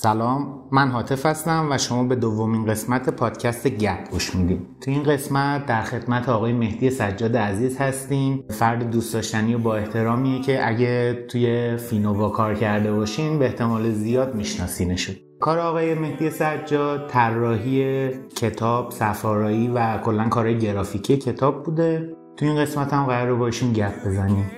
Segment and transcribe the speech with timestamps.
[0.00, 5.02] سلام من حاطف هستم و شما به دومین قسمت پادکست گپ گوش میدیم تو این
[5.02, 8.44] قسمت در خدمت آقای مهدی سجاد عزیز هستیم.
[8.50, 13.90] فرد دوست داشتنی و با احترامیه که اگه توی فینووا کار کرده باشین به احتمال
[13.90, 15.16] زیاد میشناسینشون.
[15.40, 22.16] کار آقای مهدی سجاد طراحی کتاب سفارایی و کلا کارهای گرافیکی کتاب بوده.
[22.36, 24.50] تو این قسمت هم قرار باشیم گپ بزنیم.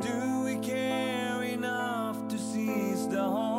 [0.00, 3.58] Do we care enough to seize the harm?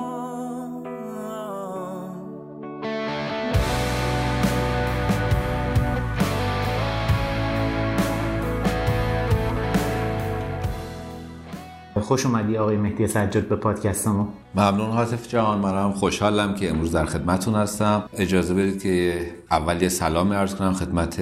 [12.02, 16.91] خوش اومدی آقای مهدی سجاد به پادکست ما ممنون حاطف جان منم خوشحالم که امروز
[16.91, 18.04] در خدمتون هستم.
[18.13, 19.21] اجازه بدید که
[19.52, 21.20] اول یه سلام عرض کنم خدمت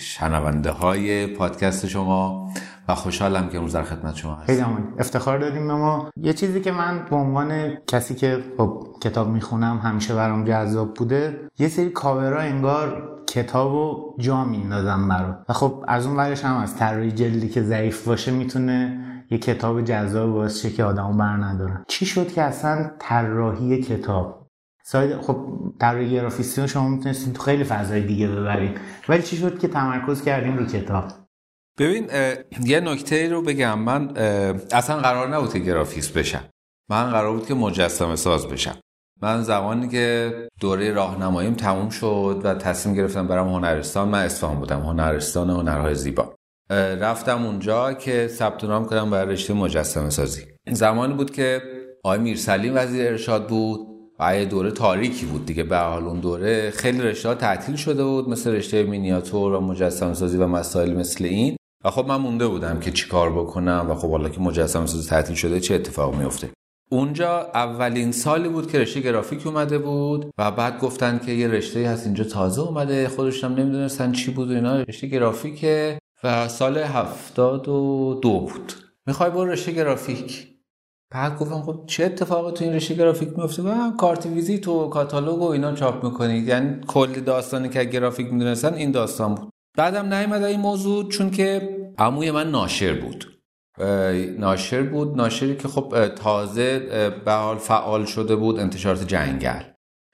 [0.00, 2.50] شنونده های پادکست شما.
[2.90, 4.46] و خوشحالم که امروز در خدمت شما هستم.
[4.46, 4.64] خیلی
[4.98, 9.78] افتخار دادیم به ما یه چیزی که من به عنوان کسی که خب کتاب می‌خونم
[9.78, 15.38] همیشه برام جذاب بوده یه سری کاورا انگار کتاب و جا میندازم برام.
[15.48, 19.82] و خب از اون ورش هم از طراحی جلدی که ضعیف باشه می‌تونه یه کتاب
[19.82, 24.46] جذاب باعث شه که آدمو بر ندارن چی شد که اصلا طراحی کتاب؟
[24.84, 25.46] ساید خب
[25.80, 28.74] طراحی گرافیستی شما می‌تونستین تو خیلی فضای دیگه ببرین
[29.08, 31.04] ولی چی شد که تمرکز کردیم رو کتاب؟
[31.80, 32.08] ببین
[32.64, 33.78] یه نکته رو بگم.
[33.78, 34.16] من
[34.72, 36.44] اصلا قرار نبود که گرافیست بشم.
[36.90, 38.76] من قرار بود که مجسمه ساز بشم.
[39.22, 44.80] من زمانی که دوره راهنماییم تموم شد و تصمیم گرفتم برم هنرستان من اصفهان بودم.
[44.80, 46.34] هنرستان هنرهای زیبا.
[47.00, 50.42] رفتم اونجا که ثبت نام کردم برای رشته مجسمه سازی.
[50.70, 51.62] زمانی بود که
[52.04, 53.80] آقای میرسلیم وزیر ارشاد بود
[54.20, 55.62] و یه دوره تاریکی بود دیگه.
[55.62, 60.36] به حال اون دوره خیلی رشته تعطیل شده بود مثل رشته مینیاتور و مجسمه سازی
[60.36, 61.56] و مسائل مثل این.
[61.84, 65.36] و خب من مونده بودم که چیکار بکنم و خب حالا که مجسمه سازی تعطیل
[65.36, 66.50] شده چه اتفاق میفته.
[66.92, 71.88] اونجا اولین سالی بود که رشته گرافیک اومده بود و بعد گفتن که یه رشته
[71.88, 73.08] هست اینجا تازه اومده.
[73.08, 74.76] خودشون نمی‌دونستن چی بود و اینا.
[74.76, 78.72] رشته گرافیکه و سال هفتاد و دو بود.
[79.06, 80.46] می‌خوای برو رشته گرافیک.
[81.12, 85.40] بعد گفتم خب چه اتفاقی تو این رشته گرافیک میفته و کارت ویزیت و کاتالوگ
[85.40, 89.50] و اینا چاپ می‌کنید یعنی کل داستانی که گرافیک می‌دونستن این داستان بود.
[89.76, 93.26] بعدم نیومد این موضوع چون که عموی من ناشر بود.
[94.38, 96.78] ناشر بود ناشری که خب تازه
[97.24, 99.62] به حال فعال شده بود انتشارات جنگل.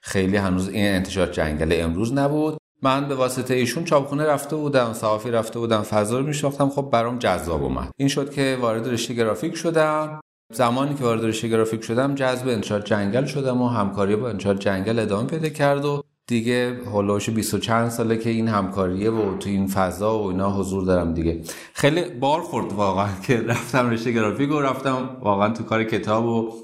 [0.03, 2.57] خیلی هنوز این انتشارات جنگل امروز نبود.
[2.81, 6.69] من به واسطه ایشون چاپخونه رفته بودم صحافی رفته بودم فضا رو میشناختم.
[6.69, 7.91] خب برام جذاب اومد.
[7.97, 10.21] این شد که وارد رشته گرافیک شدم.
[10.53, 14.99] زمانی که وارد رشته گرافیک شدم جذب انتشار جنگل شدم و همکاری با انتشار جنگل
[14.99, 19.49] ادامه پیدا کرد و دیگه هولوش 20 و چند ساله که این همکاریه و تو
[19.49, 21.41] این فضا و اینا حضور دارم دیگه.
[21.73, 26.63] خیلی بار خورد واقعا که رفتم رشته گرافیک و رفتم واقعا تو کار کتاب و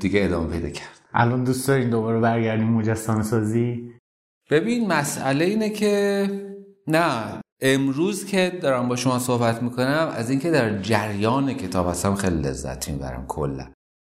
[0.00, 1.00] دیگه ادامه پیدا کرد.
[1.14, 3.90] الان دوست دارین دوباره برگردیم مجسمه سازی؟
[4.50, 6.26] ببین مسئله اینه که
[6.86, 12.42] نه امروز که دارم با شما صحبت می‌کنم از اینکه در جریان کتاب هستم خیلی
[12.42, 13.66] لذت می‌برم کلا.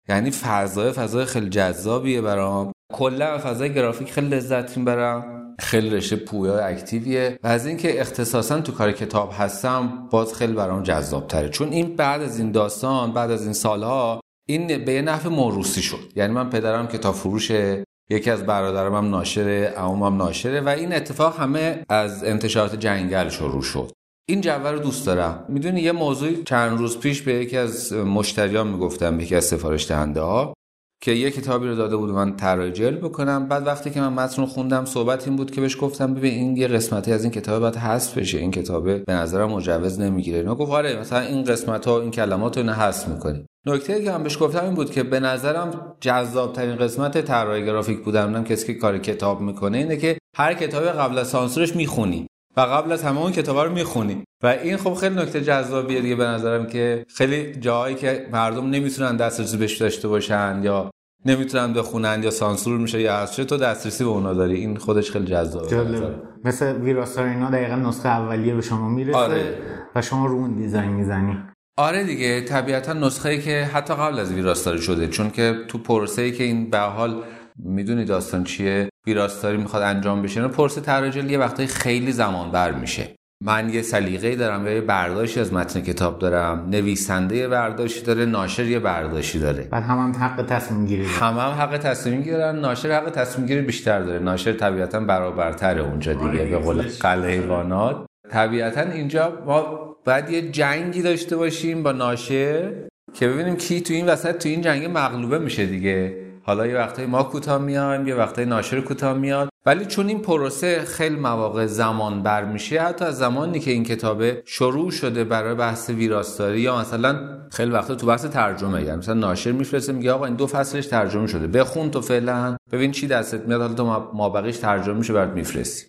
[0.09, 2.73] یعنی فضای فضای خیلی جذابیه برام.
[2.93, 7.39] کلا فضای گرافیک خیلی لذت می‌برم خیلی رشته پویا اکتیویه.
[7.43, 11.97] و از اینکه اختصاصا تو کار کتاب هستم باز خیلی برام جذاب تره چون این
[11.97, 16.13] بعد از این داستان بعد از این سالها این به یه نفع موروسی شد.
[16.17, 21.41] یعنی من پدرم کتاب فروشه یکی از برادرم هم ناشره هم ناشره و این اتفاق
[21.41, 23.93] همه از انتشارات جنگل شروع شد.
[24.29, 25.45] این جوه رو دوست دارم.
[25.49, 30.21] می‌دونی یه موضوع چند روز پیش به یکی از مشتریان می‌گفتم یکی از سفارش دهنده
[30.21, 30.55] ها
[31.03, 33.49] که یه کتابی رو داده بود من طراحی جلد بکنم.
[33.49, 36.57] بعد وقتی که من متن رو خوندم صحبت این بود که بهش گفتم ببین این
[36.57, 38.39] یه قسمتی از این کتاب باید حذف بشه.
[38.39, 40.39] این کتابه به نظرم مجوز نمی‌گیره.
[40.39, 43.47] اینا گفت آره مثلا این قسمت ها این کلمات رو نه حذف می‌کنی.
[43.67, 48.05] نکته که هم بهش گفتم این بود که به نظرم جذاب ترین قسمت طراحی گرافیک
[48.05, 52.27] بودم کسی که کار کتاب می‌کنه اینه که هر کتابی قبل از سانسورش می‌خونی.
[52.57, 54.25] و قبل از همه اون کتابا رو می‌خونی.
[54.43, 59.17] و این خب خیلی نکته جذابیه دیگه به نظرم که خیلی جایی که مردم نمی‌تونن
[59.17, 60.91] دسترسی بهش داشته باشن یا
[61.27, 64.55] نمی‌تونن بخونن یا سانسور میشه یا از تو دسترسی به اونا داری.
[64.55, 66.15] این خودش خیلی جذابه
[66.45, 69.59] مثل ویراستار اینا دقیقا نسخه اولیه به شما می‌رسه آره.
[69.95, 71.39] و شما رو اون دیزاین می‌زنی.
[71.79, 75.09] آره دیگه طبیعتا نسخه ای که حتی قبل از ویراستاری شده.
[75.09, 77.23] چون که تو پروسه ای که این به حال
[77.57, 80.41] می‌دونی داستان چیه ویراستاری می‌خواد انجام بشه.
[80.41, 83.09] نه پروسه طراحی یه وقتایی خیلی زمان بر میشه.
[83.45, 86.69] من یه سلیقه دارم یا یه برداشتی از متن کتاب دارم.
[86.71, 89.63] نویسنده یه برداشتی داره ناشر یه برداشتی داره.
[89.71, 93.63] بعد هم, هم حق تصمیم گیری هم هم حق تصمیم گیرن ناشر حق تصمیم گیری
[93.63, 94.19] بیشتر داره.
[94.19, 100.51] ناشر طبیعتا برابرتره اونجا دیگه آره، به قول قلعه حیوانات طبیعتا اینجا ما باید یه
[100.51, 102.73] جنگی داشته باشیم با ناشر
[103.15, 106.25] که ببینیم کی تو این وسط تو این جنگ مغلوبه میشه دیگه.
[106.47, 110.81] حالا یه وقتایی ما کوتاه میایم یه وقتایی ناشر کوتاه میاد ولی چون این پروسه
[110.81, 115.91] خیلی مواقع زمان بر میشه حتی از زمانی که این کتابه شروع شده برای بحث
[115.91, 120.35] ویراستاری یا مثلا خیلی وقتا تو بحث ترجمه یعنی مثلا ناشر میفرسته میگه آقا این
[120.35, 122.57] دو فصلش ترجمه شده بخون تو فعلا.
[122.73, 125.87] ببین چی دستت میاد حالا تو مابقیش ترجمه میشه برات میفرستی.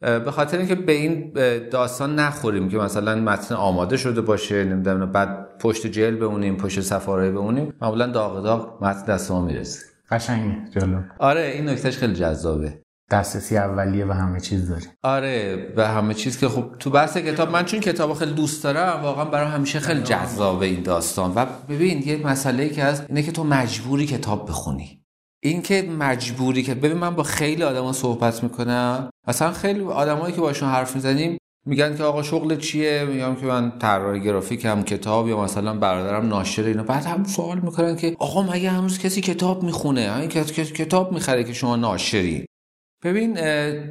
[0.00, 1.32] به خاطر اینکه به این
[1.68, 7.30] داستان نخوریم که مثلا متن آماده شده باشه نمی‌دونم بعد پشت جل بمونیم پشت سفاره
[7.30, 9.93] بمونیم معمولا داغ داغ متن دست ما می‌رسه.
[10.10, 12.80] قشنگه جلو آره این نکتهش خیلی جذابه.
[13.10, 17.50] دسترسی اولیه و همه چیز داری آره و همه چیز که خب تو بحث کتاب
[17.50, 21.32] من چون کتاب خیلی دوست دارم واقعا برای همیشه خیلی جذابه این داستان.
[21.36, 25.00] و ببین یه مسئله که از اینه که تو مجبوری کتاب بخونی.
[25.42, 29.10] این که مجبوری که ببین من با خیلی آدما صحبت می‌کنم.
[29.28, 33.78] مثلا خیلی آدمایی که باشون حرف می‌زنیم میگن که آقا شغل چیه؟ میگم که من
[33.78, 38.42] طراح گرافیک هم کتاب یا مثلا برادرم ناشر اینا بعد هم سوال می‌کنن که آقا
[38.42, 42.46] مگه هنوز کسی کتاب می‌خونه؟ این کتاب می‌خره که شما ناشری.
[43.04, 43.38] ببین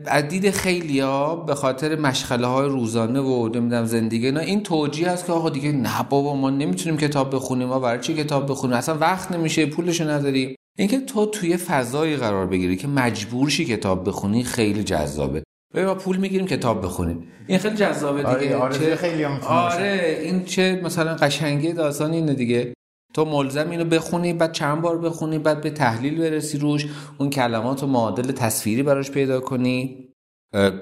[0.05, 5.09] از دید خیلی ها به خاطر مشغله های روزانه و نمی‌دونم زندگی نه این توجیه
[5.09, 7.67] هست که آقا دیگه نه بابا ما نمی‌تونیم کتاب بخونیم.
[7.67, 12.47] ما برای چی کتاب بخونیم؟ اصلا وقت نمیشه پولشو نداریم اینکه تو توی فضایی قرار
[12.47, 15.43] بگیری که مجبور شی کتاب بخونی خیلی جذابه.
[15.75, 17.27] ما پول می‌گیریم کتاب بخونیم.
[17.47, 18.55] این خیلی جذابه دیگه.
[18.55, 22.73] آره چه خیلی هم آره این چه مثلا قشنگی داستان اینه دیگه.
[23.13, 26.87] تو ملزم اینو بخونی بعد چند بار بخونی بعد به تحلیل برسی روش
[27.17, 30.09] اون کلمات و معادل تصویری براش پیدا کنی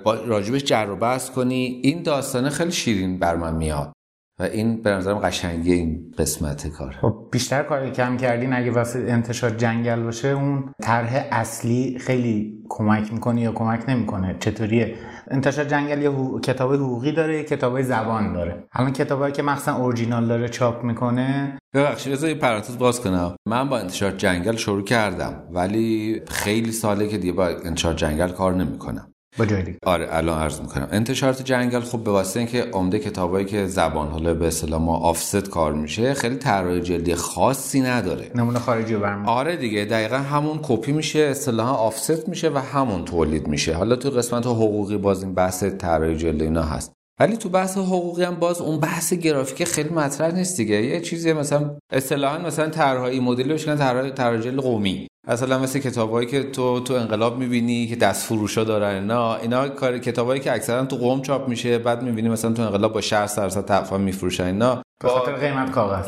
[0.04, 1.80] راجبش جر و بحث کنی.
[1.84, 3.94] این داستانه خیلی شیرین بر من میاد.
[4.42, 6.96] و این به نظرم قشنگی این قسمت کار.
[7.02, 13.14] خب بیشتر کاری کم کردین اگه واسه انتشار جنگل باشه اون طرح اصلی خیلی کمک
[13.14, 14.96] می‌کنه یا کمک نمی‌کنه؟ چطوریه؟
[15.32, 16.12] انتشار جنگل یه
[16.44, 18.64] کتاب حقوقی داره کتاب زبان داره.
[18.74, 21.58] الان کتابایی که مخصوصا اورجینال داره چاپ می‌کنه.
[21.74, 23.36] ببخشید بذار یه پرانتز باز کنم.
[23.46, 28.54] من با انتشار جنگل شروع کردم ولی خیلی ساله که دیگه با انتشار جنگل کار
[28.54, 29.11] نمی‌کنم.
[29.38, 29.46] با
[29.86, 30.88] آره الان عرض می‌کنم.
[30.92, 35.50] انتشارات جنگل خب به واسطه اینکه عمده کتابایی که زبان حالا به اصطلاح ما آفست
[35.50, 38.32] کار میشه خیلی طراحی جلدی خاصی نداره.
[38.36, 43.48] نمونه خارجی برمی آره دیگه دقیقا همون کپی میشه اصطلاحا آفست میشه و همون تولید
[43.48, 43.74] میشه.
[43.74, 46.94] حالا تو قسمت حقوقی باز این بحث طراحی جلدی اینا هست.
[47.20, 50.76] ولی تو بحث حقوقی هم باز اون بحث گرافیک خیلی مطرح نیست دیگه.
[50.76, 55.08] یه چیزی مثلا اصطلاحا مثلا طراحی مدل بشن طراحی طراحی قومی.
[55.28, 59.98] مثلا مثل کتابایی که تو تو انقلاب می‌بینی که دست فروشا دارن اینا اینا کار
[59.98, 63.66] کتابایی که اکثرا تو قوم چاپ میشه بعد می‌بینی مثلا تو انقلاب با 60 درصد
[63.66, 64.82] تخفیف میفروشن اینا.
[65.04, 66.08] به خاطر قیمت کاغذ.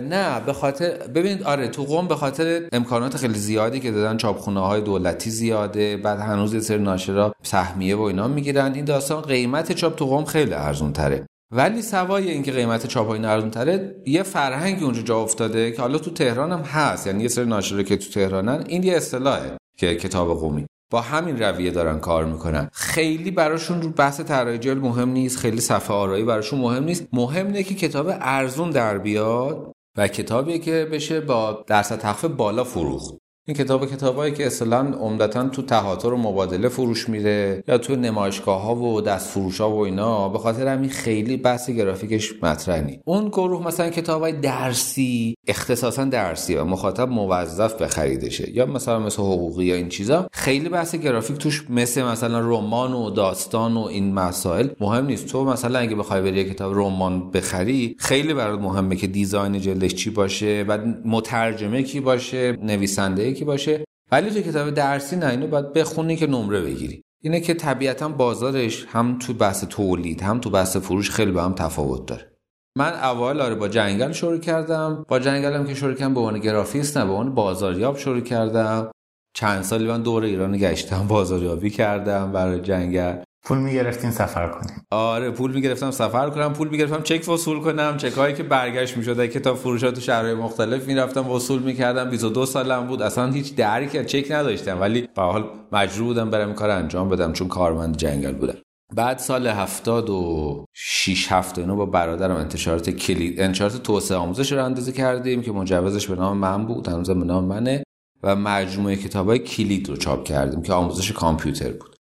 [0.00, 4.60] نه به خاطر ببینید آره تو قوم به خاطر امکانات خیلی زیادی که دادن چاپخونه
[4.60, 8.74] های دولتی زیاده بعد هنوز یه سری ناشرا سهمیه و اینا می‌گیرن.
[8.74, 13.24] این داستان قیمت چاپ تو قوم خیلی ارزون تره ولی سوای اینکه قیمت چاپ های
[13.24, 17.06] ارزون تره یه فرهنگی اونجا جا افتاده که حالا تو تهران هم هست.
[17.06, 20.66] یعنی یه سری ناشره که تو تهرانن این یه اصطلاحه که کتاب قومی.
[20.90, 22.68] با همین رویه دارن کار می‌کنن.
[22.72, 27.06] خیلی براشون رو بحث طراحی مهم نیست خیلی صفحه آرایی براشون مهم نیست.
[27.12, 32.64] مهم نه که کتاب ارزون در بیاد و کتابی که بشه با درصد تخفیف بالا
[32.64, 33.21] فروخت.
[33.46, 38.62] این کتاب کتابایی که اصلا عمدتا تو تهاتر و مبادله فروش میره یا تو نمایشگاه
[38.62, 43.00] ها و دست فروش ها و اینا به خاطر همین خیلی بحث گرافیکش مطرح نی
[43.04, 49.22] اون گروه مثلا کتاب های درسی اختصاصا درسی و مخاطب موظف بخریدشه یا مثلا مثل
[49.22, 50.28] حقوقی یا این چیزا.
[50.32, 55.26] خیلی بحث گرافیک توش مثل مثلا رمان و داستان و این مسائل مهم نیست.
[55.26, 60.10] تو مثلا اگه بخوای بری کتاب رمان بخری خیلی برات مهمه که دیزاین جلدش چی
[60.10, 63.84] باشه و مترجمه کی باشه نویسنده یکی باشه.
[64.12, 67.02] ولی تو کتاب درسی نه اینو باید بخونی که نمره بگیری.
[67.22, 71.54] اینه که طبیعتا بازارش هم تو بحث تولید هم تو بحث فروش خیلی به هم
[71.54, 72.32] تفاوت داره.
[72.78, 75.04] من اول آره با جنگل شروع کردم.
[75.08, 78.90] با جنگلم که شروع کردم به عنوان گرافیست نه به عنوان بازاریاب شروع کردم.
[79.36, 83.16] چند سالی من دور ایران گشتم بازاریابی کردم برای جنگل.
[83.44, 84.86] پول می‌گرفتین سفر کنیم.
[84.90, 87.96] آره پول می‌گرفتم سفر کنم پول می‌گرفتم چک وصول کنم.
[87.96, 92.10] چک هایی که برگشت می‌شد کتاب فروشات تو شهرهای مختلف می‌رفتم وصول می‌کردم.
[92.10, 93.02] 22 سالم بود.
[93.02, 97.48] اصلا هیچ درکی چک نداشتم ولی به حال مجبور بودم برم کار انجام بدم چون
[97.48, 98.54] کارمند جنگل بودم.
[98.94, 104.64] بعد سال هفتاد و شیش هفته اینو با برادرم انتشارات کلید انتشارات توسعه آموزش رو
[104.64, 106.88] اندازه کردیم که مجوزش به نام من بود.
[106.88, 107.82] هنوز به نام منه.
[108.22, 111.91] و مجموعه کتاب های کلید رو چاپ کردیم که آموزش کامپیوتر بود.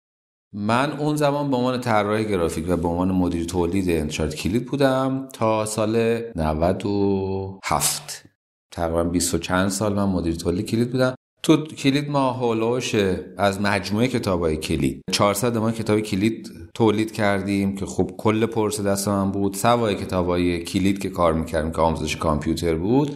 [0.53, 5.27] من اون زمان به عنوان طراح گرافیک و به عنوان مدیر تولید انتشارات کلید بودم
[5.33, 8.23] تا سال 97
[8.71, 11.15] تقریبا 20 و چند سال من مدیر تولید کلید بودم.
[11.43, 12.95] تو کلید ما هولوش
[13.37, 15.01] از مجموعه کتاب های کلید.
[15.11, 19.55] 400 ما کتاب کلید تولید کردیم که خب کل پرس دست من بود.
[19.55, 23.15] سوای کتاب های کلید که کار می‌کردیم که آموزش کامپیوتر بود.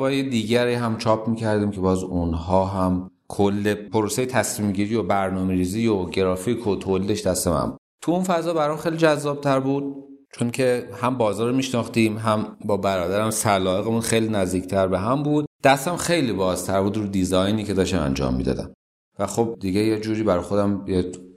[0.00, 5.54] های دیگری هم چاپ می‌کردیم که باز اونها هم کل پروسه تصمیم گیری و برنامه
[5.54, 10.08] ریزی و گرافیک و تولیدش دست من تو اون فضا برام خیلی جذاب تر بود
[10.32, 15.46] چون که هم بازار رو میشناختیم هم با برادرم سلاقمون خیلی نزدیکتر به هم بود.
[15.64, 18.72] دستم خیلی بازتر بود رو دیزاینی که داشتم انجام می‌دادم.
[19.18, 20.84] و خب دیگه یه جوری برای خودم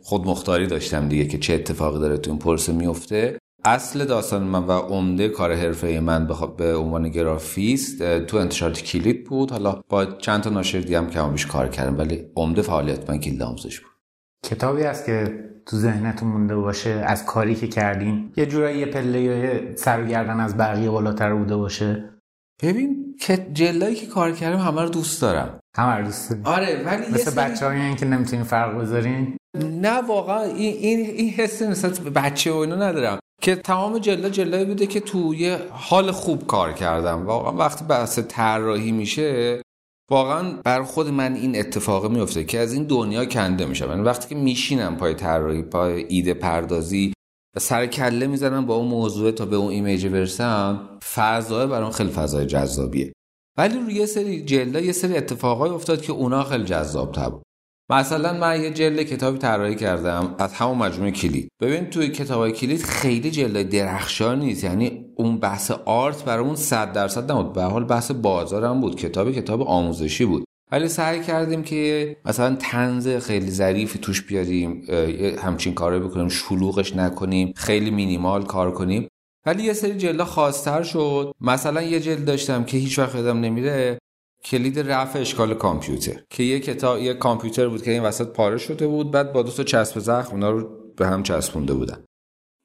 [0.03, 4.71] خودمختاری داشتم دیگه که چه اتفاقی داره تو این پرسه میفته اصل داستان من و
[4.71, 6.27] عمده کار حرفه من
[6.57, 9.51] به عنوان گرافیست تو انتشارات کلید بود.
[9.51, 13.19] حالا با چند تا ناشر دیگه هم کم بیش کار کردم ولی عمده فعالیت من
[13.19, 13.91] کلید آموزش بود.
[14.45, 18.33] کتابی هست که تو ذهنتون مونده باشه از کاری که کردین.
[18.37, 22.09] یه جورایی یه پله یا سر گردن از بقیه بالاتر بوده باشه.
[22.63, 25.59] ببین که جلایی که کار کردم همه رو دوست دارم.
[25.77, 29.37] همه رو دوست دارم آره ولی مثل بچه هایی که نمی‌تونین فرق بذارین.
[29.63, 33.19] نه واقعا این این این حس نسبت بچه و اینو ندارم.
[33.41, 37.25] که تمام جله جله بوده که توی حال خوب کار کردم.
[37.25, 39.61] واقعا وقتی بحث طراحی میشه
[40.11, 43.89] واقعا بر خود من این اتفاق میفته که از این دنیا کنده میشم.
[43.89, 47.13] یعنی وقتی که میشینم پای طراحی پای ایده پردازی
[47.55, 52.09] و سر کله می‌زنم با اون موضوع تا به اون ایمیج برسم فضای برام خیلی
[52.09, 53.13] فضای جذابیه.
[53.57, 57.43] ولی روی یه سری جلده یه سری اتفاقای افتاد که اونا خیلی جذاب بود.
[57.91, 61.49] مثلا من یه جلد کتابی طراحی کردم از همون مجموعه کلید.
[61.61, 64.63] ببین توی کتاب کلید خیلی جلد درخشان نیست.
[64.63, 67.53] یعنی اون بحث آرت برامون 100 درصد نبود.
[67.53, 68.95] به حال بحث بازارم بود.
[68.95, 70.43] کتاب کتاب آموزشی بود.
[70.71, 74.83] ولی سعی کردیم که مثلا تنز خیلی ظریفی توش بیاریم
[75.43, 79.07] همچین کارو بکنیم شلوغش نکنیم خیلی مینیمال کار کنیم.
[79.45, 81.33] ولی یه سری جلد خاصتر شد.
[81.41, 83.97] مثلا یه جلد داشتم که هیچ وقت یادم نمیره.
[84.43, 88.87] کلید رفع اشکال کامپیوتر که یه کتاب یه کامپیوتر بود که این وسط پاره شده
[88.87, 91.97] بود بعد با دو تا چسب زخم اونا رو به هم چسبونده بودن.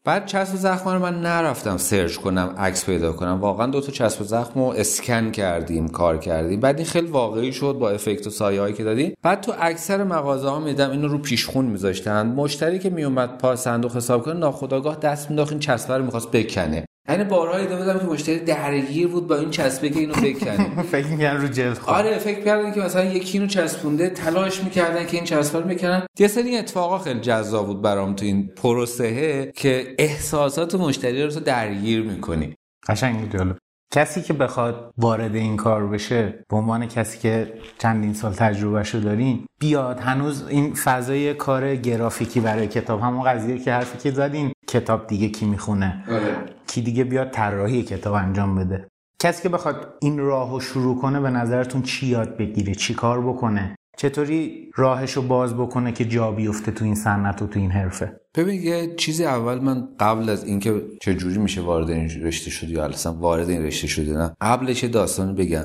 [0.04, 3.40] بعد چسب زخم رو من نرفتم سرچ کنم عکس پیدا کنم.
[3.40, 6.60] واقعا دو تا چسب زخم رو اسکن کردیم کار کردیم.
[6.60, 9.14] بعد این خیلی واقعی شد با افکت و سایه هایی که دادیم.
[9.22, 12.26] بعد تو اکثر مغازه ها میدم اینو رو پیشخون میذاشتن.
[12.26, 16.84] مشتری که میومد پا صندوق حساب کنه ناخداگاه دست مینداخت این چسبه رو می‌خواست بکنه.
[17.08, 21.06] یعنی بارها دیده بودم که مشتری درگیر بود با این چسبه که اینو بکنه فکر
[21.06, 25.16] می‌کردن رو جلد خود آره فکر کردن که مثلا یکی اینو چسبونده تلاش می‌کردن که
[25.16, 26.06] این چسبه رو بکنن.
[26.18, 32.02] یه سری اتفاقا خیلی جذاب بود برام تو این پروسه که احساسات مشتری رو درگیر
[32.02, 32.54] می‌کنی.
[32.88, 33.56] قشنگ جالب.
[33.92, 39.46] کسی که بخواد وارد این کار بشه به عنوان کسی که چندین سال تجربهشو دارین
[39.60, 40.00] بیاد.
[40.00, 45.28] هنوز این فضای کار گرافیکی برای کتاب همون قضیه که حرفی که زدین کتاب دیگه
[45.28, 46.36] کی می‌خونه؟ آره.
[46.66, 48.88] کی دیگه بیاد طراحی کتاب انجام بده؟
[49.22, 53.76] کسی که بخواد این راهو شروع کنه به نظرتون چی یاد بگیره؟ چی کار بکنه؟
[53.96, 58.62] چطوری راهشو باز بکنه که جا بیفته تو این صنعت و تو این حرفه؟ ببین
[58.62, 62.84] یه چیزی اول من قبل از اینکه چه جوری میشه وارد این رشته شدی یا
[62.84, 65.64] اصلا وارد این رشته شدی نه قبلش داستانی بگم.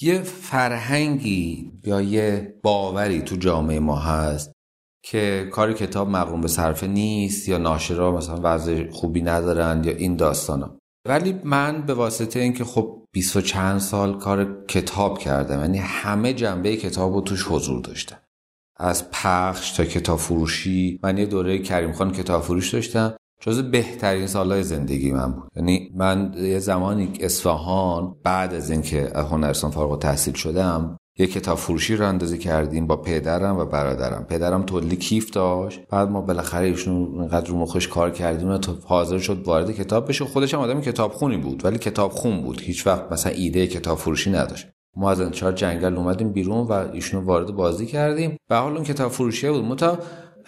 [0.00, 4.52] یه فرهنگی یا یه باوری تو جامعه ما هست
[5.02, 10.16] که کار کتاب مقروم به صرفه نیست یا ناشرا مثلا وضع خوبی ندارن یا این
[10.16, 10.77] داستانا.
[11.04, 16.32] ولی من به واسطه اینکه خب بیست و چند سال کار کتاب کردم یعنی همه
[16.32, 18.18] جنبه کتاب رو توش حضور داشتم.
[18.76, 23.16] از پخش تا کتاب فروشی من یه دوره کریم خان کتاب فروش داشتم.
[23.40, 25.48] جز بهترین سالهای زندگی من بود.
[25.56, 31.96] یعنی من یه زمانی اصفهان بعد از اینکه هنرستان فارغ تحصیل شدم یه کتاب فروشی
[31.96, 34.26] رو اندازی کردیم با پدرم و برادرم.
[34.28, 35.80] پدرم تولی کیف داشت.
[35.90, 40.24] بعد ما بالاخره ایشون اینقدر رو مخش کار کردیم و حاضر شد وارد کتاب بشه.
[40.24, 42.60] خودش هم آدم کتاب خونی بود ولی کتاب خون بود.
[42.60, 44.66] هیچ وقت مثلا ایده کتاب فروشی نداشت.
[44.96, 48.36] ما از انتشار جنگل اومدیم بیرون و ایشونو وارد بازی کردیم.
[48.50, 49.64] و حال اون کتاب فروشی بود.
[49.64, 49.98] متا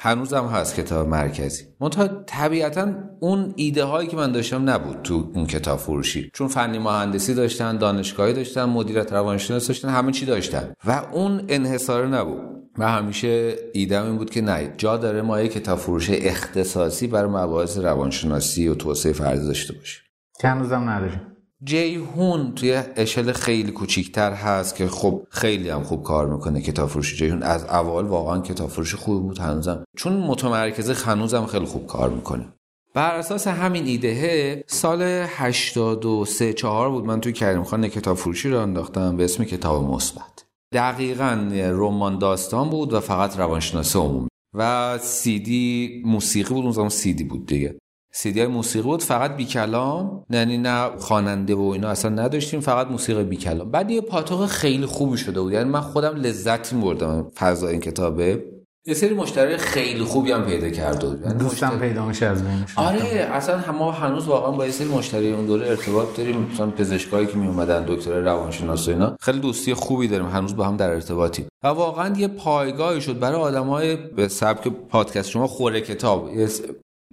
[0.02, 1.64] هنوزم هست کتاب مرکزی.
[1.80, 6.30] منتها طبیعتا اون ایده هایی که من داشتم نبود تو اون کتاب فروشی.
[6.34, 10.72] چون فنی مهندسی داشتن دانشگاهی داشتن مدیریت روانشناسی داشتن همه چی داشتن.
[10.84, 12.40] و اون انحصار نبود.
[12.78, 17.30] و همیشه ایدم این بود که نه جا داره ما یک کتاب فروش اختصاصی برای
[17.30, 20.02] مباحث روانشناسی و توسعه فردی داشته باشیم.
[20.40, 21.29] که هنوزم نداریم.
[21.64, 27.16] جیهون توی اشل خیلی کوچیکتر هست که خب خیلی هم خوب کار می‌کنه کتاب فروشی
[27.16, 29.84] جیهون از اول واقعا کتاب فروشی خوب بود هنوزم.
[29.96, 32.52] چون متمرکزه هنوزم خیلی خوب کار می‌کنه.
[32.94, 37.04] بر اساس همین ایده سال 83 4 بود.
[37.04, 40.44] من توی کریم خان کتاب فروشی رو انداختم به اسم کتاب مثبت.
[40.72, 44.28] دقیقا رمان داستان بود و فقط روانشناسی عمومی.
[44.54, 47.78] و سیدی موسیقی بود اون زمان سیدی بود دیگه.
[48.12, 52.86] سیدی های موسیقی بود فقط بی کلام یعنی نه خواننده و اینا اصلا نداشتیم فقط
[52.86, 57.30] موسیقی بی کلام بعد یه پاتوق خیلی خوبی شده بود یعنی من خودم لذت می‌بردم
[57.36, 58.44] فضا این کتابه.
[58.86, 61.88] یه سری مشتری خیلی خوبی هم پیدا کرده بود یعنی دوستم مشتری...
[61.88, 65.68] پیدا میشه از بینشون آره اصلا ما هنوز واقعا با یه سری مشتری اون دوره
[65.68, 69.16] ارتباط داریم مثلا پزشکایی که می اومدن دکتر روانشناس و اینا.
[69.20, 71.46] خیلی دوستی خوبی داریم هنوز با هم در ارتباطیم.
[71.62, 76.30] و واقعا یه پایگاهی شد برای آدمای به سبک پادکست شما خوره کتاب.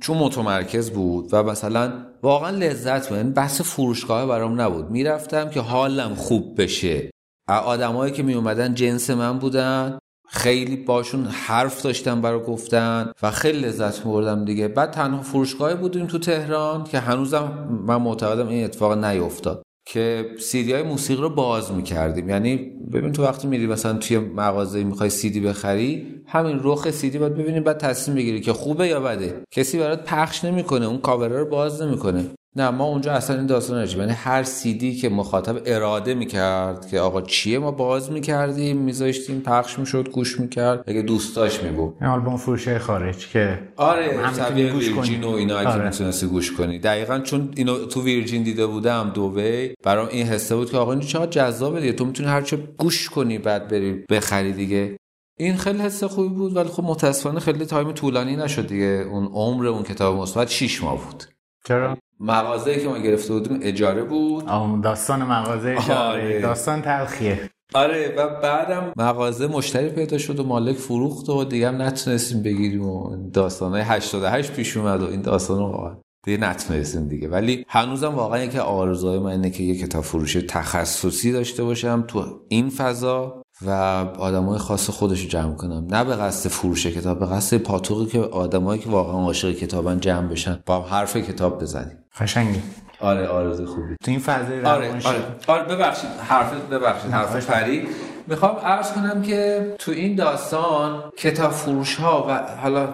[0.01, 3.17] چون متمرکز بود و مثلا واقعا لذت بود.
[3.17, 4.91] یعنی بحث فروشگاه برام نبود.
[4.91, 7.11] می‌رفتم که حالم خوب بشه.
[7.49, 9.97] آدمایی که می اومدن جنس من بودن
[10.29, 14.67] خیلی باشون حرف داشتم برای گفتن و خیلی لذت میبردم دیگه.
[14.67, 19.63] بعد تنها فروشگاهی بودیم تو تهران که هنوزم من معتقدم این اتفاق نیفتاد.
[19.87, 22.29] که سیدی های موسیقی رو باز می‌کردیم.
[22.29, 22.57] یعنی
[22.93, 27.63] ببین تو وقتی میری مثلا توی مغازه می‌خوای سیدی بخری همین رخ سیدی باید ببینیم
[27.63, 29.41] بعد تصمیم بگیری که خوبه یا بده.
[29.51, 32.25] کسی برات پخش نمی‌کنه اون کاور رو باز نمی‌کنه.
[32.57, 36.99] نه ما اونجا اصلا این داستان نشیم یعنی هر سیدی که مخاطب اراده می‌کرد که
[36.99, 40.83] آقا چیه ما باز می‌کردیم میذاشتیم پخش می‌شد گوش می‌کرد.
[40.87, 45.71] اگه دوست داشت میگو آلبوم فروشه خارج که آره سبیه ویرجین و اینا آره.
[45.71, 46.79] که می‌تونستی گوش کنی.
[46.79, 51.01] دقیقا چون اینو تو ویرجین دیده بودم دوبی برام این حسه بود که آقا این
[51.01, 51.93] چقدر جذابه دیگه.
[51.93, 54.97] تو می‌تونی هر چه گوش کنی بعد بری بخری دیگه.
[55.39, 59.05] این خیلی حس خوبی بود ولی خب متاسفانه خیلی تایم طولانی نشد دیگه.
[59.11, 61.23] اون عمر اون کتاب مثبت 6 ماه بود.
[61.67, 64.45] چرا؟ مغازه که ما گرفته بودیم اجاره بود.
[64.83, 65.99] داستان مغازه اجاره.
[65.99, 66.41] آره.
[66.41, 67.49] داستان تلخیه.
[67.73, 72.85] آره و بعدم مغازه مشتری پیدا شد و مالک فروخت و دیگه هم نتونستیم بگیریم
[72.85, 77.27] و داستان های 88 پیش اومد و این داستان رو دیگه نتونستیم دیگه.
[77.27, 82.25] ولی هنوزم واقعا یکی آرزوهای من اینه که یه کتاب فروش تخصصی داشته باشم تو
[82.49, 83.71] این فضا و
[84.19, 85.87] آدمای خاص خودش رو جمع کنم.
[85.89, 90.27] نه به قصد فروش کتاب به قصد پاتوقی که آدمایی که واقعا عاشق کتابن جمع
[90.27, 91.97] بشن با حرف کتاب بزنیم.
[92.19, 92.59] قشنگه
[92.99, 93.95] آره آرزو خوبی.
[94.03, 96.09] تو این فضای آره آره, آره ببخشید.
[96.09, 97.11] حرف ببخشید.
[97.11, 97.87] حرف فری.
[98.27, 102.87] می‌خوام عرض کنم که تو این داستان کتاب فروش ها و حالا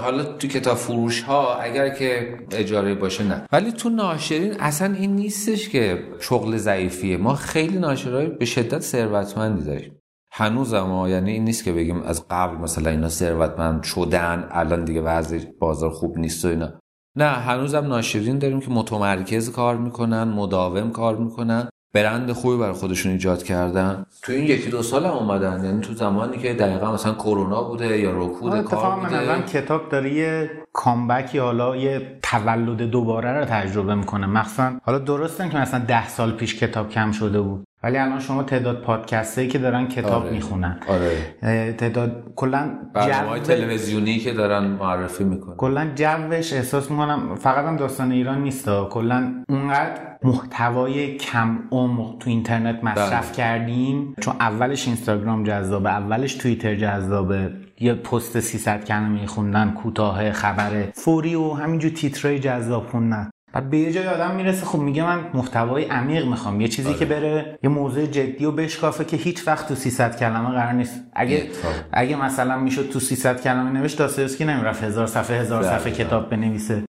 [0.00, 3.42] حالا تو کتاب فروش ها اگر که اجاره باشه نه.
[3.52, 7.16] ولی تو ناشرین اصلا این نیستش که شغل ضعیفیه.
[7.16, 10.00] ما خیلی ناشرای به شدت ثروتمندی داریم.
[10.32, 15.00] هنوز ما یعنی این نیست که بگیم از قبل مثلا اینا ثروتمند شدن الان دیگه
[15.00, 16.72] وضع بازار خوب نیست و اینا.
[17.16, 23.12] نه هنوزم ناشرین داریم که متمرکز کار می‌کنن مداوم کار می‌کنن برند خوبی برای خودشون
[23.12, 24.06] ایجاد کردن.
[24.22, 27.98] تو این یکی دو سال هم اومدن یعنی تو زمانی که دقیقا مثلا کرونا بوده
[27.98, 29.42] یا رکود کار بوده.
[29.42, 34.26] کتاب داره یه کامبک حالا یه تولد دوباره رو تجربه می‌کنه.
[34.26, 37.64] مخصوصا حالا درسته که مثلا ده سال پیش کتاب کم شده بود.
[37.86, 40.32] ولی الان شما تعداد پادکسته که دارن کتاب آره.
[40.32, 40.80] می‌خونن.
[40.88, 41.72] آره.
[41.72, 45.56] تعداد کلا برنامه تلویزیونی که دارن معرفی می‌کنن.
[45.56, 52.30] کلا جوش احساس می‌کنم فقط هم داستان ایران نیست کلا اونقدر محتوای کم عمق تو
[52.30, 53.36] اینترنت مصرف بله.
[53.36, 54.14] کردیم.
[54.20, 57.50] چون اولش اینستاگرام جذابه اولش توییتر جذابه.
[57.80, 63.30] یه پست 300 کلمه خوندن کوتاه خبر فوری و همینجور تیترای جذاب خوندن.
[63.56, 64.66] بعد به یه جای آدم می‌رسه.
[64.66, 66.60] خب میگه من محتوای عمیق می‌خوام.
[66.60, 66.98] یه چیزی آره.
[66.98, 71.00] که بره یه موضوع جدی و بشکافه که هیچ وقت تو 300 کلمه قرار نیست.
[71.12, 71.48] اگه
[71.92, 74.82] اگه مثلا می‌شد تو 300 کلمه نوشت داستایوسکی نمی‌رفت.
[74.84, 76.82] هزار صفحه هزار بله، صفحه کتاب بنویسه.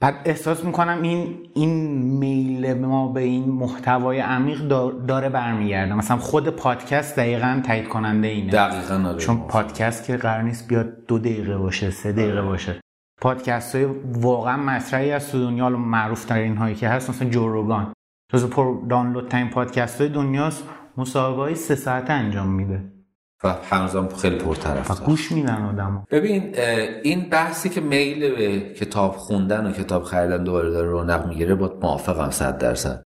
[0.00, 4.58] بعد احساس می‌کنم این این میل ما به این محتوای عمیق
[5.06, 5.94] داره برمیگرده.
[5.94, 8.52] مثلا خود پادکست دقیقا تایید کننده اینه.
[8.52, 9.18] دقیقا آره.
[9.18, 12.42] چون پادکست که قرار نیست بیاد دو دقیقه باشه سه دقیقه آره.
[12.42, 12.80] باشه.
[13.24, 17.92] پادکست های واقعا مطرحی از تو دنیا معروف ترین هایی که هست مثلا جوروگان
[18.32, 20.64] جزو پر دانلود ترین پادکست های دنیاست.
[20.96, 22.84] مصاحبه های سه ساعته انجام میده.
[23.44, 26.54] و هنوزم خیلی پرطرف گوش میدن آدم ببین
[27.02, 31.78] این بحثی که میل به کتاب خوندن و کتاب خریدن دوباره داره رونق می‌گیره با
[31.82, 33.02] موافقم صد درصد.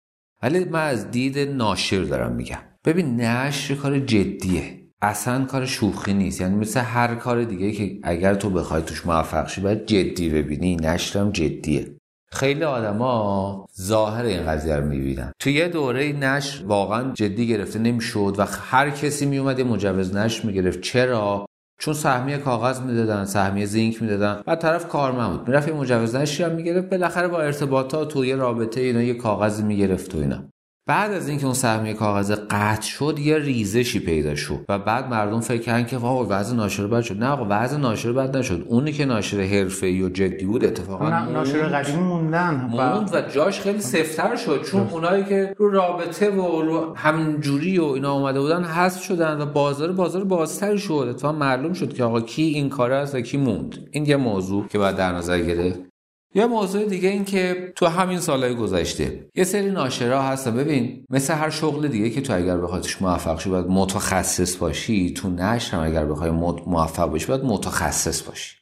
[0.42, 2.58] ولی من از دید ناشر دارم میگم.
[2.84, 4.81] ببین نشر کار جدیه.
[5.02, 6.40] اصلا کار شوخی نیست.
[6.40, 10.76] یعنی مثل هر کار دیگه که اگر تو بخوای توش موفق شی باید جدی ببینی.
[10.76, 11.96] نشرم جدیه.
[12.32, 15.32] خیلی آدما ظاهر این قضیه رو می‌بینن.
[15.38, 20.46] تو یه دوره نشر واقعا جدی گرفته نمی‌شد و هر کسی میومد یه مجوز نشر
[20.46, 20.80] می‌گرفت.
[20.80, 21.46] چرا؟
[21.80, 24.42] چون سهمیه کاغذ می‌دادن سهمیه زینک می‌دادن.
[24.46, 25.48] بعد طرف کارمند بود.
[25.48, 26.90] می‌رفت یه مجوز نشری هم می‌گرفت.
[26.90, 30.44] بالاخره با ارتباطات و یه رابطه اینا یه کاغذی می‌گرفت و اینا.
[30.86, 35.40] بعد از اینکه اون سهمیه کاغذ قطع شد یه ریزشی پیدا شد و بعد مردم
[35.40, 37.18] فکر کردن که واو وضع ناشر بد شد.
[37.18, 38.64] نه آقا وضع ناشر بد نشد.
[38.68, 42.68] اونی که ناشر حرفه‌ای و جدی بود اتفاقا ناشر قدیمی موندن.
[42.70, 47.84] موند و جاش خیلی سفتر شد چون اونایی که رو رابطه و رو همینجوری و
[47.84, 51.06] اینا اومده بودن حذف شدن و بازار بازار بازتر شد.
[51.10, 53.78] اتفاقا معلوم شد که آقا کی این کار است و کی موند.
[53.90, 55.91] این یه موضوع که باید در نظر گرفت.
[56.34, 60.56] یه موضوع دیگه این که تو همین سالهای گذشته یه سری ناشرا هستن.
[60.56, 65.10] ببین مثل هر شغل دیگه که تو اگر بخوای موفق شی باید متخصص باشی.
[65.10, 66.30] تو نشر هم اگر بخوای
[66.66, 68.56] موفق باشی باید متخصص باشی.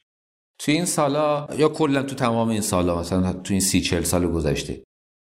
[0.59, 4.27] تو این سالا یا کلا تو تمام این سالا مثلا تو این سی چل سال
[4.27, 4.83] گذشته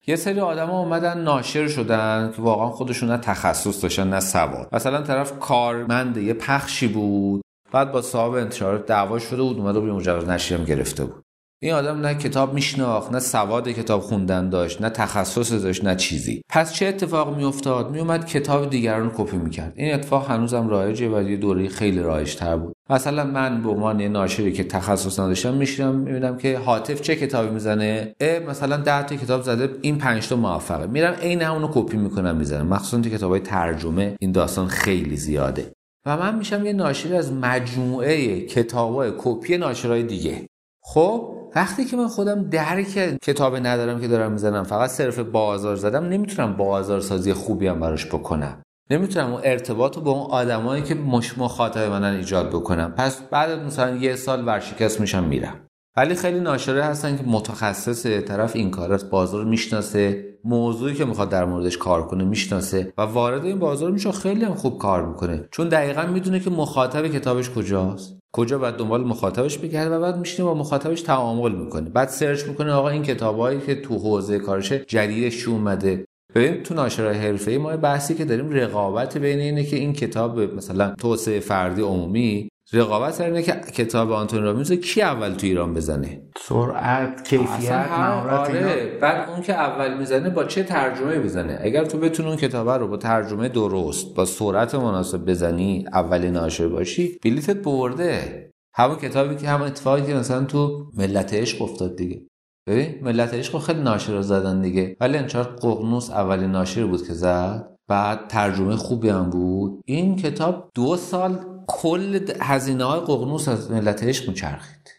[0.07, 4.69] یه سری آدما اومدن ناشر شدن که واقعا خودشون نه تخصص داشتن نه سواد.
[4.73, 9.91] مثلا طرف کارمند یه پخشی بود بعد با صاحب انتشارات دعوا شده بود اومده بود
[9.91, 11.22] مجوز نشریه گرفته بود.
[11.63, 16.43] این آدم نه کتاب میشناخت نه سواد کتاب خوندن داشت نه تخصص داشت نه چیزی.
[16.49, 19.73] پس چه اتفاق میافتاد؟ میومد کتاب دیگران کپی می‌کرد.
[19.77, 22.73] این اتفاق هنوزم رایجه و یه دوره خیلی رایج تر بود.
[22.91, 27.51] مثلا من به عنوان یه ناشری که تخصص نداشتم میشیرم می‌بینم که حاطف چه کتابی
[27.51, 28.15] می‌زنه؟
[28.49, 30.87] مثلا 10 تا کتاب زده این 5 تا موفقه.
[30.87, 32.67] میرم عین همونو کپی می‌کنم می‌زنم.
[32.67, 35.73] مخصوصا تو کتابای ترجمه این داستان خیلی زیاده.
[36.07, 40.47] و من میشم یه ناشری از مجموعه کتابای کپی ناشرای دیگه.
[40.85, 46.05] خب؟ وقتی که من خودم درک کتاب ندارم که دارم می‌زنم فقط صرف بازار زدم
[46.05, 48.63] نمی‌تونم بازارسازی خوبی هم براش بکنم.
[48.91, 52.95] نمی‌تونم اون ارتباط رو با اون آدمایی که مش مخاطب منن ایجاد بکنم.
[52.97, 55.55] پس بعد مثلا یه سال ورشکست میشم میرم.
[55.97, 61.45] ولی خیلی ناشره هستن که متخصص طرف این کاراست بازار می‌شناسه موضوعی که می‌خواد در
[61.45, 65.49] موردش کار کنه می‌شناسه و وارد این بازار میشه خیلی هم خوب کار می‌کنه.
[65.51, 68.22] چون دقیقا می‌دونه که مخاطب کتابش کجاست.
[68.33, 71.91] کجا باید دنبال مخاطبش بگرده و بعد میشینه با مخاطبش تعامل می‌کنه.
[71.91, 76.05] بعد سرچ می‌کنه آقا این کتابایی که تو حوزه کارشه جدیدش اومده.
[76.35, 80.95] ببین تو ناشرای حرفه‌ای ما بحثی که داریم رقابت بین اینه که این کتاب مثلا
[80.99, 86.23] توسعه فردی عمومی رقابت سر اینه که کتاب آنتونی رابینز کی اول تو ایران بزنه؟
[86.39, 88.99] سرعت کیفیت مهارت آره.
[89.01, 92.89] بعد اون که اول می‌زنه با چه ترجمه بزنه؟ اگر تو بتونی اون کتاب رو
[92.89, 98.51] با ترجمه درست با سرعت مناسب بزنی اول ناشر باشی بلیتت برده.
[98.75, 102.23] همون کتابی که همون اتفاقی که مثلا تو ملت عشق افتاد دیگه.
[102.69, 104.97] ببین ملت عشق خیلی ناشر رو زدن دیگه.
[105.01, 107.69] ولی انچار ققنوس اولین ناشر بود که زد.
[107.89, 109.81] بعد ترجمه خوبی هم بود.
[109.87, 114.91] این کتاب دو سال کل هزینه های ققنوس از ملت عشق میچرخید.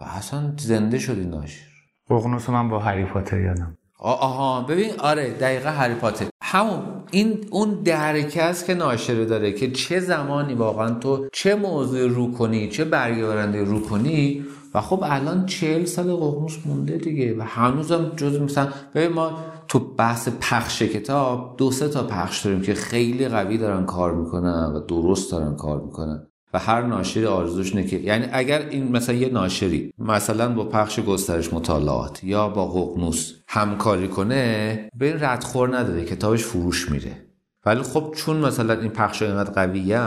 [0.00, 1.66] و اصلا زنده شد این ناشر
[2.10, 3.78] ققنوس من با هری پاتر یادم.
[3.98, 6.26] آها ببین آره دقیقه هری پاتر.
[6.42, 12.08] همون این اون درکه است که ناشره داره که چه زمانی واقعا تو چه موضوع
[12.08, 14.44] رو کنی چه برگه رو کنی
[14.74, 19.38] و خب الان چهل سال ققنوس مونده دیگه و هنوزم جز مثلا ببین ما
[19.72, 24.72] تو بحث پخش کتاب دو سه تا پخش داریم که خیلی قوی دارن کار می‌کنن
[24.74, 29.14] و درست دارن کار می‌کنن و هر ناشری آرزوش نه که یعنی اگر این مثلا
[29.14, 35.76] یه ناشری مثلا با پخش گسترش مطالعات یا با ققنوس همکاری کنه به این ردخور
[35.76, 37.31] نداره کتابش فروش میره.
[37.66, 39.98] ولی خب چون مثلا این پخش اینقدر قویه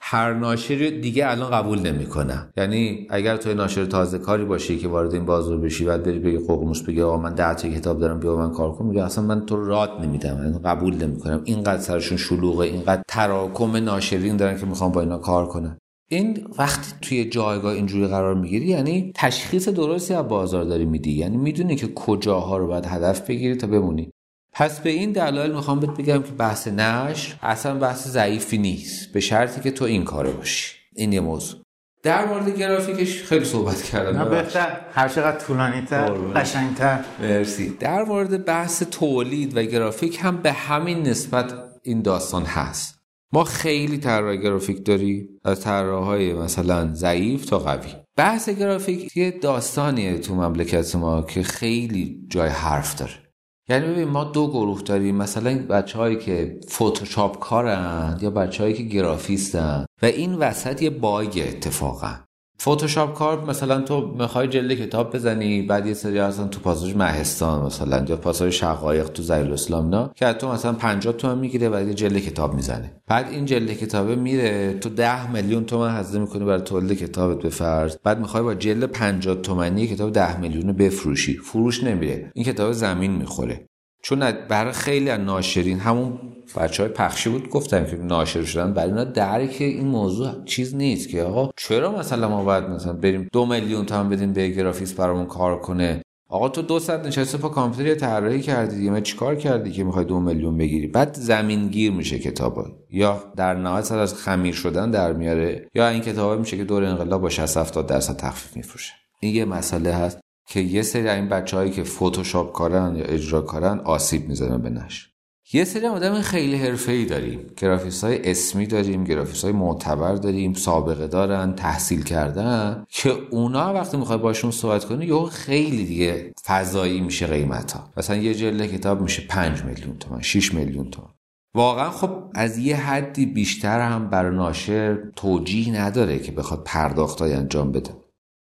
[0.00, 2.48] هر ناشری دیگه الان قبول نمی‌کنه.
[2.56, 6.38] یعنی اگر تو ناشر تازه کاری باشی که وارد این بازار بشی بعد بری بگی
[6.38, 9.46] ققنوس بگی آقا من 10 تا کتاب دارم بیا من کار کن میگه اصلا من
[9.46, 11.40] تو رات نمیدم یعنی قبول نمی‌کنم.
[11.44, 15.78] اینقدر سرشون شلوغه اینقدر تراکم ناشرین دارن که می‌خوام با اینا کار کنن.
[16.10, 21.12] این وقتی توی جایگاه اینجوری قرار می‌گیری یعنی تشخیص درستی از بازار داری میدی.
[21.12, 24.10] یعنی می‌دونی که کجاها رو باید هدف بگیری تا بمونی.
[24.54, 29.20] پس به این دلایل می‌خوام بهت بگم که بحث نشر اصلا بحث ضعیفی نیست به
[29.20, 30.74] شرطی که تو این کاره باشی.
[30.96, 31.60] این یه موضوع.
[32.02, 34.18] در مورد گرافیکش خیلی صحبت کردم.
[34.18, 34.80] نه بهتر.
[34.92, 37.04] هر چقدر طولانی تر قشنگتر.
[37.20, 37.70] مرسی.
[37.80, 42.98] در مورد بحث تولید و گرافیک هم به همین نسبت این داستان هست.
[43.32, 47.90] ما خیلی طراح گرافیک داری از طراحهای مثلا ضعیف تا قوی.
[48.16, 53.23] بحث گرافیک یه داستانیه تو مملکت ما که خیلی جای حرف داره.
[53.68, 55.16] یعنی ببین ما دو گروه داریم.
[55.16, 59.86] مثلا بچههایی که فتوشاپ کارن یا بچههایی که گرافیستن.
[60.02, 62.14] و این وسط یه باگ اتفاقا.
[62.62, 67.66] فتوشاپ کار مثلا تو می‌خوای جلد کتاب بزنی بعد یه سری اصلا تو پاساژ مهستان
[67.66, 71.88] مثلا یا پاساژ شقایق تو زیل اسلام نه که تو مثلا 50 تومن می‌گیره بعد
[71.88, 72.92] یه جلد کتاب می‌زنه.
[73.06, 77.48] بعد این جلد کتابه میره تو 10 میلیون تومن هزینه می‌کنی برای تولید کتابت به
[77.48, 77.96] فرض.
[78.04, 81.36] بعد می‌خوای با جلد 50 تومنی کتاب 10 میلیون بفروشی.
[81.36, 82.30] فروش نمیره.
[82.34, 83.68] این کتاب زمین می‌خوره.
[84.04, 86.18] چون برای خیلی از ناشرین همون
[86.56, 91.08] بچه های پخشی بود گفتن که ناشر شدن برای اینا درک این موضوع چیز نیست
[91.08, 95.26] که آقا چرا مثلا ما باید مثلا بریم دو میلیون تومن بدیم به گرافیس برامون
[95.26, 99.84] کار کنه؟ آقا تو دو ساعت نشسته پا کامپیوتر طراحی کردی دیگه چیکار کردی که
[99.84, 104.90] می‌خوای دو میلیون بگیری؟ بعد زمین گیر میشه کتاب یا در نهایت از خمیر شدن
[104.90, 108.92] در میاره یا این کتاب میشه که دور انقلاب با 60 70 درصد تخفیف میفروشه.
[109.20, 110.23] این یه مسئله هست.
[110.46, 115.10] که یه سری این بچههایی که فتوشاپ کارن یا اجرا کارن آسیب می‌زنن به نش
[115.52, 117.46] یه سری آدم خیلی حرفه‌ای داریم.
[117.56, 123.96] گرافیس های اسمی داریم گرافیس های معتبر داریم سابقه دارن تحصیل کردن که اونا وقتی
[123.96, 129.00] می‌خوای باشون صحبت کنی یه خیلی دیگه فضایی میشه قیمت ها مثلا یه جلد کتاب
[129.00, 131.08] میشه 5 میلیون تومن 6 میلیون تومن
[131.54, 137.72] واقعا خب از یه حدی بیشتر هم برای ناشر توجیه نداره که بخواد پرداختای انجام
[137.72, 137.90] بده.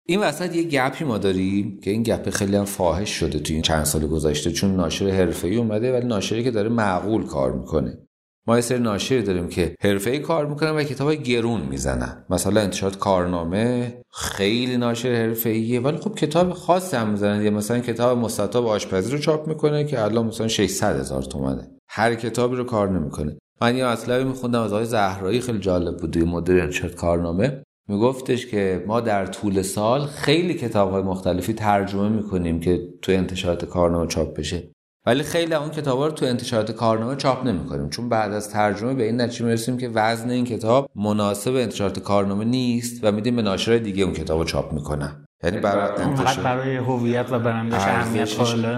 [0.07, 3.63] این وسط یه گپی ما داریم که این گپ خیلی هم فاحش شده توی این
[3.63, 7.99] چند سال گذشته چون ناشر حرفه‌ای اومده ولی ناشری که داره معقول کار می‌کنه.
[8.47, 12.25] ما یه سری ناشری داریم که حرفه‌ای کار می‌کنن و کتاب گرون می‌زنن.
[12.31, 17.43] مثلا انتشارات کارنامه خیلی ناشر حرفه‌ایه ولی خب کتاب خاص هم می‌زنن.
[17.43, 21.71] یا مثلا کتاب مستطاب آشپزی رو چاپ می‌کنه که الان مثلا 600 هزار تومنه.
[21.89, 23.39] هر کتابی رو کار نمی‌کنه.
[23.61, 27.63] من یه مطلبی میخوندم از آقای زهرایی خیلی جالب بود توی مدیر انتشارات کارنامه.
[27.89, 33.65] میگفتش که ما در طول سال خیلی کتاب های مختلفی ترجمه می‌کنیم که تو انتشارات
[33.65, 34.63] کارنامه چاپ بشه.
[35.07, 37.89] ولی خیلی اون کتاب رو تو انتشارات کارنامه چاپ نمی‌کنیم.
[37.89, 42.45] چون بعد از ترجمه به این نتیجه می‌رسیم که وزن این کتاب مناسب انتشارات کارنامه
[42.45, 45.25] نیست و میدیم به ناشرای دیگه اون کتاب رو چاپ می‌کنن.
[45.45, 46.45] یعنی برای انتشار.
[46.45, 48.29] برای هویت و برندش اهمیت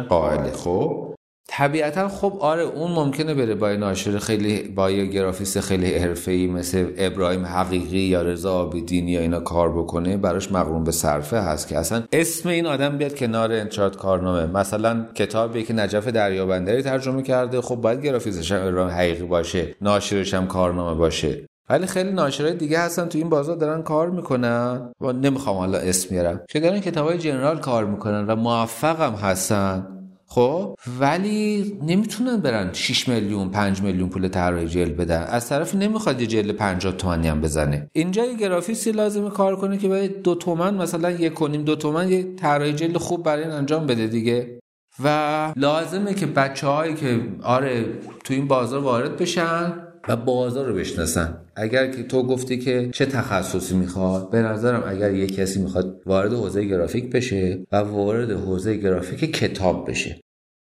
[0.08, 0.50] قائله.
[0.52, 1.15] خب؟
[1.48, 6.92] طبیعتا خب آره اون ممکنه بره با ناشر خیلی با یه گرافیست خیلی حرفه‌ای مثل
[6.96, 11.78] ابراهیم حقیقی یا رضا آبیدینی یا اینا کار بکنه براش مقرون به صرفه هست که
[11.78, 14.46] اصلا اسم این آدم بیاد کنار انتشارات کارنامه.
[14.46, 20.34] مثلا کتابی که نجف دریابندری ترجمه کرده خب باید گرافیستش هم ابراهیم حقیقی باشه ناشرش
[20.34, 21.46] هم کارنامه باشه.
[21.70, 24.92] ولی خیلی ناشرای دیگه هستن تو این بازار دارن کار می‌کنن.
[25.00, 29.95] و نمی‌خوام حالا اسم میارم که دارن کتابای جنرال کار می‌کنن و موفقم هستن.
[30.36, 35.22] خب؟ ولی نمی‌تونن برن 6 میلیون 5 میلیون پول طراحی جل بدن.
[35.22, 37.90] از طرف نمی‌خواد یه جل 50 تومانی هم بزنه.
[37.92, 42.08] اینجا یه گرافیستی لازمه کار کنه که باید دو تومن مثلا یک کنیم دو تومن
[42.08, 44.58] یه طراحی جل خوب برای این انجام بده دیگه.
[45.04, 47.84] و لازمه که بچه هایی که آره
[48.24, 49.72] تو این بازار وارد بشن
[50.08, 51.38] و بازار رو بشناسن.
[51.56, 56.32] اگر که تو گفتی که چه تخصصی می‌خواد به نظرم اگر یه کسی می‌خواد وارد
[56.32, 60.20] حوزه گرافیک بشه و وارد حوزه گرافیک کتاب بشه.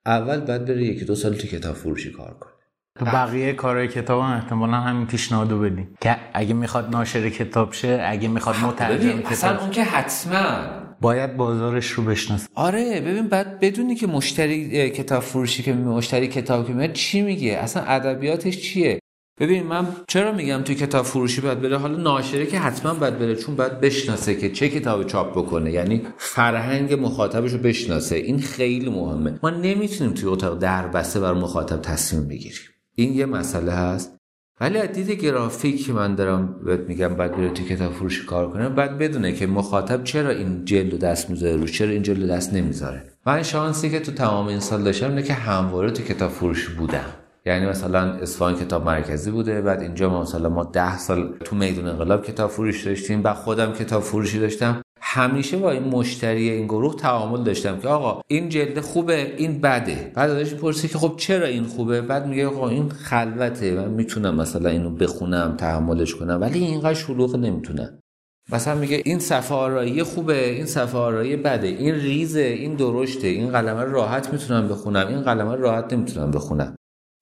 [0.09, 2.51] اول بعد بره یکی دو سال تو کتاب فروشی کار کنه
[2.99, 8.05] تو بقیه کارهای کتاب هم احتمالا همین پیشنهادو بدیم که اگه می‌خواد ناشر کتاب شه
[8.05, 10.79] اگه می‌خواد خب، مترجم کتاب اصلا اون که حتما.
[11.01, 16.67] باید بازارش رو بشناسه آره ببین بعد بدونی که مشتری کتاب فروشی که مشتری کتاب
[16.67, 18.99] که میاد چی میگه؟ اصلا ادبیاتش چیه؟
[19.39, 23.35] ببین من چرا میگم توی کتاب فروشی باید بره؟ حالا ناشره که حتما باید بره
[23.35, 25.71] چون باید بشناسه که چه کتابی چاپ بکنه.
[25.71, 28.15] یعنی فرهنگ مخاطبش رو بشناسه.
[28.15, 29.39] این خیلی مهمه.
[29.43, 32.59] ما نمی‌تونیم توی اتاق در بسته بر مخاطب تصمیم بگیریم.
[32.95, 34.19] این یه مسئله هست.
[34.61, 38.69] ولی از دید گرافیک من دارم بهت میگم باید بره توی کتاب فروشی کار کنه
[38.69, 43.03] بعد بدونه که مخاطب چرا این جلد دست می‌ذاره رو چرا این جلد دست نمی‌ذاره.
[43.25, 47.05] من شانسی که تو تمام این سال داشتم اینه که همواره تو کتاب فروشی بودم.
[47.45, 51.87] یعنی مثلا اصفهان کتاب مرکزی بوده بعد اینجا ما مثلا ما ده سال تو میدون
[51.87, 54.81] انقلاب کتاب فروش داشتیم بعد خودم کتاب فروشی داشتم.
[55.01, 60.11] همیشه با این مشتری این گروه تعامل داشتم که آقا این جلد خوبه این بده.
[60.15, 64.35] بعد ازش پرسی که خب چرا این خوبه؟ بعد میگه آقا این خلوته من می‌تونم
[64.35, 66.41] مثلا اینو بخونم تحملش کنم.
[66.41, 67.99] ولی اینقدر شلوغ نمی‌تونم
[68.51, 71.67] مثلا میگه این صفحه آرایی خوبه این صفحه آرایی بده.
[71.67, 73.27] این ریزه این درشته.
[73.27, 75.07] این قلمه راحت می‌تونم بخونم.
[75.07, 76.75] این قلمه راحت نمی‌تونم بخونم.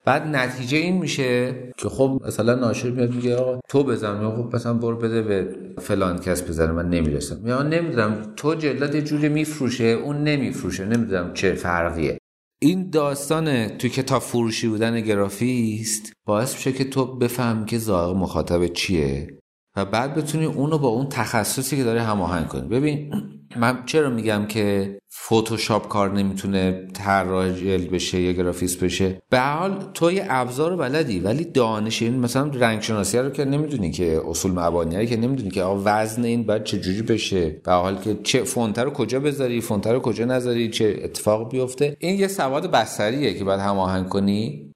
[0.08, 4.74] بعد نتیجه این میشه که خب مثلا ناشر میاد میگه آقا تو بزن خب مثلا
[4.74, 7.46] برو بده به فلان کس بزنه من نمی‌رسم.
[7.46, 12.18] یا نمی‌دونم تو جلد یه جوری میفروشه اون نمیفروشه نمی‌دونم چه فرقیه.
[12.62, 18.66] این داستان تو کتاب فروشی بودن گرافیست باعث میشه که تو بفهم که ذائقه مخاطب
[18.66, 19.38] چیه
[19.76, 22.68] و بعد بتونی اونو با اون تخصصی که داره هماهنگ کنی.
[22.68, 23.12] ببین
[23.56, 29.84] من چرا میگم که فتوشاپ کار نمی‌تونه طراح جلد بشه یا گرافیست بشه؟ به حال
[29.94, 34.52] تو یه ابزار بلدی ولی دانش این مثلا رنگ شناسی رو که نمی‌دونی که اصول
[34.52, 38.44] مبانی که نمی‌دونی که آقا وزن این باید چه جوری بشه؟ به حال که چه
[38.44, 43.34] فونت رو کجا بذاری فونت رو کجا نذاری چه اتفاق بیفته؟ این یه سواد بصریه
[43.34, 44.72] که باید هماهنگ کنی.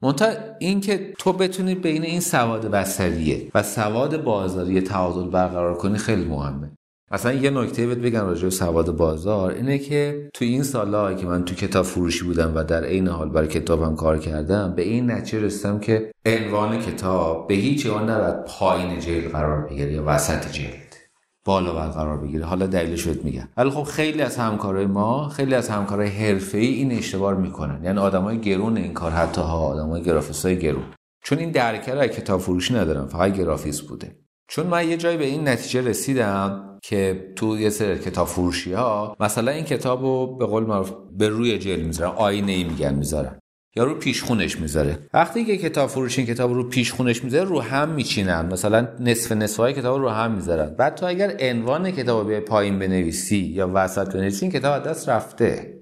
[0.59, 6.25] این که تو بتونی بین این سواد بصریه و سواد بازاری تعادل برقرار کنی خیلی
[6.25, 6.71] مهمه.
[7.13, 11.27] اصلا یه نکته بهت بگم راجع به سواد بازار اینه که تو این سالها که
[11.27, 15.11] من تو کتاب فروشی بودم و در عین حال برای کتابم کار کردم به این
[15.11, 20.53] نتیجه رسیدم که عنوان کتاب به هیچ عنوان نباید پایین جلد قرار بگیره یا وسط
[20.53, 20.97] جلد.
[21.45, 22.45] بالا باید قرار بگیره.
[22.45, 23.49] حالا دلیلش بهت میگم.
[23.57, 27.85] ولی خب خیلی از همکارای ما خیلی از همکارای حرفه‌ای این اشتباه می‌کنن.
[27.85, 30.85] یعنی آدمای گرون این کار حتی ها آدمای گرافیستای گرون.
[31.25, 34.17] چون این درکه کتاب فروشی ندارم فقط گرافیست بوده.
[34.49, 39.17] چون من یه جایی به این نتیجه رسیدم که تو یه سری کتاب فروشی ها
[39.21, 43.39] مثلا این کتاب رو به قول معروف به روی جل می‌ذارن آینه ای میگن می‌ذارن.
[43.77, 44.99] یا رو پیشخونش می‌ذاره.
[45.15, 48.53] وقتی که کتاب فروش این کتاب رو پیشخونش می‌ذاره رو هم میچینن.
[48.53, 50.75] مثلا نصف نصف های کتاب رو هم می‌ذارن.
[50.75, 55.82] بعد تو اگر عنوان کتاب به پایین بنویسی یا وسط بنویسی این کتاب دست رفته.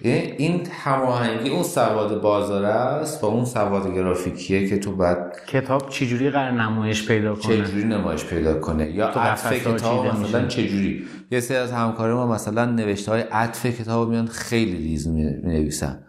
[0.00, 6.30] این هماهنگی اون سواد بازار است با اون سواد گرافیکیه که تو بعد کتاب چجوری
[6.30, 11.56] قرار نمایش پیدا کنه؟ چجوری نمایش پیدا کنه؟ یا عطف کتاب مثلا چجوری؟ یه سری
[11.56, 16.06] از همکار ما مثلا نوشته های عطف کتاب میان خیلی ریز می نویسن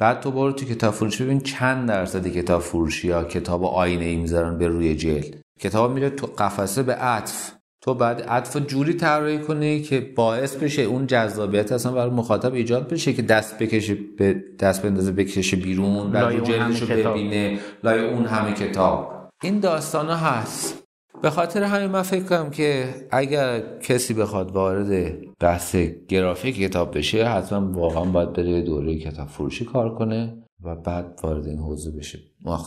[0.00, 4.16] بعد تو برو تو کتاب فروشی ببین چند درصد کتاب فروشی یا کتاب آینه ای
[4.16, 5.40] می‌ذارن به روی جلد.
[5.60, 7.52] کتاب میره تو قفسه به عطف.
[7.82, 12.88] تو بعد عطف جوری طراحی کنی که باعث بشه اون جذابیت اصلا برای مخاطب ایجاد
[12.88, 18.24] بشه که دست بکشه به دست بندازه بکشه بیرون بعد رو جلدشو ببینه لای اون
[18.24, 19.28] همه کتاب.
[19.42, 20.84] این داستان ها هست.
[21.22, 25.76] به خاطر همین من فکر کنم که اگر کسی بخواد وارد بحث
[26.08, 31.46] گرافیک کتاب بشه حتما واقعا باید بره دوره کتاب فروشی کار کنه و بعد وارد
[31.46, 32.18] این حوزه بشه.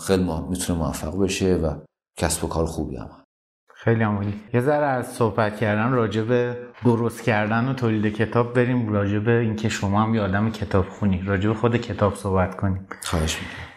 [0.07, 1.73] خیلی می‌تونه موفق بشه و
[2.17, 3.22] کسب و کار خوبی هم
[3.83, 8.89] خیلی عمالی یه ذره از صحبت کردن راجع به درست کردن و تولید کتاب بریم
[8.89, 11.23] راجع به اینکه شما هم یه آدم کتاب خونی.
[11.25, 12.87] راجع به خود کتاب صحبت کنیم.
[13.01, 13.67] خواهش می‌کنم.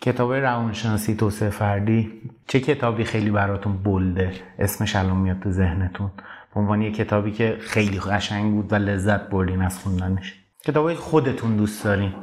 [0.00, 2.12] کتاب روانشناسی توسعه فردی.
[2.48, 6.10] چه کتابی خیلی براتون بلده؟ اسمش الان میاد تو ذهنتون.
[6.54, 10.34] به عنوان یه کتابی که خیلی قشنگ بود و لذت بردین از خوندنش.
[10.66, 12.14] کتابای خودتون دوست دارین؟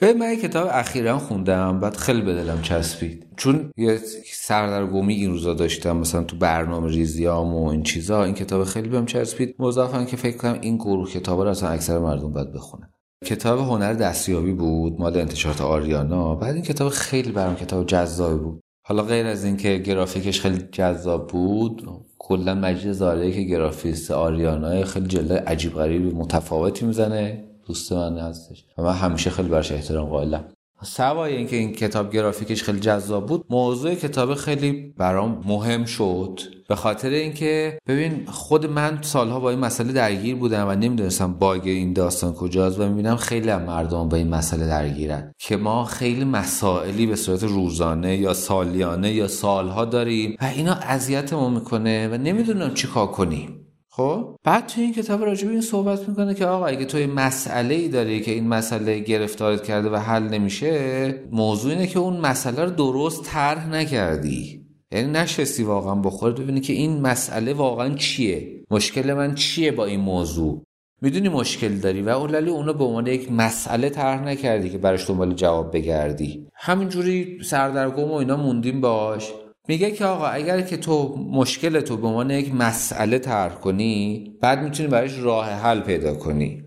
[0.00, 3.26] به من کتاب اخیرا خوندم بعد خیلی به دلم چسبید.
[3.36, 3.98] چون یه
[4.32, 9.06] سردرگمی این روزا داشتم مثلا تو برنامه ریزیام و این چیزا این کتاب خیلی بهم
[9.06, 9.54] چسبید.
[9.58, 12.90] مضافن که فکر کنم این گروه کتابا رو اصلا اکثر مردم باید بخونن
[13.24, 16.34] کتاب هنر دستیابی بود مال انتشارات آریانا.
[16.34, 18.60] بعد این کتاب خیلی برام کتاب جذابی بود.
[18.86, 25.06] حالا غیر از اینکه گرافیکش خیلی جذاب بود کلا مجید زاره که گرافیست آریانا خیلی
[25.06, 27.47] جلد عجیب غریب متفاوتی می‌زنه.
[27.68, 28.64] دوست من هستش.
[28.78, 30.44] و من همیشه خیلی برش احترام قائلم.
[30.82, 36.40] سوای اینکه این کتاب گرافیکش خیلی جذاب بود موضوع کتاب خیلی برام مهم شد.
[36.68, 41.62] به خاطر اینکه ببین خود من سالها با این مسئله درگیر بودم و نمی‌دونستم باگ
[41.64, 45.32] این داستان کجاست و می‌بینم خیلی هم مردم با این مسئله درگیرن.
[45.38, 51.54] که ما خیلی مسائلی به صورت روزانه یا سالیانه یا سالها داریم و اینا اذیتمون
[51.54, 53.64] می‌کنه و نمی‌دونم چیکار کنیم.
[53.98, 57.74] خب؟ بعد تو این کتاب راجع به این صحبت می‌کنه که آقا اگه تو مسئله
[57.74, 62.64] ای داری که این مسئله گرفتارت کرده و حل نمیشه موضوع اینه که اون مسئله
[62.64, 64.66] رو درست طرح نکردی.
[64.92, 68.64] یعنی نشستی واقعا بخور ببینی که این مسئله واقعا چیه.
[68.70, 70.62] مشکل من چیه با این موضوع؟
[71.02, 75.34] می‌دونی مشکل داری و اولالی اونو به عنوان یک مسئله طرح نکردی که براش دنبال
[75.34, 76.46] جواب بگردی.
[76.54, 79.32] همینجوری سردرگم و اینا موندیم باش.
[79.68, 84.62] میگه که آقا اگر که تو مشکل تو به عنوان یک مسئله طرح کنی بعد
[84.62, 86.64] می‌تونی براش راه حل پیدا کنی.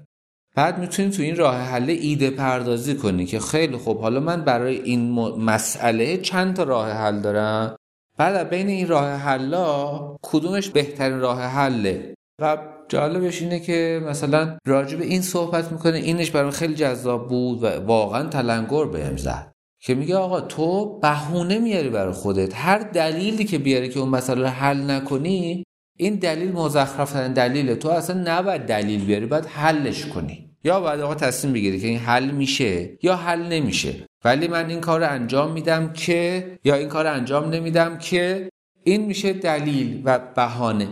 [0.55, 4.81] بعد می‌تونی تو این راه حل ایده پردازی کنی که خیلی خوب حالا من برای
[4.81, 7.75] این مسئله چند تا راه حل دارم؟
[8.17, 12.57] بعد بین این راه حلا کدومش بهترین راه حله؟ و
[12.89, 17.67] جالبش اینه که مثلا راجع به این صحبت می‌کنه اینش برای خیلی جذاب بود و
[17.67, 19.50] واقعا تلنگر بهم زد.
[19.83, 22.55] که میگه آقا تو بهونه میاری برای خودت.
[22.55, 25.63] هر دلیلی که بیاری که اون مسئله رو حل نکنی
[25.97, 27.75] این دلیل مزخرف دلیله.
[27.75, 30.51] تو اصلا نباید دلیل بیاری باید حلش کنی.
[30.63, 33.95] یا باید آقا تصمیم بگیری که این حل میشه یا حل نمیشه.
[34.25, 38.49] ولی من این کار رو انجام میدم که یا این کار رو انجام نمیدم که
[38.83, 40.87] این میشه دلیل و بهانه.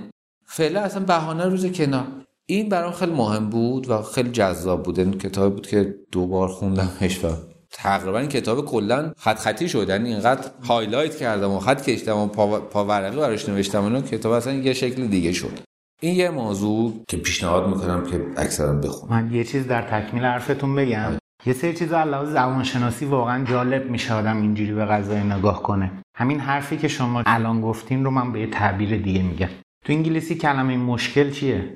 [0.45, 2.08] فعلا اصلا بهانه روز کنار.
[2.45, 4.99] این برام خیلی مهم بود و خیلی جذاب بود.
[4.99, 7.28] این کتابی بود که دوبار خوندمش و
[7.71, 9.89] تقریبا کتاب کلا خط خطی شد.
[9.89, 13.84] یعنی اینقدر highlight کردم و خط کشیدم و پاورقی براش نوشتم.
[13.84, 15.60] اون کتاب اصلا یه شکل دیگه شد.
[16.01, 19.13] این یه موضوع که پیشنهاد می‌کنم که اکثرا بخونن.
[19.13, 21.12] من یه چیز در تکمیل حرفتون بگم.
[21.45, 25.91] یه سری چیز علاوه زبان شناسی واقعا جالب میشه آدم اینجوری به قضایا نگاه کنه.
[26.15, 29.49] همین حرفی که شما الان گفتین رو من به یه تعبیر دیگه میگم.
[29.86, 31.75] تو انگلیسی کلمه مشکل چیه؟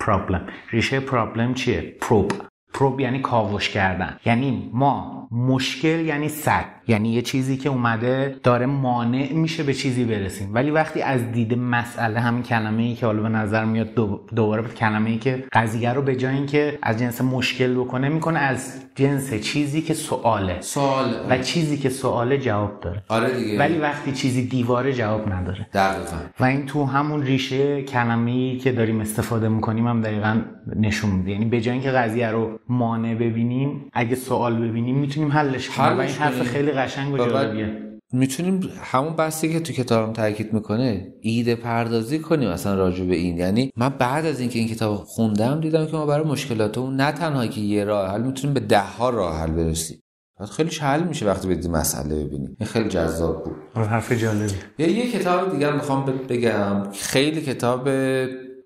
[0.00, 2.32] problem ریشه problem چیه؟ prob
[2.76, 4.16] پروب یعنی کاوش کردن.
[4.24, 10.04] یعنی ما مشکل یعنی صد یعنی یه چیزی که اومده داره مانع میشه به چیزی
[10.04, 10.50] برسیم.
[10.54, 13.94] ولی وقتی از دید مسئله همین کلمه ای که حالا به نظر میاد
[14.34, 18.38] دوباره به کلمه ای که قضیه رو به جای اینکه از جنس مشکل بکنه می‌کنه
[18.38, 20.60] از جنس چیزی که سواله.
[20.60, 21.14] سوال.
[21.30, 23.02] و چیزی که سواله جواب داره.
[23.08, 23.58] آره دیگه.
[23.58, 25.66] ولی وقتی چیزی دیواره جواب نداره.
[25.72, 26.16] دقیقا.
[26.40, 30.40] و این تو همون ریشه کلمه ای که داریم استفاده می‌کنیم هم دقیقا
[30.76, 31.30] نشون میده.
[31.30, 35.98] یعنی به جای اینکه قضیه رو مانع ببینیم اگه سوال ببینیم می‌تونیم حلش کنیم.
[35.98, 37.82] و این حرف خیلی قشنگ و جالبیه.
[38.12, 43.38] می‌تونیم همون بحثی که تو کتابم تاکید می‌کنه ایده پردازی کنیم اصلا راجع به این.
[43.38, 47.12] یعنی من بعد از اینکه این کتاب خوندم دیدم که ما برای مشکلات اون نه
[47.12, 50.02] تنها که یه راه حل می‌تونیم به ده ها راه حل برسیم.
[50.40, 52.56] بعد خیلی شهل میشه وقتی بدید مسئله ببینی.
[52.60, 53.56] این خیلی جذاب بود.
[53.74, 54.54] حرف جالبی.
[54.78, 56.90] یه یه کتاب دیگر می‌خوام بگم.
[56.92, 57.88] خیلی کتاب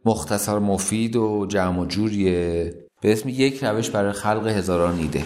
[0.05, 2.75] مختصر مفید و جمع و جوریه.
[3.03, 5.23] به اسم یک روش برای خلق هزاران ایده.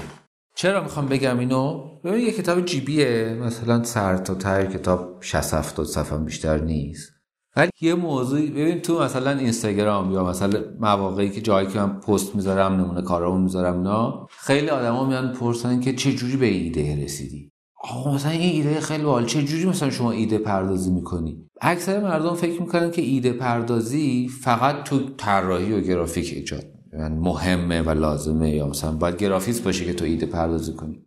[0.57, 3.38] چرا می‌خوام بگم اینو؟ ببین یه کتاب جیبیه.
[3.42, 7.12] مثلا سر تا ته کتاب 60 70 صفحه بیشتر نیست.
[7.57, 12.34] ولی یه موضوعی ببین تو مثلا اینستاگرام یا مثلا مواقعی که جایی که من پست
[12.36, 17.50] می‌ذارم نمونه کارامو می‌ذارم نه خیلی آدما میان پرسن که چه جوری به ایده رسیدی؟
[17.82, 19.26] آقا مثلا این ایده خیلی باحال.
[19.26, 24.84] چه جوری مثلا شما ایده پردازی می‌کنی؟ اکثر مردم فکر می‌کنن که ایده پردازی فقط
[24.84, 26.74] تو طراحی و گرافیک ایجاد.
[26.99, 31.07] یعنی مهمه و لازمه یا مثلا باید گرافیست باشه که تو ایده پردازی کنی.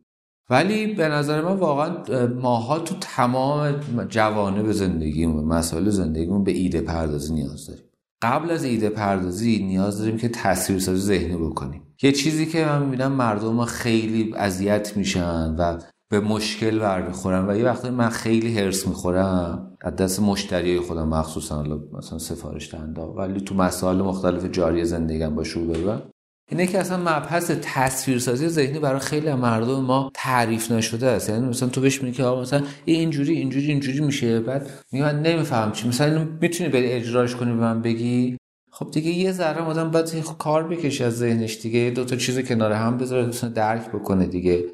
[0.49, 3.71] ولی به نظر من واقعا ماها تو تمام
[4.09, 7.83] جوانب زندگیمون مسائل زندگیمون به ایده پردازی نیاز داریم.
[8.21, 11.81] قبل از ایده پردازی نیاز داریم که تصویرسازی ذهنی بکنیم.
[12.03, 15.79] یه چیزی که من می‌بینم مردم خیلی اذیت میشن و
[16.09, 21.63] به مشکل برمیخورن و یه وقتی من خیلی هرس می‌خورم از دست مشتری خودم مخصوصا
[21.93, 26.01] مثلا سفارش دهنده ولی تو مسائل مختلف جاری زندگیم با شروع
[26.51, 31.29] اینه که اصلا مبحث تصویرسازی ذهنی برای خیلی مردم ما تعریف نشده است.
[31.29, 35.71] یعنی مثلا تو بهش میگی که مثلا اینجوری اینجوری اینجوری میشه بعد میگه من نمیفهم
[35.71, 35.87] چی.
[35.87, 38.37] مثلا می‌تونی بری اجراش کنی به من بگی؟
[38.71, 42.71] خب دیگه یه ذره آدم باید کار بکشه از ذهنش دیگه دو تا چیز کنار
[42.71, 44.65] هم بذاره درک بکنه دیگه.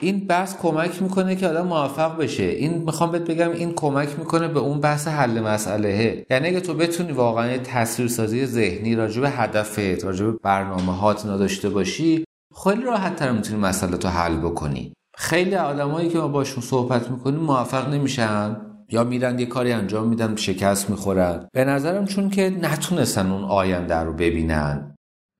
[0.00, 2.42] این بحث کمک می‌کنه که آدم موفق بشه.
[2.42, 6.74] این می‌خوام بهت بگم این کمک می‌کنه به اون بحث حل مسئله یعنی اگه تو
[6.74, 12.24] بتونی واقعا تصویرسازی ذهنی راجع به هدفت راجع به برنامه هات نداشته باشی
[12.64, 14.92] خیلی راحت تر می‌تونی مسئله تو حل بکنی.
[15.16, 18.56] خیلی آدمایی که ما باشون صحبت می‌کنیم موفق نمیشن
[18.90, 21.48] یا میرن یه کاری انجام میدن شکست می‌خورن.
[21.52, 24.93] به نظرم چون که نتونستن اون آینده رو ببینن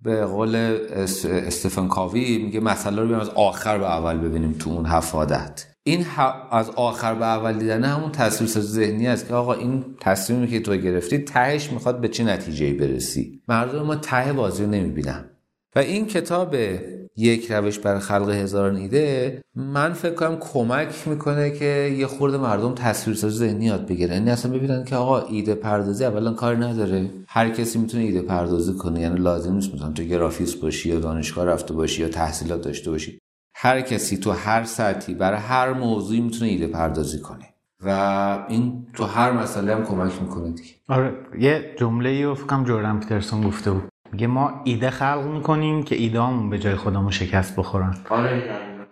[0.04, 0.78] به قول
[1.24, 6.06] استفن کاوی میگه مسئله رو بیام از آخر به اول ببینیم تو اون حفادت این
[6.50, 10.76] از آخر به اول دیدن همون تصویر ذهنی است که آقا این تصمیمی که تو
[10.76, 13.42] گرفتی تهش می‌خواد به چه نتیجه برسی.
[13.48, 15.24] مردم ما ته بازی رو نمی‌بینن.
[15.76, 16.56] و این کتاب
[17.16, 22.74] یک روش برای خلق هزاران ایده من فکر کنم کمک می‌کنه که یه خورده مردم
[22.74, 24.12] تصویرسازی ذهنی یاد بگیرن.
[24.12, 27.10] یعنی اصلا ببینن که آقا ایده پردازی اولا کار نداره.
[27.26, 29.00] هر کسی می‌تونه ایده پردازی کنه.
[29.00, 33.18] یعنی لازم نیست مثلا تو گرافیست باشی یا دانشگاه رفته باشی یا تحصیلات داشته باشی.
[33.54, 37.48] هر کسی تو هر سطحی برای هر موضوعی می‌تونه ایده پردازی کنه.
[37.80, 37.88] و
[38.48, 40.70] این تو هر مسئله هم کمک می‌کنه دیگه.
[40.88, 41.14] آره.
[41.38, 43.93] یه جمله ای فکرم جوردن پیترسون گفته بود.
[44.14, 47.94] میگه ما ایده خلق می‌کنیم که ایده به جای خودمون شکست بخورن.
[48.10, 48.42] آره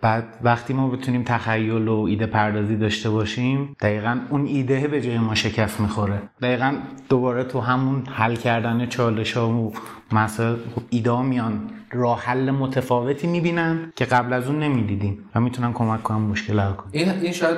[0.01, 5.17] بعد وقتی ما بتونیم تخیل و ایده پردازی داشته باشیم دقیقا اون ایده به جای
[5.17, 6.21] ما شکست می‌خوره.
[6.41, 6.75] دقیقا
[7.09, 9.73] دوباره تو همون حل کردن چالش ها و
[10.13, 10.55] مسائل
[10.89, 16.17] ایده میان راه حل متفاوتی می‌بینن که قبل از اون نمی‌دیدیم و می‌تونن کمک کنن
[16.17, 16.89] مشکل حل کنن.
[16.91, 17.57] این این شاید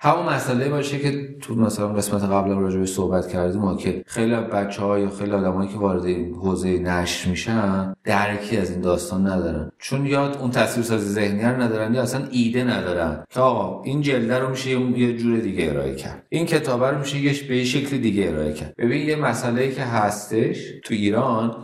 [0.00, 4.34] همون مسئله باشه که تو مثلا قسمت قبل راجع به صحبت کردیم ما که خیلی
[4.34, 9.26] بچه ها یا خیلی آدمایی که وارد این حوزه نشر میشن درکی از این داستان
[9.26, 9.72] ندارن.
[9.78, 13.42] چون یاد اون تصویر سازی ذهنی رو ندارن یا اصلا ایده ندارن که
[13.84, 16.22] این جلده رو میشه یه جور دیگه ارائه کرد.
[16.28, 18.74] این کتاب رو میشه یه به شکل دیگه ارائه کرد.
[18.78, 21.56] ببین یه مسئله که هستش تو ایران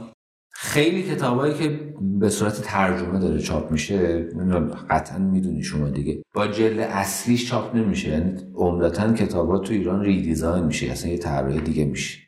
[0.64, 4.26] خیلی کتابایی که به صورت ترجمه داره چاپ میشه
[4.90, 6.22] قطعا می‌دونی شما دیگه.
[6.34, 8.08] با جلد اصلیش چاپ نمیشه.
[8.08, 10.86] یعنی عمدتا کتابا تو ایران ریدیزاین میشه.
[10.86, 12.18] اصلا یه طراحی دیگه میشه.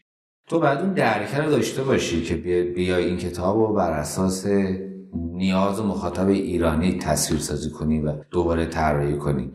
[0.48, 2.34] تو بعد اون درکه رو داشته باشی که
[2.76, 4.46] بیای این کتاب رو بر اساس
[5.14, 9.50] نیاز مخاطب ایرانی تصویر سازی کنی و دوباره طراحی کنی.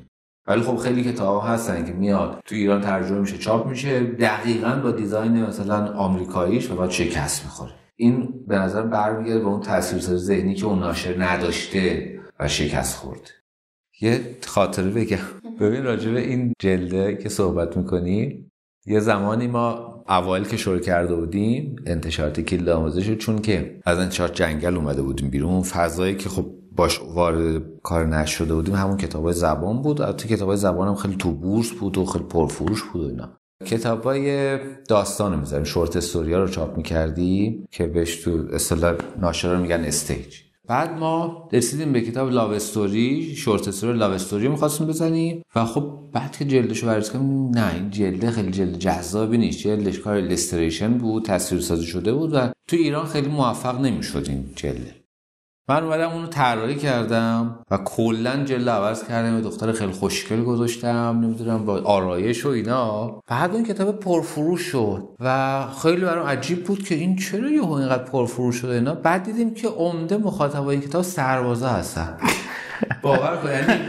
[0.48, 4.00] ولی خب خیلی کتاب هستن که میاد تو ایران ترجمه میشه چاپ میشه.
[4.04, 7.72] دقیقا با دیزاین مثلا آمریکاییش و بعد شکست می‌خوره.
[8.02, 13.32] این به نظر برمیگرده به اون تاثیرسازی ذهنی که اون ناشر نداشته و شکست خورد.
[14.02, 15.18] یه خاطره بگم.
[15.60, 18.45] ببین راجع به این جلده که صحبت می‌کنی
[18.86, 24.34] یه زمانی ما اوایل که شروع کرده بودیم انتشارات کلید آموزش چون که از انتشارات
[24.34, 29.82] جنگل اومده بودیم بیرون فضایی که خب باش وارد کار نشده بودیم همون کتاب زبان
[29.82, 30.12] بود.
[30.12, 33.39] تو کتاب زبان هم خیلی تو بورس بود و خیلی پرفروش بود و اینا.
[33.66, 34.57] کتاب های
[34.88, 35.64] داستان می‌ذاریم.
[35.64, 40.36] short story ا رو چاپ می‌کردی که بهش تو اصطلاح ناشرا میگن stage.
[40.68, 45.41] بعد ما رسیدیم به کتاب love story short story love story می‌خواستیم بزنیم.
[45.55, 49.60] و خب بعد که جلدش رو کردیم نه این جلده خیلی جلد جذابی نیست.
[49.60, 52.38] جلدش کار illustration بود تصویر سازی شده بود و
[52.68, 54.99] تو ایران خیلی موفق نمی‌شد این جلده
[55.70, 61.20] من اومدم اونو طراحی کردم و کلا جلد عوض کردم یه دختر خیلی خوشگل گذاشتم
[61.24, 63.22] نمی‌دونم با آرایش و اینا.
[63.28, 68.04] بعد اون کتاب پرفروش شد و خیلی برام عجیب بود که این چرا یهو اینقدر
[68.04, 72.18] پرفروش شده اینا؟ بعد دیدیم که عمده مخاطبای این کتاب سربازا هستن.
[73.02, 73.82] باور کن یعنی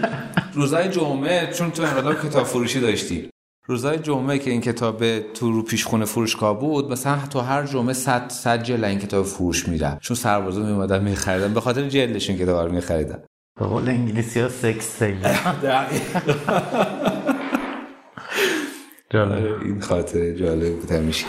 [0.55, 3.30] روزای جمعه چون تو انقلاب کتاب فروشی داشتی.
[3.71, 8.29] روزای جمعه که این کتاب تو رو پیشخونه فروشگاه بود مثلا تو هر جمعه 100
[8.29, 11.55] 100 جلد این کتاب فروش میره چون سربازا میومدن میخریدن.
[11.55, 13.23] به خاطر جلدش این کتاب رو میخریدن.
[13.61, 15.03] به قول انگلیسی ها سکس
[19.13, 19.63] جالب.
[19.63, 21.27] این خاطر جالب بود همیشه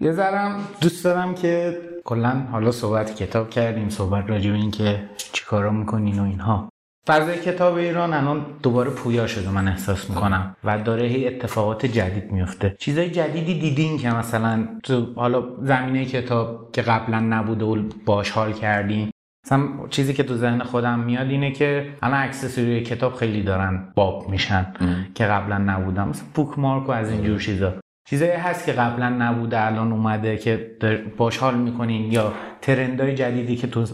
[0.00, 5.10] یه ذرم دوست دارم که کلا حالا صحبت کتاب کردیم صحبت راجع به این که
[5.32, 6.68] چیکارا می‌کنین و اینها.
[7.08, 12.32] فضای کتاب ایران الان دوباره پویا شده من احساس می‌کنم و داره هی اتفاقات جدید
[12.32, 18.30] میفته چیزای جدیدی دیدین که مثلا تو حالا زمینه کتاب که قبلا نبوده و باش
[18.30, 19.10] حال کردین.
[19.46, 24.28] مثلا چیزی که تو ذهن خودم میاد اینه که الان accessory کتاب خیلی دارن باب
[24.28, 24.66] میشن
[25.14, 26.08] که قبلا نبودن.
[26.08, 27.74] مثلا bookmark و از اینجور چیزا.
[28.08, 30.76] چیزایی هست که قبلا نبوده الان اومده که
[31.16, 32.32] باش حال می‌کنین یا
[32.62, 33.84] trend های جدیدی که تو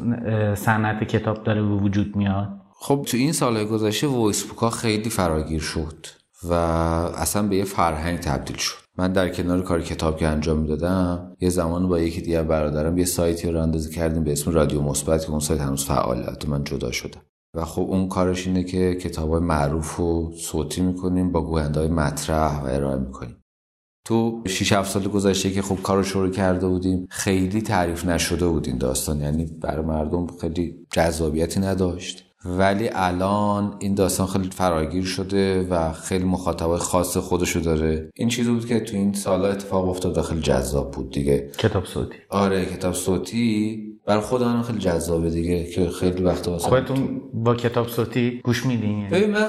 [0.54, 2.48] صنعت کتاب داره به وجود میاد.
[2.78, 6.06] خب تو این سالهای گذشته voice ها خیلی فراگیر شد
[6.42, 8.76] و اصلا به یه فرهنگ تبدیل شد.
[8.98, 13.04] من در کنار کار کتاب که انجام می‌دادم یه زمان با یکی دیگه برادرم یه
[13.04, 16.64] سایتی راه اندازی کردیم به اسم رادیو مثبت که اون سایت هنوز فعاله تو من
[16.64, 17.20] جدا شدم
[17.54, 21.88] و خب اون کارش اینه که کتاب های معروف رو صوتی می‌کنیم با گوینده های
[21.88, 23.36] مطرح و ارائه می‌کنیم.
[24.04, 28.66] تو 6 7 سال گذشته که خب کارو شروع کرده بودیم خیلی تعریف نشده بود
[28.66, 29.20] این داستان.
[29.20, 32.25] یعنی برای مردم خیلی جذابیتی نداشت.
[32.58, 38.10] ولی الان این داستان خیلی فراگیر شده و خیلی مخاطبای خاص خودشو داره.
[38.14, 41.50] این چیزی بود که تو این سالا اتفاق افتاد خیلی جذاب بود دیگه.
[41.58, 42.16] کتاب صوتی.
[42.30, 43.95] آره کتاب صوتی.
[44.06, 49.08] برای خودم خیلی جذابه دیگه که خیلی وقت واسه خودتون با کتاب صوتی گوش میدین؟
[49.08, 49.46] ببین من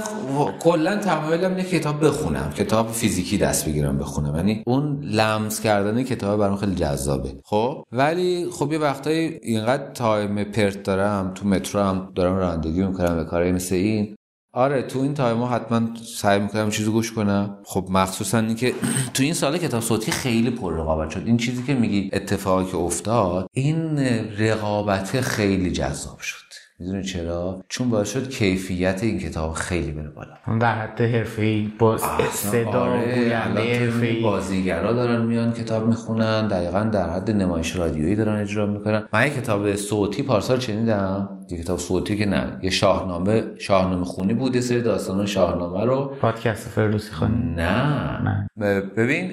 [0.59, 4.35] کلا تمایلم اینه کتاب بخونم کتاب فیزیکی دست بگیرم بخونم.
[4.35, 7.29] یعنی اون لمس کردن کتاب برام خیلی جذابه.
[7.43, 13.15] خب؟ ولی خب یه وقتایی اینقدر time پرت دارم تو مترو هم دارم رانندگی می‌کنم
[13.15, 14.16] به کارهای مثل این.
[14.57, 15.81] آره تو این time حتما
[16.15, 17.57] سعی می‌کنم چیزو گوش کنم.
[17.63, 18.73] خب مخصوصا اینکه
[19.13, 21.23] تو این سال کتاب صوتی خیلی پر رقابت شد.
[21.25, 23.99] این چیزی که میگی اتفاقی که افتاد این
[24.37, 26.46] رقابت خیلی جذاب شد.
[26.79, 30.59] می‌دونی چرا؟ چون باعث شد کیفیت این کتاب خیلی بره بالا.
[30.59, 31.97] در حد حرفه‌ای با
[32.31, 39.03] صدا آره بازیگرا دارن میان کتاب می‌خونن دقیقا در حد نمایش رادیویی دارن اجرا می‌کنن.
[39.13, 41.29] من یه کتاب صوتی پارسال شنیدم.
[41.49, 46.15] یه کتاب صوتی که نه یه شاهنامه شاهنامه خونی بود یه سری داستان شاهنامه رو.
[46.21, 48.81] پادکست فردوسی خانی نه, نه.
[48.81, 49.31] ببین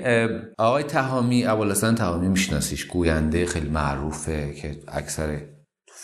[0.58, 2.84] آقای تهامی ابوالحسن تهامی میشناسیش.
[2.84, 5.38] گوینده خیلی معروفه که اکثر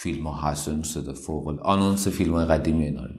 [0.02, 3.10] فیلم ها هست صدا فوق آنونس فیلم های قدیمی اینا رو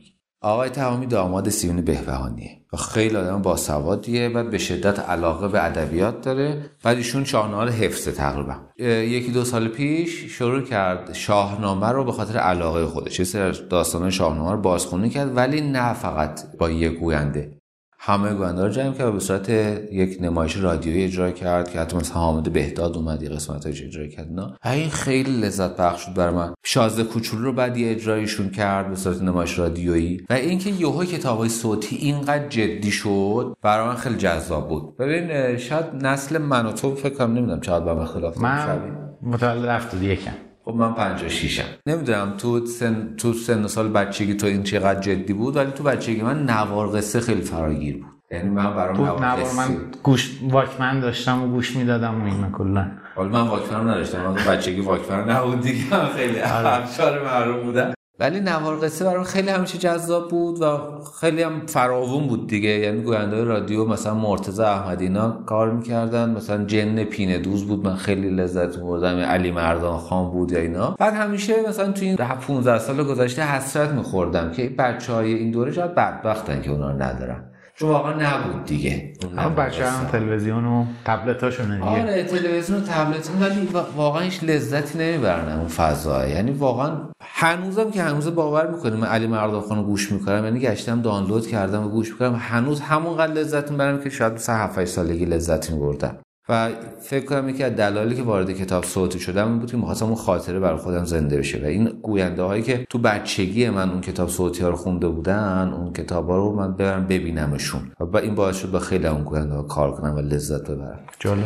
[0.42, 2.62] آقای تمامی داماد سیون بهبهانیه.
[2.74, 6.72] و خیلی آدم باسوادیه و به شدت علاقه به ادبیات داره.
[6.84, 8.56] بعد ایشون شاهنامه رو حفظه تقریبا.
[8.80, 13.20] یکی دو سال پیش شروع کرد شاهنامه رو به خاطر علاقه خودش.
[13.20, 17.61] یه سری داستان شاهنامه رو بازخونی کرد ولی نه فقط با یک گوینده.
[18.04, 19.50] همه گوینده رو جمع کرد و به صورت
[19.92, 24.32] یک نمایش رادیویی اجرا کرد که حتی مثلا حامد بهداد اومد یه قسمت اجرا کرد
[24.32, 26.54] نه این خیلی لذت بخش شد برای من.
[26.64, 30.26] شازده کوچولو رو بعد یه اجرایشون کرد به صورت نمایش رادیویی.
[30.30, 34.98] و اینکه یهو کتابای صوتی اینقدر جدی شد برای من خیلی جذاب بود.
[34.98, 38.80] ببین شاید نسل من و تو فکر کنم نمی‌دونم چقدر با من خلاف من
[39.22, 40.32] متولد هفتاد یکم.
[40.66, 45.34] خب من 56 ام نمی‌دونم تو سن تو سن سال بچگی تو این چقدر جدی
[45.34, 48.12] بود ولی تو بچگی من نوار قصه خیلی فراگیر بود.
[48.32, 52.92] یعنی من برام نوار من گوش واکمن داشتم و گوش می‌دادم و اینا کلا.
[53.16, 55.84] حالا من واکمن نداشتم من بچگی واکمن نبود دیگه
[56.16, 57.94] خیلی افشار معروف بودم.
[58.22, 60.80] ولی نوار قصه برام خیلی همیشه جذاب بود و
[61.20, 62.70] خیلی هم فراوون بود دیگه.
[62.70, 66.30] یعنی گوینده رادیو مثلا مرتضی احمدی اینا کار می‌کردن.
[66.30, 69.20] مثلا جن پینه دوز بود من خیلی لذت می‌بردم.
[69.20, 70.96] علی مردان خان بود یا اینا.
[71.00, 75.96] بعد همیشه مثلا تو این 15 سال گذشته حسرت میخوردم که بچهای این دوره شاید
[75.96, 77.51] بدبختن که اونا رو ندارن.
[77.76, 79.14] چون واقعا نبود دیگه.
[79.38, 83.32] اما بچه هم تلویزیون و تبلت هاشونه دیگه آره تلویزیون و تبلت.
[83.42, 86.92] ولی واقعا هیچ لذتی نمی‌برن اون فضا یعنی واقعا
[87.22, 91.86] هنوزم که هنوز باور می‌کنیم من علی مردان رو گوش می‌کنم یعنی گشتم دانلود کردم
[91.86, 96.18] و گوش می‌کنم هنوز همونقدر لذت می‌برم که شاید مثلا 7 سالگی لذت میبردم.
[96.52, 96.70] و
[97.02, 100.16] فکر کنم یکی از دلایلی که وارد کتاب صوتی شدم این بود که می‌خواستم اون
[100.16, 104.30] خاطره برای خودم زنده بشه و این گوینده هایی که تو بچگی من اون کتاب
[104.30, 108.58] صوتی ها رو خونده بودن اون کتاب ها رو من برم ببینمشون و این باعث
[108.58, 111.00] شد با خیلی اون گوینده ها کار کنم و لذت ببرم.
[111.20, 111.44] جالب.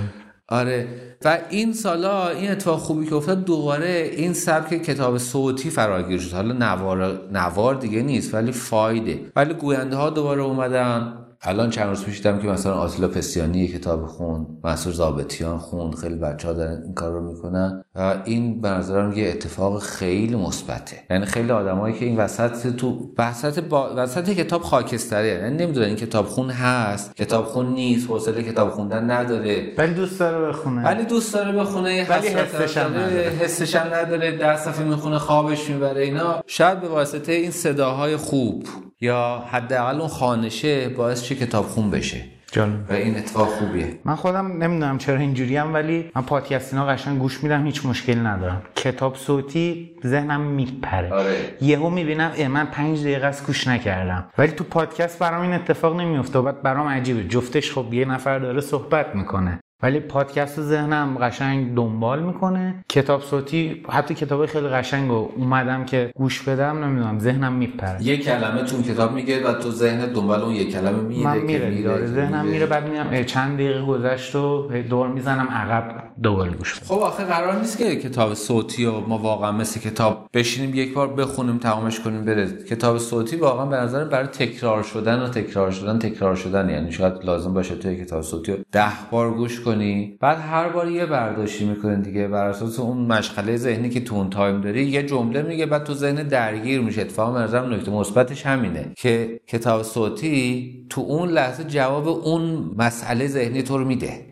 [0.49, 0.88] آره.
[1.26, 6.34] و این سالا این اتفاق خوبی که افتاد دوباره این سبک کتاب صوتی فراگیر شد.
[6.34, 9.20] حالا نوار نوار دیگه نیست ولی فایده.
[9.36, 11.24] ولی گوینده ها دوباره اومدن.
[11.48, 16.16] الان چند روز پیش دیدم که مثلا آتیلا پسیانی کتاب خون منصور زابتیان خون خیلی
[16.16, 20.98] بچه ها دارن این کار رو می‌کنن و این به نظرم یه اتفاق خیلی مثبته.
[21.10, 23.93] یعنی خیلی آدمایی که این وسط تو وسط با...
[23.96, 29.12] وسط کتاب خاکستری یعنی نمی‌دونن این کتاب خون هست کتاب خون نیست حوصله کتاب خوندن
[29.12, 29.74] نداره.
[29.78, 30.84] ولی دوست داره بخونه.
[30.84, 33.32] ولی دوست داره بخونه ولی حسش هم نداره.
[33.39, 34.38] حسش هم نداره.
[34.38, 36.43] در صفحه می‌خونه خوابش می‌بره اینا.
[36.48, 38.66] شاید به واسطه این صداهای خوب
[39.02, 42.22] یا حداقل اون خانشه باعث کتاب خون بشه.
[42.52, 44.00] جالب و این اتفاق خوبیه.
[44.06, 48.20] من خودم نمی‌دونم چرا اینجوری هم ولی من پادکست اینا قشنگ گوش میدم هیچ مشکلی
[48.20, 48.62] ندارم.
[48.76, 51.14] کتاب صوتی ذهنم میپره.
[51.14, 51.36] آره.
[51.62, 54.26] یهو می‌بینم اه من پنج دقیقه است گوش نکردم.
[54.38, 57.24] ولی تو پادکست برام این اتفاق نمیفته و بعد برام عجیبه.
[57.24, 59.60] جفتش خب یه نفر داره صحبت می‌کنه.
[59.84, 62.86] ولی پادکست ذهنم قشنگ دنبال می‌کنه.
[62.89, 68.03] کتاب صوتی حتی کتاب خیلی قشنگ رو اومدم که گوش بدم نمی‌دونم ذهنم میپره.
[68.03, 71.45] یه کلمه تو کتاب میگه و تو ذهن دنبال اون یه کلمه میره من که
[71.47, 76.80] میره میره ذهنم میره بعد میرم چند دقیقه گذشت و دور می‌زنم عقب دوباره گوش
[76.80, 80.93] بدم خب آخه قرار نیست که کتاب صوتی و ما واقعا مثل کتاب بشینیم یک
[80.93, 82.47] بار بخونیم تمامش کنیم بره.
[82.69, 86.69] کتاب صوتی واقعا به نظر برای تکرار شدن و تکرار شدن تکرار شدن.
[86.69, 90.91] یعنی شاید لازم باشه توی کتاب صوتی رو ده بار گوش کنی بعد هر بار
[90.91, 95.03] یه برداشتی می‌کنی دیگه بر اساس اون مشغله ذهنی که تو اون تایم داری یه
[95.03, 100.86] جمله میگه بعد تو ذهن درگیر میشه اتفاقا نظرم نکته مثبتش همینه که کتاب صوتی
[100.89, 104.26] تو اون لحظه جواب اون مسئله ذهنی تو رو میده.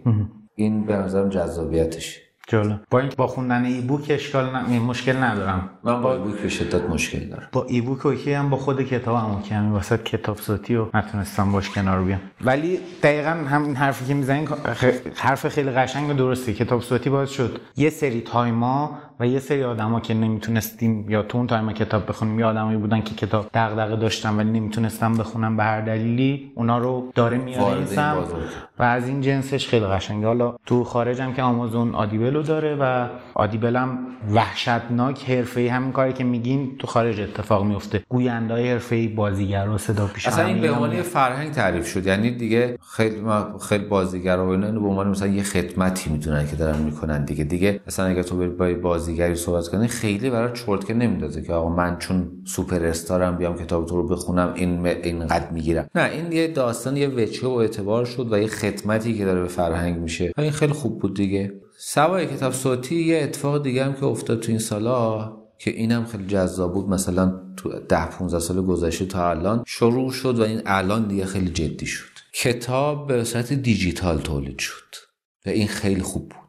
[0.56, 2.20] این به نظرم جذابیتش
[2.54, 4.78] جالب با این با خوندن ebook اشکال ن...
[4.78, 5.70] مشکل ندارم.
[5.84, 7.48] من با ebook به شدت مشکل دارم.
[7.52, 9.74] با ebook okay ام با خود کتاب هم okay ام.
[9.74, 12.22] واسه کتاب صوتی و نتونستم باش کنار بیام.
[12.42, 14.48] ولی دقیقا همین حرفی که می‌زنین
[15.16, 16.54] حرف خیلی قشنگ و درسته.
[16.54, 21.24] کتاب صوتی باعث شد یه سری time ا و یه سری آدما که نمی‌تونستیم یا
[21.24, 25.58] تو اون time کتاب بخونیم یا آدمایی بودن که کتاب دغدغه داشتن ولی نمی‌تونستن بخونن
[25.58, 28.28] به هر دلیلی اونا رو داره این بازار
[28.80, 30.28] و از این جنسش خیلی قشنگه.
[30.28, 34.00] حالا تو خارج هم که آمازون آدیبل رو داره و آدیبل هم
[34.34, 40.28] وحشتناک حرفه‌ای همین کاری که میگین تو خارج اتفاق میفته گویندای حرفه‌ای بازیگرا صدا پیش
[40.28, 42.08] اصلا این به عنوان فرهنگ تعریف شد.
[42.08, 43.22] یعنی دیگه خیلی
[43.70, 47.44] خیلی بازیگرا و اینا به عنوان مثلا یه خدمتی می‌دونن که دارن می‌کنن دیگه.
[47.44, 51.54] دیگه مثلا اگه تو بری با یه بازیگری صحبت کنی خیلی برای چرتکه نمیندازه که
[51.54, 55.90] آقا من چون سوپر استارم بیام کتاب تو رو بخونم این اینقدر می‌گیرم.
[55.96, 59.48] نه این یه داستان یه وچه و اعتبار شد و یه خدمتی که داره به
[59.48, 60.34] فرهنگ میشه.
[60.38, 61.54] و این خیلی خوب بود دیگه.
[61.78, 66.28] سوای کتاب صوتی یه اتفاق دیگه هم که افتاد تو این سالا که اینم خیلی
[66.28, 66.90] جذاب بود.
[66.90, 71.50] مثلا تو ده 15 سال گذشته تا الان شروع شد و این الان دیگه خیلی
[71.50, 72.10] جدی شد.
[72.34, 74.96] کتاب به صورت دیجیتال تولید شد
[75.46, 76.43] و این خیلی خوب بود.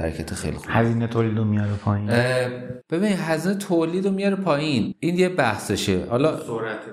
[0.00, 2.10] حرکت خیلی خوب هزینه تولید رو میاره پایین.
[2.90, 4.94] ببین هزینه تولید رو میاره پایین.
[5.00, 6.06] این یه بحثشه.
[6.10, 6.40] حالا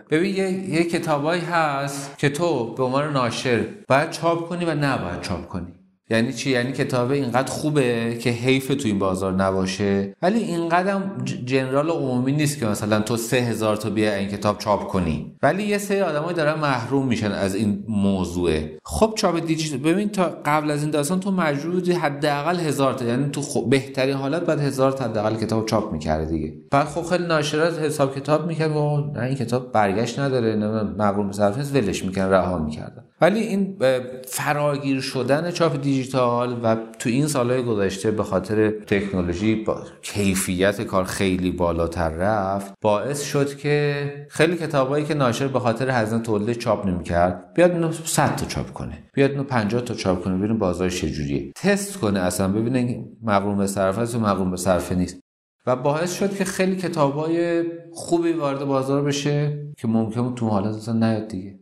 [0.10, 5.22] ببین یه, یه کتابایی هست که تو به عنوان ناشر باید چاپ کنی و نباید
[5.22, 5.74] چاپ کنی.
[6.10, 10.16] یعنی چی؟ یعنی کتاب اینقدر خوبه که حیف تو این بازار نباشه.
[10.22, 11.02] ولی اینقدر
[11.46, 15.36] جنرال عمومی نیست که مثلا تو سه هزار تا بیا این کتاب چاپ کنی.
[15.44, 18.78] ولی یه سری آدمایی دارن محروم میشن از این موضوعه.
[18.84, 23.30] خب چاپ دیجیتال ببین تا قبل از این داستان تو مجبور حداقل هزار تا یعنی
[23.30, 26.54] تو خب بهترین حالت بعد هزار تا حداقل کتاب چاپ می‌کرده دیگه.
[26.72, 30.56] بعد خب خیلی ناشرات حساب کتاب می‌کرد و نه این کتاب برگشت نداره
[30.98, 33.78] مقروم به صرف ولش می‌کردن رها می‌کردن ولی این
[34.28, 41.04] فراگیر شدن چاپ دیجیتال و تو این سالهای گذشته به خاطر تکنولوژی با کیفیت کار
[41.04, 46.88] خیلی بالاتر رفت باعث شد که خیلی کتابایی که ناشر به خاطر هزینه تولید چاپ
[46.88, 51.02] نمی‌کرد بیاد اینو 100 تا چاپ کنه بیاد اینو 50 تا چاپ کنه ببینه بازارش
[51.02, 51.52] چجوریه.
[51.56, 55.20] تست کنه اصلا ببینه مقرون به صرفه است و مقرون به صرفه نیست.
[55.68, 57.64] و باعث شد که خیلی کتابای
[57.94, 61.60] خوبی وارد بازار بشه که ممکن تو حالت اصلا نیاد دیگه.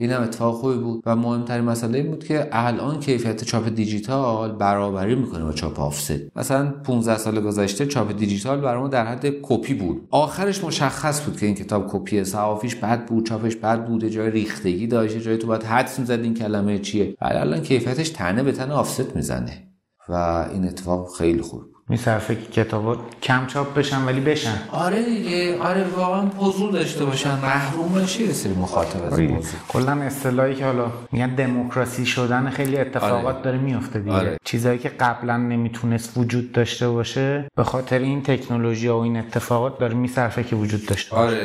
[0.00, 1.02] این هم اتفاق خوبی بود.
[1.06, 6.36] و مهمترین مسئله این بود که الان کیفیت چاپ دیجیتال برابری می‌کنه با چاپ offset.
[6.36, 10.08] مثلا 15 سال گذشته چاپ دیجیتال برامون در حد کپی بود.
[10.10, 14.86] آخرش مشخص بود که این کتاب کپی صحافیش بد بود چاپش بد بود جا ریختگی
[14.86, 17.14] داشت جای تو باید حدس می‌زد این کلمه چیه.
[17.22, 19.68] ولی الان کیفیتش تنه به تنه آفست می‌زنه.
[20.08, 20.14] و
[20.52, 24.58] این اتفاق خیلی خوب میصرفه که کتابا کم چاپ بشن ولی بشن.
[24.72, 27.38] آره دیگه آره واقعا حضور داشته باشن.
[27.38, 32.50] محروم نشه یه سری مخاطب از این موضوع کلا اصطلاحی که حالا میگن دموکراسی شدن
[32.50, 33.44] خیلی اتفاقات آره.
[33.44, 34.12] داره میفته دیگه.
[34.12, 34.36] آره.
[34.44, 39.94] چیزایی که قبلا نمی‌تونست وجود داشته باشه به خاطر این تکنولوژی و این اتفاقات داره
[39.94, 41.36] میصرفه که وجود داشته باشه.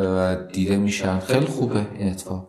[0.00, 1.18] آره دیده میشن.
[1.18, 2.48] خیلی خوبه این اتفاق.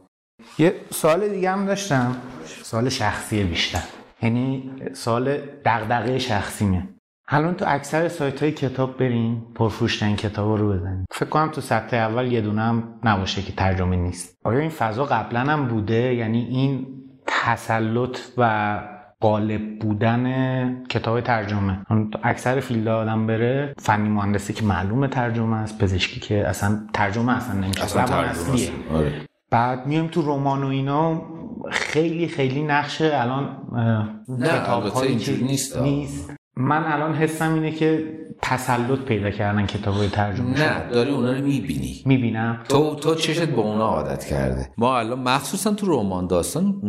[0.60, 2.16] یه سوال دیگه هم داشتم.
[2.64, 3.84] سوال شخصی بیشتر.
[4.22, 6.88] یعنی سوال دغدغه شخصیمه
[7.34, 11.98] الان تو اکثر سایت های کتاب برین پرفروشترین کتاب رو بزنین فکر کنم تو سطح
[11.98, 16.46] اول یه دونه هم نباشه که ترجمه نیست آیا این فضا قبلا هم بوده یعنی
[16.46, 16.88] این
[17.28, 18.80] تسلط و
[19.22, 21.86] غالب بودن کتاب ترجمه
[22.24, 27.56] اکثر فیلد آدم بره فنی مهندسی که معلومه ترجمه است پزشکی که اصلا ترجمه اصلا
[27.56, 28.70] نمیشه اصلا ترجمه.
[28.94, 29.14] آره.
[29.50, 31.22] بعد میایم تو رمان و اینا
[31.72, 33.58] خیلی خیلی نقشه الان
[34.40, 35.78] کتاب اینجوری نیست.
[35.78, 41.32] نیست من الان حسم اینه که تسلط پیدا کردن کتاب های ترجمه نه داری اونا
[41.32, 42.04] رو می‌بینی.
[42.06, 42.64] می‌بینم.
[42.70, 44.70] تو تو چشت با اونا عادت کرده.
[44.78, 46.82] ما الان مخصوصا تو رمان داستان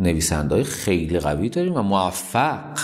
[0.00, 2.78] نویسنده های خیلی قوی داریم و موفق.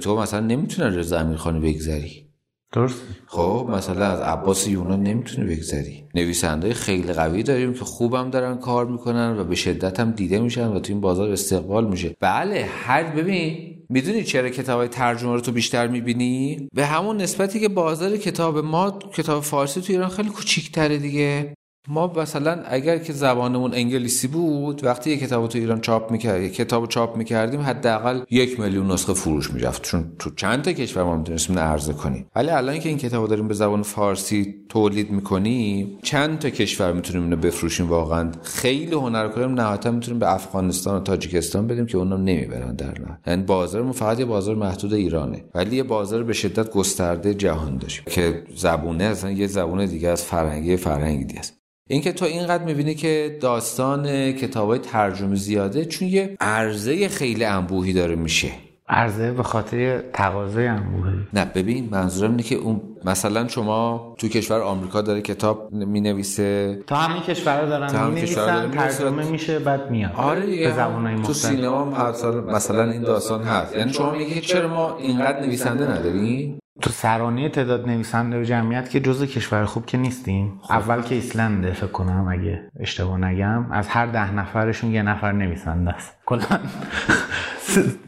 [0.00, 2.27] تو مثلا نمی‌تونه رضا امیرخانی بگذری.
[2.72, 6.04] درست خب مثلا از عباس یونان نمی‌تونی بگذری.
[6.14, 10.68] نویسنده خیلی قوی داریم که خوبم دارن کار می‌کنن و به شدت هم دیده میشن
[10.68, 12.16] و تو این بازار استقبال میشه.
[12.20, 17.60] بله هر ببین می‌دونی چرا کتاب های ترجمه رو تو بیشتر می‌بینی؟ به همون نسبتی
[17.60, 21.54] که بازار کتاب ما کتاب فارسی تو ایران خیلی کوچیک‌تره دیگه.
[21.88, 26.88] ما مثلا اگر که زبانمون انگلیسی بود وقتی یه کتاب تو ایران چاپ می‌کرد کتاب
[26.88, 29.82] چاپ می‌کردیم حداقل یک میلیون نسخه فروش می‌رفت.
[29.82, 32.26] چون تو چند تا کشور ما می‌تونستیم عرضه کنیم.
[32.36, 37.22] ولی الان که این کتاب داریم به زبان فارسی تولید می‌کنیم چند تا کشور می‌تونیم
[37.22, 38.30] اینو بفروشیم واقعا.
[38.42, 43.42] خیلی هنرکاریم نهایتا می‌تونیم به افغانستان و تاجیکستان بدیم که اونا نمی‌برن در نه یعنی
[43.42, 45.44] بازارمون فقط یه بازار محدود ایرانه.
[45.54, 50.24] ولی یه بازار به شدت گسترده جهان داشت که زبونه اصلا یه زبون دیگه از
[50.24, 51.57] فرهنگی فرهنگی است.
[51.90, 57.92] اینکه تو اینقدر می‌بینی که داستان کتاب های ترجمه زیاده چون یه عرضه خیلی انبوهی
[57.92, 58.48] داره میشه.
[58.88, 61.12] عرضه به خاطر تقاضای انبوهی.
[61.32, 66.78] نه ببین منظورم اینه که اون مثلا شما تو کشور آمریکا داره کتاب می‌نویسه.
[66.86, 69.30] تا همین کشورها تا دارن می‌نویسن دارن ترجمه.
[69.30, 71.36] میشه بعد میاد آره به زبانهای تو مختلف.
[71.36, 73.76] سینما هم مثلا- مثلا این داستان هست.
[73.76, 79.00] یعنی شما میگی چرا ما اینقدر نویسنده نداریم؟ تو سرانه تعداد نویسنده و جمعیت که
[79.00, 80.60] جزو کشور خوب که نیستیم.
[80.70, 85.90] اول که ایسلنده فکر کنم اگه اشتباه نگم از هر ده نفرشون یه نفر نویسنده
[85.90, 86.16] است.
[86.26, 86.40] کلا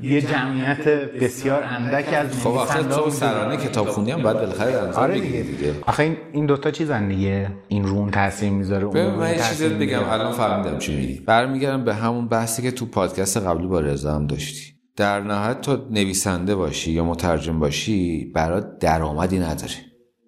[0.03, 5.01] یه جمعیت بسیار اندک از خب آخه تو سرانه کتابخونی هم باید بالاخره در نظر
[5.01, 5.45] آره دیگه.
[5.87, 7.51] آخه این این دوتا چیزن دیگه.
[7.69, 10.05] این رون تاثیر می‌ذاره اون من یه چیزی بگم.
[10.05, 11.21] الان فهمیدم چی میگی.
[11.21, 14.80] برمیگردم به همون بحثی که تو پادکست قبلی با رضا هم داشتی.
[14.97, 19.75] در نهایت تو نویسنده باشی یا مترجم باشی برات درآمدی نداره.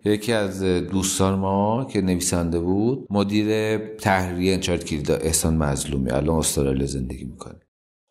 [0.04, 6.10] یکی از دوستان ما که نویسنده بود مدیر تحریریه انچارت کلیدا احسان مظلومی.
[6.10, 7.54] الان استرالیا زندگی می‌کنه.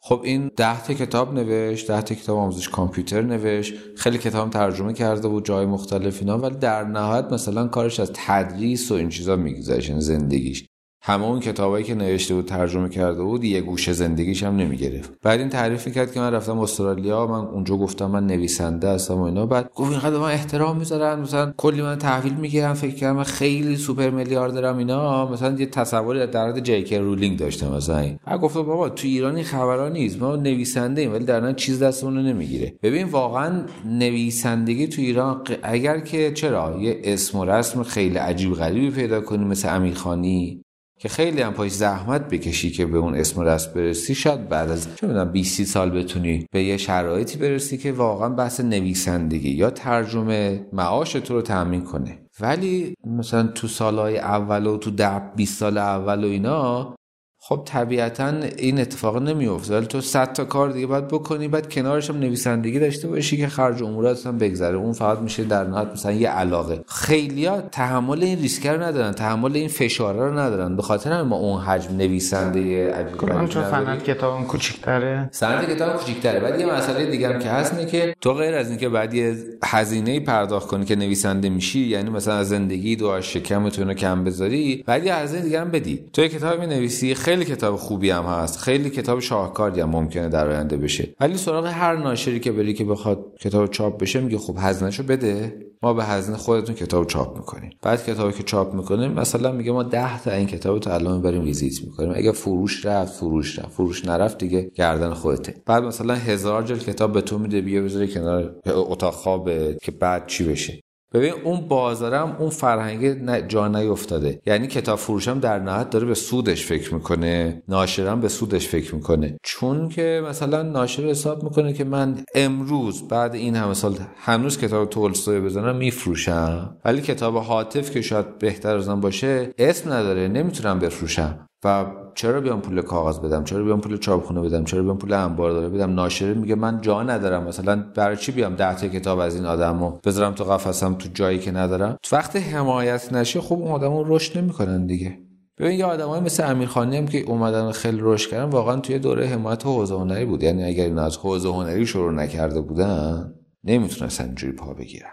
[0.04, 3.74] خب این ده تا کتاب نوشت ده تا کتاب آموزش کامپیوتر نوشت.
[3.96, 6.38] خیلی کتاب ترجمه کرده بود جای مختلف اینا.
[6.38, 10.66] ولی در نهایت مثلا کارش از تدریس و این چیزا میگذشت یعنی زندگیش.
[11.04, 15.14] همه اون کتابایی که نوشته بود ترجمه کرده بود یه گوشه زندگیش هم نمی‌گرفت.
[15.24, 19.22] بعد این تعریف کرد که من رفتم استرالیا من اونجا گفتم من نویسنده هستم و
[19.22, 19.46] اینا.
[19.46, 23.76] بعد گفت اینقدر من احترام می‌ذارن مثلا کلی من تحویل می‌گیرن فکر کردم من خیلی
[23.76, 25.32] سوپر میلیاردرم اینا.
[25.32, 28.20] مثلا یه تصوری در مورد جیکی رولینگ داشتم مثلا این.
[28.26, 32.18] بعد گفتم بابا تو ایران این خبرا نیست ما نویسنده ایم ولی در چیز دستمون
[32.28, 32.74] نمی‌گیره.
[32.84, 38.90] ببین واقعا نویسندگی تو ایران اگر که چرا یه اسم و رسم خیلی عجیب غریبی
[38.90, 40.64] پیدا کنی مثل امیرخانی
[41.02, 44.70] که خیلی هم پایش زحمت بکشی که به اون اسم و رسم برسی شاید بعد
[44.70, 49.70] از چه می‌دونم 20 سال بتونی به یه شرایطی برسی که واقعا بحث نویسندگی یا
[49.70, 52.20] ترجمه معاش تو رو تأمین کنه.
[52.40, 56.96] ولی مثلا تو سالهای اول و تو ده 20 سال اول و اینا
[57.44, 62.10] خب طبیعتا این اتفاق نمیفته ولی تو صد تا کار دیگه باید بکنی بعد کنارش
[62.10, 64.78] هم نویسندگی داشته باشی که خرج امورات هم بگذره.
[64.78, 66.82] اون فقط میشه در نهایت مثلا یه علاقه.
[66.88, 70.76] خیلیا تحمل این ریسک رو ندارن تحمل این فشار رو ندارن.
[70.76, 73.64] به خاطر همین ما اون حجم نویسنده عجیب غریبی چون.
[73.64, 75.30] فنت کتابم کوچیک‌تره.
[75.32, 76.40] سند کتاب کوچیک‌تره.
[76.40, 79.36] بعد یه مسئله دیگه هم که هست اینه که تو غیر از اینکه بعد یه
[79.64, 84.24] هزینه پرداخت کنی که نویسنده میشی یعنی مثلا از زندگی دو از شکمتون رو کم
[84.24, 86.00] بذاری بعد یه هزینه دیگه هم بدی.
[86.14, 88.60] تو کتاب می‌نویسی خیلی کتاب خوبی هم هست.
[88.60, 91.16] خیلی کتاب شاهکاری هم ممکنه در آینده بشه.
[91.20, 95.56] ولی سراغ هر ناشری که بری که بخواد کتاب چاپ بشه میگه خب هزینهشو بده.
[95.84, 97.70] ما به هزینه خودتون کتاب چاپ می‌کنیم.
[97.82, 101.44] بعد کتابی که چاپ می‌کنیم مثلا میگه ما 10 تا این کتاب تو الان می‌بریم
[101.44, 102.12] ویزیت می‌کنیم.
[102.16, 103.72] اگه فروش رفت فروش رفت.
[103.72, 105.56] فروش نرفت دیگه گردن خودته.
[105.66, 110.28] بعد مثلا هزار جلد کتاب به تو میده بیا بذاری کنار اتاق خوابه که بعد
[110.28, 110.82] چی بشه.
[111.14, 114.42] ببین اون بازارم اون فرهنگ جا نیفتاده.
[114.46, 117.64] یعنی کتاب فروشم در نهایت داره به سودش فکر می‌کنه.
[117.68, 119.38] ناشرم به سودش فکر می‌کنه.
[119.44, 124.90] چون که مثلا ناشر حساب می‌کنه که من امروز بعد این همه سال هنوز کتاب
[124.90, 126.78] تولستوی بزنم میفروشم.
[126.86, 130.28] ولی کتاب حاطف که شاید بهتر از من باشه اسم نداره.
[130.28, 131.48] نمی‌تونم بفروشم.
[131.64, 131.86] و
[132.16, 135.94] چرا بیام پول کاغذ بدم؟ چرا بیام پول چاپخونه بدم؟ چرا بیام پول انباردار بدم؟
[135.94, 137.44] ناشره میگه من جا ندارم.
[137.44, 141.40] مثلا برای چی بیام ده تا کتاب از این آدمو بذارم تو قفسم تو جایی
[141.40, 145.18] که ندارم؟ تو وقت حمایت نشه خب اون آدمو رشد نمی‌کنن دیگه.
[145.58, 149.66] ببین یه آدمای مثل امیرخانی هم که اومدن خیلی رشد کردن واقعا توی دوره حمایت
[149.66, 150.44] حوزه هنری بود.
[150.44, 153.34] یعنی اگر اینا از حوزه هنری شروع نکرده بودن
[153.64, 155.12] نمی‌تونستن اینجوری پا بگیرن.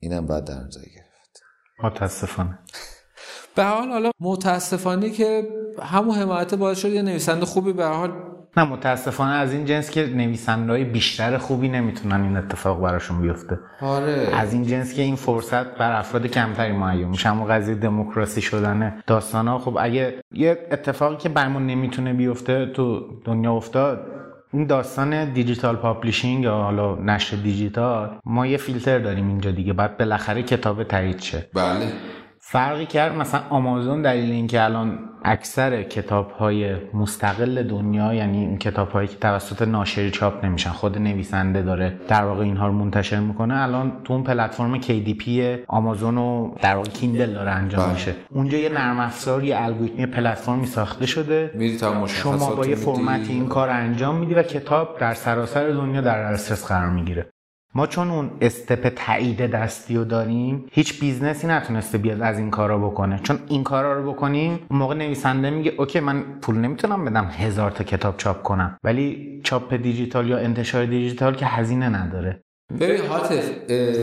[0.00, 1.42] اینم بعد در نظر گرفت.
[1.84, 2.58] متاسفانه.
[3.56, 5.42] به حال حالا متاسفانه که
[5.82, 8.10] همون حمایت باعث شد یه نویسنده خوبی به حال
[8.56, 13.58] نه متاسفانه از این جنس که نویسنده بیشتر خوبی نمی‌تونن این اتفاق براشون بیفته.
[13.80, 14.28] آره.
[14.34, 17.28] از این جنس که این فرصت بر افراد کمتری معین میشه.
[17.28, 23.00] همون قضیه دموکراسی شدن داستان ها خب اگه یه اتفاقی که برمون نمی‌تونه بیفته تو
[23.24, 24.00] دنیا افتاد
[24.52, 29.72] این داستان digital publishing یا حالا نشر دیجیتال ما یه فیلتر داریم اینجا دیگه.
[29.72, 31.48] بعد بالاخره کتاب تایید شه.
[31.54, 31.92] بله.
[32.48, 38.90] فرقی کرد مثلا آمازون دلیل اینکه الان اکثر کتاب های مستقل دنیا یعنی این کتاب
[38.90, 43.62] هایی که توسط ناشری چاپ نمیشن خود نویسنده داره در واقع اینها رو منتشر می‌کنه
[43.62, 45.28] الان تو اون پلتفرم KDP
[45.68, 47.92] آمازون و در واقع کیندل داره انجام بله.
[47.92, 51.50] میشه اونجا یه نرم افزار یه الگوریتم پلتفرمی ساخته شده
[52.06, 52.74] شما با یه.
[52.74, 57.26] فرمتی این کار انجام میدی و کتاب در سراسر دنیا در دسترس قرار می‌گیره
[57.76, 62.50] ما چون اون step تایید دستی رو داریم هیچ business ی نتونسته بیاد از این
[62.50, 63.20] کارا بکنه.
[63.22, 67.70] چون این کارا رو بکنیم اون موقع نویسنده میگه OK من پول نمی‌تونم بدم هزار
[67.70, 68.78] تا کتاب چاپ کنم.
[68.84, 72.40] ولی چاپ دیجیتال یا انتشار دیجیتال که هزینه نداره.
[72.80, 73.50] ببین حاطف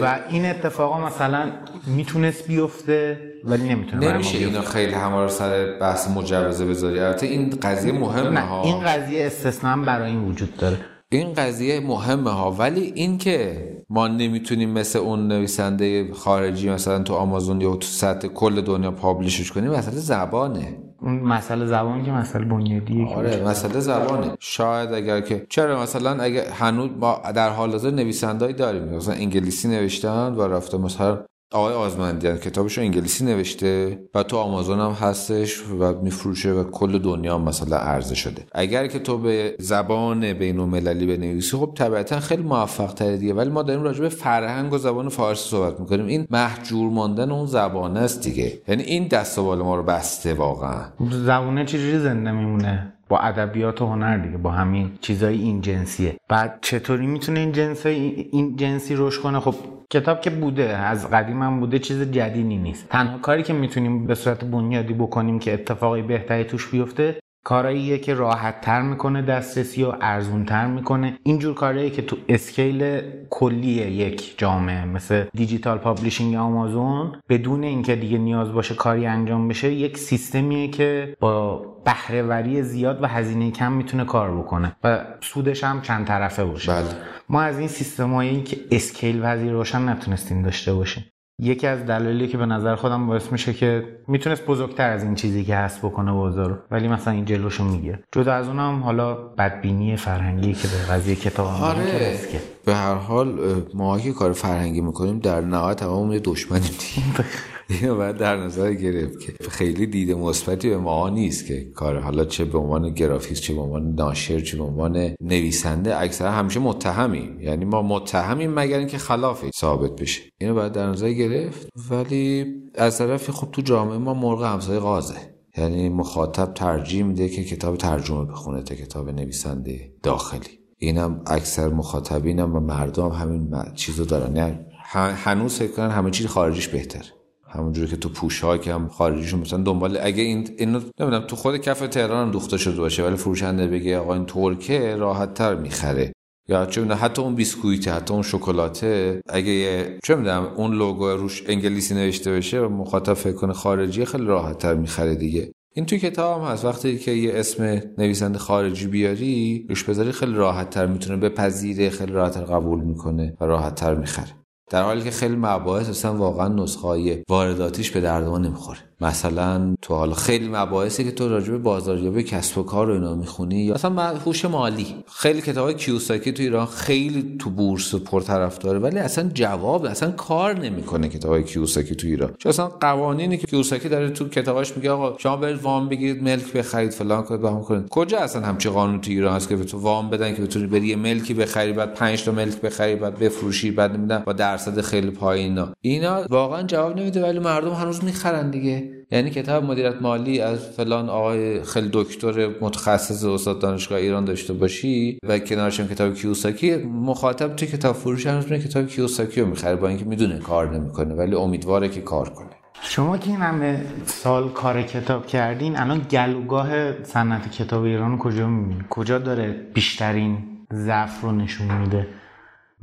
[0.01, 1.51] و این اتفاقا مثلا
[1.87, 4.37] می‌تونست بیفته ولی نمی‌تونه نمیشه.
[4.37, 6.99] اینو خیلی همه رو سر بحث مجوزه بذاری.
[6.99, 8.63] البته این قضیه مهمه ها.
[8.63, 10.77] این قضیه استثنا برای این وجود داره.
[11.17, 12.51] این قضیه مهمه ها.
[12.51, 18.27] ولی این که ما نمی‌تونیم مثل اون نویسنده خارجی مثلا تو آمازون یا تو سطح
[18.27, 20.77] کل دنیا پابلیشش کنیم مسئله زبانه.
[21.01, 24.31] اون مسئله زبان که مسئله بنیادیه آره مسئله زبانه.
[24.39, 28.83] شاید اگر که چرا مثلا اگر هنوز ما در حال حاضر نویسندهایی داریم.
[28.83, 34.79] مثلا انگلیسی نوشتن و رفته مثلا آقای آزمندیان کتابش رو انگلیسی نوشته و تو آمازون
[34.79, 38.43] هم هستش و میفروشه و کل دنیا مثلا عرضه شده.
[38.51, 43.33] اگر که تو به زبان بین المللی بنویسی خب طبیعتا خیلی موفق تره دیگه.
[43.33, 46.05] ولی ما داریم راجع به فرهنگ و زبان فارسی صحبت می‌کنیم.
[46.05, 48.53] این محجور ماندن اون زبانه است دیگه.
[48.67, 50.81] یعنی این دست و بال ما رو بسته واقعا.
[51.11, 56.15] زبونه چجوری زنده میمونه؟ با ادبیات و هنر دیگه با همین چیزای این جنسیه.
[56.29, 59.55] بعد چطوری می‌تونه این جنس این جنسی رشد کنه؟ خب
[59.93, 62.89] کتاب که بوده از قدیم هم بوده چیز جدیدی نیست.
[62.89, 68.13] تنها کاری که می‌تونیم به صورت بنیادی بکنیم که اتفاقی بهتری توش بیفته کاراییه که
[68.13, 74.37] راحت تر می‌کنه دسترسی و ارزون تر می‌کنه اینجور کارهایی که تو scale کلی یک
[74.37, 80.67] جامعه مثل digital publishing آمازون بدون اینکه دیگه نیاز باشه کاری انجام بشه یک سیستمیه
[80.67, 86.45] که با بهرهوری زیاد و هزینه کم می‌تونه کار بکنه و سودش هم چند طرفه
[86.45, 86.71] باشه.
[86.71, 86.83] بله.
[87.29, 91.05] ما از این سیستمایی که اسکیل پذیر باشن نتونستیم داشته باشیم.
[91.39, 95.43] یکی از دلایلی که به نظر خودم باعث میشه که می‌تونست بزرگتر از این چیزی
[95.43, 99.97] که هست بکنه بازار رو ولی مثلا این جلوشو می‌گیره جدا از اونم حالا بدبینی
[99.97, 102.39] فرهنگی که به قضیه کتاب آره که.
[102.65, 103.39] به هر حال
[103.73, 107.07] ما که کار فرهنگی می‌کنیم در نهایت تمام یه دشمنیم دیگه.
[107.69, 112.25] اینو باید در نظر گرفت که خیلی دید مثبتی به ما نیست که کار حالا
[112.25, 117.41] چه به عنوان گرافیست چه به عنوان ناشر چه به عنوان نویسنده اکثرا همیشه متهمیم
[117.41, 120.21] یعنی ما متهمیم مگر اینکه خلافی ثابت بشه.
[120.37, 121.67] اینو باید در نظر گرفت.
[121.91, 122.45] ولی
[122.75, 125.15] از طرفی خب تو جامعه ما مرغ همسایه قازه
[125.57, 130.59] یعنی مخاطب ترجیح میده که کتاب ترجمه بخونه تا کتاب نویسنده داخلی.
[130.77, 134.35] اینم اکثر مخاطبینم و مردم همین چیزو دارن.
[134.35, 134.59] یعنی
[134.93, 137.22] هنوز فکر کنن همه چیز خارجیش بهتره.
[137.53, 141.79] همونجوری که تو پوشاک هم خارجیشون مثلا دنبال اگه این اینو نمی‌دونم تو خود کف
[141.79, 146.13] تهران هم دوخته شده باشه ولی فروشنده بگه آقا این ترکه راحت تر می‌خره.
[146.49, 151.43] یا چه می‌دونم حتی اون بیسکویت حتی اون شکلاته اگه چه می‌دونم اون لوگو روش
[151.47, 155.51] انگلیسی نوشته بشه و مخاطب فکر کنه خارجی خیلی راحت تر می‌خره دیگه.
[155.75, 156.65] این توی کتاب هم هست.
[156.65, 162.11] وقتی که یه اسم نویسنده خارجی بیاری روش بذاری خیلی راحت تر می‌تونه بپذیره خیلی
[162.11, 164.42] راحت تر قبول می‌کنه و راحت تر می‌خره.
[164.73, 168.79] در حالی که خیلی مباحث اصلا واقعا نسخه وارداتیش به درد ما نمی‌خوره.
[169.01, 173.15] مثلا تو حالا خیلی مباحثی که تو راجع به بازاریابی کسب و کار رو اینا
[173.15, 174.95] می‌خونی یا مثلا هوش مالی.
[175.15, 181.09] خیلی کتاب کیوساکی تو ایران خیلی تو بورس پرطرفداره ولی اصلا جواب اصلا کار نمی‌کنه
[181.09, 182.33] کتاب کیوساکی تو ایران.
[182.37, 186.53] چون اصلا قوانینی که کیوساکی داره تو کتاباش میگه آقا شما برید وام بگیرید ملک
[186.53, 187.89] بخرید فلان کنید بهم کنید.
[187.89, 190.87] کجا اصلا همچی قانون تو ایران هست که به تو وام بدن که بتونی بری
[190.87, 195.11] یه ملکی بخری بعد 5 تا ملک بخری بعد بفروشی بعد نمیدن با درصد خیلی
[195.11, 195.69] پایین اینا.
[195.81, 198.82] اینا واقعا جواب نمیده ولی مردم هنوز می‌خرن دیگه.
[199.11, 205.17] یعنی کتاب مدیریت مالی از فلان آقای خیلی دکتر متخصص استاد دانشگاه ایران داشته باشی
[205.27, 209.87] و کنارش هم کتاب کیوساکی مخاطب تو کتاب فروش هم کتاب کیوساکی رو می‌خره با
[209.87, 212.49] اینکه می‌دونه کار نمی‌کنه ولی امیدواره که کار کنه.
[212.81, 218.85] شما که این همه سال کار کتاب کردین الان گلوگاه صنعت کتاب ایران کجا می‌بینید
[218.89, 220.37] کجا داره بیشترین
[220.73, 222.07] ضعف رو نشون میده؟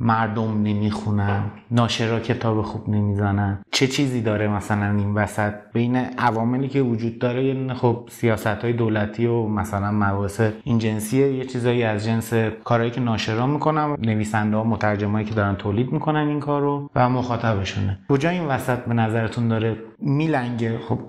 [0.01, 3.59] مردم نمی‌خونن ناشرا کتاب خوب نمی‌زنن.
[3.71, 8.73] چه چیزی داره مثلا این وسط؟ بین عواملی که وجود داره یه خب سیاست های
[8.73, 12.33] دولتی و مثلا مباحث این جنسیه یه چیزایی از جنس
[12.63, 17.99] کارهایی که ناشرا می‌کنن نویسنده ها مترجمایی که دارن تولید می‌کنن این کارو و مخاطبشونه.
[18.09, 20.99] کجا این وسط به نظرتون داره میلنگه؟ خب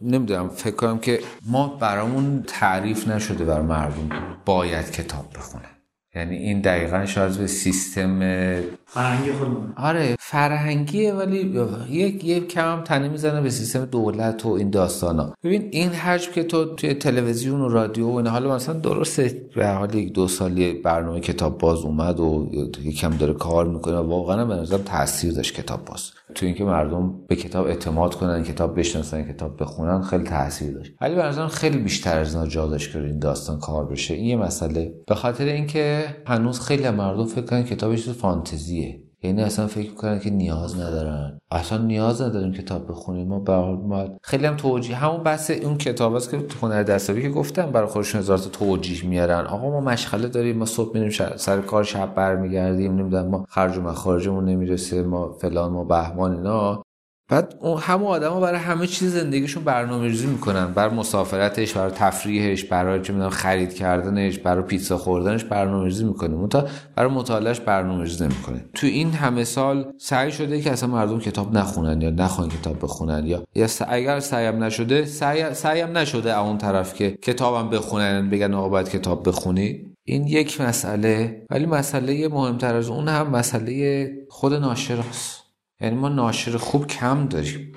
[0.00, 1.18] نمی‌دونم فکر کنم که
[1.50, 4.08] ما برامون تعریف نشده بر مردم
[4.46, 5.79] باید کتاب بخونه
[6.14, 8.20] یعنی این دقیقا شاید به سیستم
[8.92, 11.60] فرهنگی خود آره فرهنگیه ولی
[11.90, 16.32] یک یک کم هم تنه می‌زنه به سیستم دولت و این داستانا ببین این حجم
[16.32, 20.28] که تو توی تلویزیون و رادیو و این حالا مثلا درسته به حال یک دو
[20.28, 22.50] سالی برنامه کتاب باز اومد و
[22.82, 26.10] یکم داره کار می‌کنه واقعا به نظرم تاثیر داشت کتاب باز.
[26.34, 30.92] تو اینکه مردم به کتاب اعتماد کنن کتاب بشناسن کتاب بخونن خیلی تاثیر داشت.
[31.00, 34.14] ولی به خیلی بیشتر از اینا جا داشت که این داستان کار بشه.
[34.14, 34.94] این یه مسئله.
[35.06, 38.79] به خاطر اینکه هنوز خیلی مردم فکر کنن کتابش فانتزیه.
[39.22, 41.40] یعنی اصلا فکر می‌کنن که نیاز ندارن.
[41.50, 43.28] اصلا نیاز نداریم کتاب بخونیم.
[43.28, 47.70] ما به خیلی هم توجیه همون بحث اون کتاب است که هنر دستیابی که گفتم
[47.72, 49.46] برای خودشون هزار توجیه میارن.
[49.46, 50.58] آقا ما مشغله داریم.
[50.58, 52.96] ما صبح میریم سر کار شب برمیگردیم.
[52.96, 55.02] نمی‌دونم ما خرج و مخارجمون نمی‌رسه.
[55.02, 56.82] ما فلان ما بهمان اینا.
[57.30, 60.72] بعد اون همه آدما برای همه چیز زندگیشون برنامه ریزی می‌کنن.
[60.72, 66.48] برای مسافرتش برای تفریحش برای چه می‌دونم خرید کردنش برای پیتزا خوردنش برنامه ریزی می‌کنه
[66.48, 68.64] تا برای مطالعهش برنامه ریزی نمی‌کنه.
[68.74, 73.26] تو این همه سال سعی شده که اصلا مردم کتاب نخونن یا نخوان کتاب بخونن
[73.26, 78.68] یا یا اگر سعیم نشده سعی سعیم نشده اون طرف که کتابم بخونن بگن آقا
[78.68, 79.86] باید کتاب بخونی.
[80.04, 81.46] این یک مسئله.
[81.50, 85.39] ولی مسئله مهمتر از اون هم مسئله خود ناشراست
[85.80, 87.72] یعنی ما ناشر خوب کم داریم.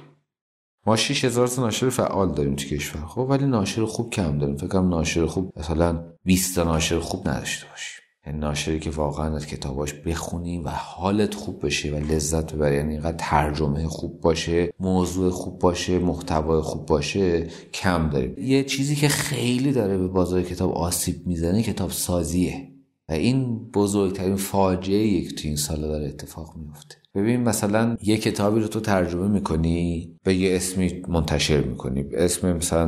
[0.85, 4.57] ما 6000 تا ناشر فعال داریم تو کشور خب؟ ولی ناشر خوب کم داریم.
[4.57, 8.03] فکر کنم ناشر خوب مثلا 20 تا ناشر خوب نداشته باشیم.
[8.27, 12.93] یعنی ناشری که واقعا از کتاباش بخونی و حالت خوب بشه و لذت ببری یعنی
[12.93, 18.35] اینقدر ترجمه خوب باشه موضوع خوب باشه محتوای خوب باشه کم داریم.
[18.37, 22.72] یه چیزی که خیلی داره به بازار کتاب آسیب می‌زنه کتاب سازیه.
[23.17, 26.95] این بزرگترین فاجعه یک تو این سال داره اتفاق میفته.
[27.15, 32.05] ببین مثلا یه کتابی رو تو ترجمه می‌کنی به یه اسمی منتشر می‌کنی.
[32.13, 32.85] اسم مثلا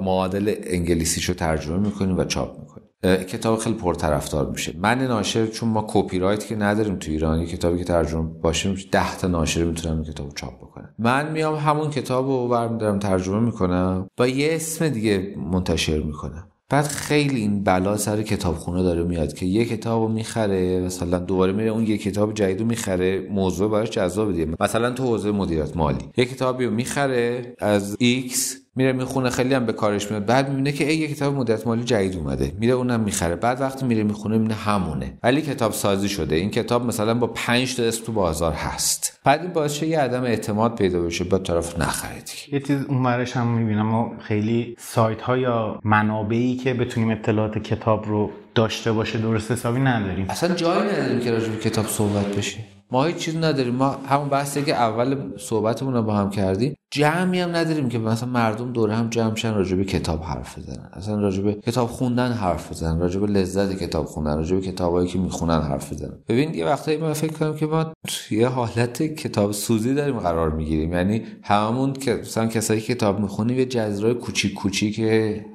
[0.00, 2.84] معادل انگلیسیشو ترجمه می‌کنی و چاپ می‌کنی.
[3.24, 4.74] کتاب خیلی پرطرفدار میشه.
[4.78, 8.74] من ناشر چون ما کپی رایت که نداریم تو ایران یه کتابی که ترجمه باشه
[8.92, 14.26] 10 تا ناشر می‌تونن کتابو چاپ بکنن من میام همون کتابو برمیدارم ترجمه می‌کنم با
[14.26, 16.48] یه اسم دیگه منتشر می‌کنم.
[16.68, 21.52] بعد خیلی این بلا سر کتابخونه داره میاد که یه کتاب رو می‌خره مثلا دوباره
[21.52, 24.48] میره اون یه کتاب جدید رو می‌خره موضوع براش جذاب دیگه.
[24.60, 25.98] مثلا تو حوزه مدیریت مالی.
[26.16, 28.36] یه کتابی رو می‌خره از X
[28.76, 30.26] میره می‌خونه خیلی هم به کارش میاد.
[30.26, 32.52] بعد می‌بینه که ای یه کتاب مدت مالی جدید اومده.
[32.58, 33.36] میره اونم می‌خره.
[33.36, 35.18] بعد وقتی میره می‌خونه می‌بینه همونه.
[35.22, 36.36] ولی کتاب سازی شده.
[36.36, 39.20] این کتاب مثلا با 5 تا اسم تو بازار هست.
[39.24, 43.46] بعد این باعث یه عدم اعتماد پیدا بشه با طرف نخرید یه چیز اونورش هم
[43.46, 49.50] می‌بینم ما خیلی سایت ها یا منابعی که بتونیم اطلاعات کتاب رو داشته باشه درست
[49.50, 50.26] حسابی نداریم.
[50.28, 52.58] اصلا جایی نداریم که راجع به کتاب صحبت بشه
[52.90, 53.74] ما هیچ چیز نداریم.
[53.74, 56.74] ما همون بحثی که اول صحبتمون رو با هم کردیم.
[56.90, 60.90] جمعی هم نداریم که مثلا مردم دوره هم جمع شن راجع به کتاب حرف بزنن.
[60.92, 63.00] اصلا راجع به کتاب خوندن حرف بزنن.
[63.00, 64.36] راجع به لذت کتاب خوندن.
[64.36, 66.18] راجع به کتابایی که می‌خونن حرف بزنن.
[66.28, 67.92] ببین یه وقتایی من فکر کنم که ما
[68.30, 70.92] یه حالت کتاب سوزی داریم قرار می‌گیریم.
[70.92, 75.00] یعنی هممون که مثلا کسایی که کتاب می‌خونیم یه جزیره کوچیک کوچیک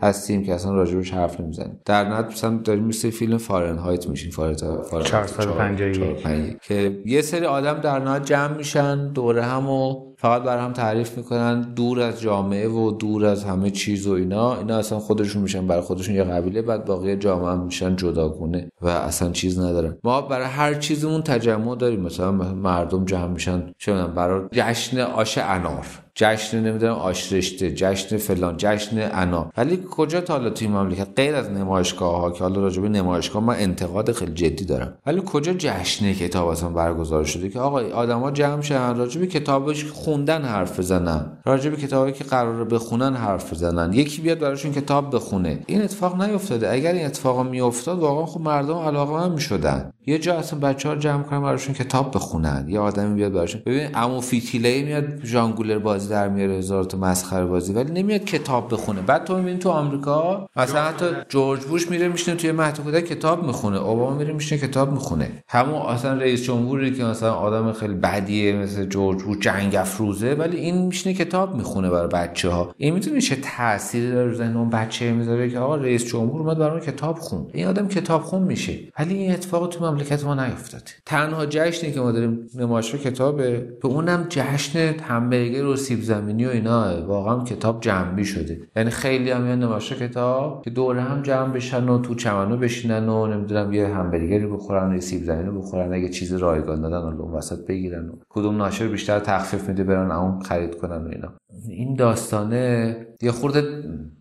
[0.01, 1.79] هستیم که اصلا راجع بهش حرف نمی‌زنیم.
[1.85, 4.31] در نهایت مثلا داریم مثل فیلم فارنهایت میشیم.
[4.31, 10.57] فارنهایت 451 که یه سری آدم در نهایت جمع میشن دوره هم و فقط بر
[10.57, 14.57] هم تعریف می‌کنن دور از جامعه و دور از همه چیز و اینا.
[14.57, 18.87] اینا اصلا خودشون میشن برای خودشون یه قبیله بعد باقی جامعه هم میشن جداگونه و
[18.87, 19.97] اصلا چیز ندارن.
[20.03, 21.99] ما برای هر چیزمون تجمع داریم.
[21.99, 25.85] مثلا مردم جمع میشن چه برای جشن آش انار.
[26.15, 29.51] جشن نمی‌دونم آشرشته جشن فلان جشن انا.
[29.57, 33.55] ولی کجا تا حالا توی مملکت؟ غیر از نمایشگاه ها که حالا راجبه نمایشگاه من
[33.59, 34.93] انتقاد خیلی جدی دارم.
[35.05, 40.41] ولی کجا جشن کتاب اصلا برگزار شده که آقا آدما جمع شدن راجبه کتابش خوندن
[40.41, 41.37] حرف بزنن.
[41.45, 43.93] راجبه کتابی که قراره بخونن حرف بزنن.
[43.93, 45.59] یکی بیاد براشون کتاب بخونه.
[45.67, 46.71] این اتفاق نیفتاده.
[46.71, 49.91] اگر این اتفاق میافتاد واقعا خب مردم علاقه هم می‌شدن.
[50.05, 52.65] یه جا اصلا بچه ها جمع کنن براشون کتاب بخونن.
[52.67, 53.61] یه آدمی بیاد براشون.
[53.65, 58.73] ببین عمو فیتیله میاد ژانگولر بازی در میاره هزار تا مسخره بازی ولی نمیاد کتاب
[58.73, 59.01] بخونه.
[59.01, 63.77] بعد تو می‌بینی تو آمریکا مثلا حتی جورج بوش میره میشینه توی مهد کتاب می‌خونه.
[63.77, 65.31] اوباما میره میشینه کتاب می‌خونه.
[65.47, 70.57] همون اصلا رئیس جمهوری که مثلا آدم خیلی بدیه مثل جورج بوش جنگ افروزه ولی
[70.57, 75.11] این میشینه کتاب می‌خونه برای بچه ها این می‌تونه چه تأثیری داره ذهن اون بچه
[75.11, 77.47] می‌ذاره که آقا رئیس جمهور اومد برای کتاب خون.
[77.53, 78.79] این آدم کتاب خون میشه.
[78.99, 83.87] ولی این اتفاق تو مملکت ما نیفتاده تنها جشنی که ما داریم نمایش کتابه به
[83.87, 87.05] اونم جشن همبرگر و سیب زمینی و اینا.
[87.07, 88.61] واقعا کتاب جنبی شده.
[88.75, 93.09] یعنی خیلی هم میان نمایش کتاب که دوره هم جمع بشن و تو چمنو بشینن
[93.09, 95.93] و نمی‌دونم یه همبرگری بخورن و سیب زمینی بخورن.
[95.93, 100.39] اگه چیز رایگان دادن اون وسط بگیرن و کدوم ناشر بیشتر تخفیف میده برن اون
[100.39, 101.33] خرید کنن و اینا.
[101.69, 103.63] این داستانه یه خورده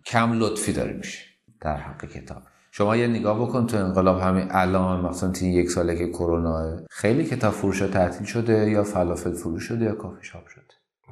[0.05, 1.19] کم لطفی داره میشه
[1.61, 2.41] در حق کتاب.
[2.71, 6.79] شما یه نگاه بکن تو انقلاب همین الان مثلا تو این یک ساله که کرونا
[6.89, 10.63] خیلی کتاب فروش تعطیل شده یا فلافل فروش شده یا کافی شاپ شده؟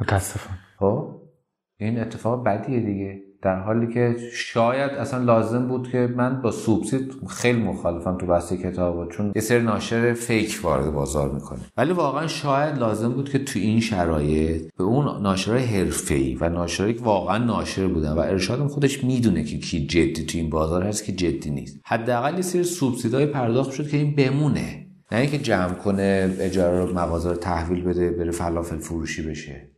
[0.02, 0.58] متاسفم.
[0.80, 1.22] خب؟
[1.78, 3.29] این اتفاق بدیه دیگه.
[3.42, 8.54] در حالی که شاید اصلا لازم بود که من با سوبسید خیلی مخالفم تو بحث
[8.54, 11.60] کتاب چون یه سری ناشر fake وارد بازار می‌کنه.
[11.78, 16.94] ولی واقعا شاید لازم بود که تو این شرایط به اون ناشرای حرفه‌ای و ناشرایی
[16.94, 21.04] که واقعا ناشر بودن و ارشادم خودش می‌دونه که کی جدی تو این بازار هست
[21.04, 21.80] که جدی نیست.
[21.86, 24.86] حداقل یه سری سوبسیدای پرداخت شد که این بمونه.
[25.12, 29.70] نه اینکه جمع کنه اجاره رو مغازه رو تحویل بده بره فلافل فروشی بشه.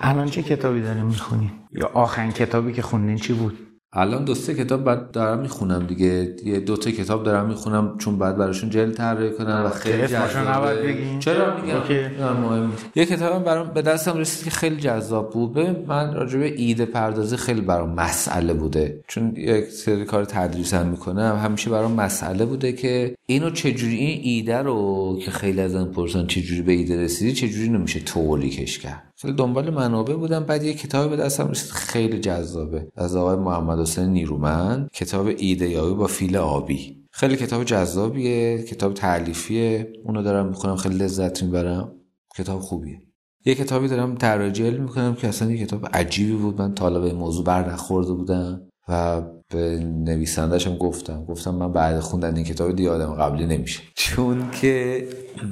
[0.00, 3.58] الان چه کتابی داریم می‌خونی؟ یا آخرین کتابی که خوندین چی بود؟
[3.92, 6.36] الان دو سه کتاب بعد دارم می‌خونم دیگه.
[6.44, 10.96] یه دو تا کتاب دارم می‌خونم چون بعد براشون جل طراحی کنم و خیلی جذابه.
[11.18, 15.58] چرا میگم؟ یه کتابم برام به دستم رسید که خیلی جذاب بود.
[15.88, 19.00] من راجع به ایده پردازی خیلی برام مسئله بوده.
[19.08, 24.20] چون یک سری کار تدریس هم می‌کنم همیشه برام مسئله بوده که اینو چجوری این
[24.22, 29.07] ایده رو که خیلی از پرسن چجوری به ایده رسیدی چجوری نمیشه تولیکش کرد.
[29.26, 32.88] دنبال منابع بودم بعد یه کتابی به دستم رسید خیلی جذابه.
[32.96, 34.90] از آقای محمد حسین نیرومند.
[34.92, 37.04] کتاب ایده یابی با فیل آبی.
[37.10, 39.92] خیلی کتاب جذابیه کتاب تعلیفیه.
[40.04, 41.92] اونو دارم می‌خونم خیلی لذت می‌برم.
[42.36, 43.00] کتاب خوبیه.
[43.44, 46.60] یه کتابی دارم تراجل می‌کنم که اصلا یه کتاب عجیبی بود.
[46.60, 51.24] من طالب موضوع بر نخورده بودم و به نویسندهشم گفتم.
[51.24, 53.80] گفتم من بعد خوندن این کتاب دیگه آدم قبلی نمیشه.
[53.94, 55.04] چون که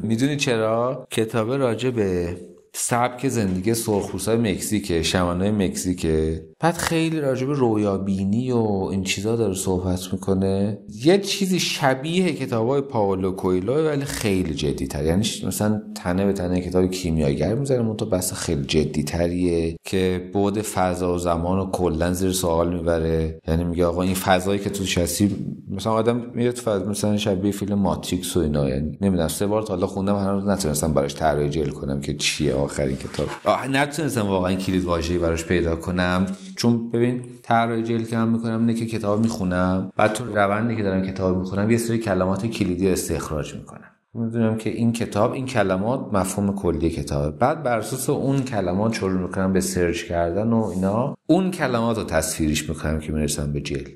[0.02, 2.36] می‌دونی چرا؟ کتاب راجع به
[2.78, 6.44] سبک زندگی سرخپوستای مکزیک شمنای مکزیکه.
[6.61, 10.78] بعد خیلی راجب رویابینی و این چیزا داره صحبت می‌کنه.
[11.04, 16.32] یه چیزی شبیه کتاب های پاولو کویلو ولی خیلی جدی تر یعنی مثلا تنه به
[16.32, 21.59] تنه کتاب کیمیاگر می‌زنه اون تو بس خیلی جدی تریه که بود فضا و زمان
[21.59, 23.40] و کلا زیر سوال می‌بره.
[23.48, 25.36] یعنی میگه آقا این فضایی که توش هستی
[25.70, 28.68] مثلا آدم میره تو فضا مثلا شبیه فیلم ماتریکس و اینا.
[28.68, 32.54] یعنی نمی‌دونم سه بار تا حالا خوندم هنوز نتونستم براش طراحی جل کنم که چیه
[32.54, 33.28] آخرین کتاب.
[33.70, 36.26] نتونستم واقعا کلید واژه‌ای براش پیدا کنم.
[36.57, 39.92] چون ببین طراحی جل که من می‌کنم اینه که کتاب می‌خونم.
[39.96, 43.90] بعد تو روندی که دارم کتاب می‌خونم یه سری کلمات کلیدی استخراج می‌کنم.
[44.14, 49.20] می‌دونم که این کتاب این کلمات مفهوم کلی کتابه بعد بر اساس اون کلمات شروع
[49.20, 51.16] می‌کنم به سرچ کردن و اینا.
[51.26, 53.90] اون کلمات رو تصویرش می‌کنم که می‌رسم به جلد.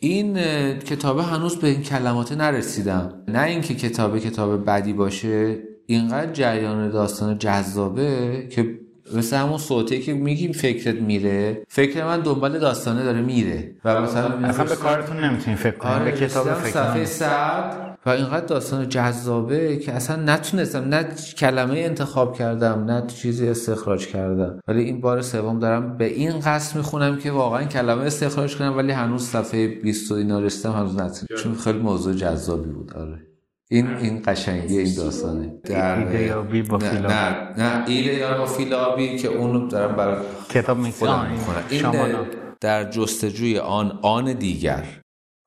[0.00, 0.34] این
[0.78, 3.12] کتابه هنوز به این کلمات نرسیدم.
[3.28, 5.58] نه اینکه کتاب کتاب بدی باشه.
[5.86, 8.78] اینقدر جریان داستان جذابه که
[9.16, 13.74] مثل همون صوتی که میگیم فکرت میره فکر من دنبال داستانه داره میره.
[13.84, 18.10] و مثلا اصلا به کارتون نمی‌تونین فکر کنید آره، به کتاب فکر صفحه صد و
[18.10, 21.06] اینقدر داستان جذابه که اصلا نتونستم نه
[21.38, 24.60] کلمه انتخاب کردم نه چیزی استخراج کردم.
[24.68, 28.92] ولی این بار سوم دارم به این قصد می‌خونم که واقعا کلمه استخراج کنم ولی
[28.92, 33.33] هنوز صفحه 20 اینا رسیدم هنوز نتونستم چون خیلی موضوع جذابی بود آره.
[33.70, 35.54] این این قشنگی این داستانه.
[35.64, 37.14] در ایده یابی با فیلابی.
[37.14, 41.38] نه نه ایده یا با فیلابی که اونو دارم برای کتاب می‌کنم
[41.70, 42.16] این
[42.60, 44.84] در جستجوی آن آن دیگر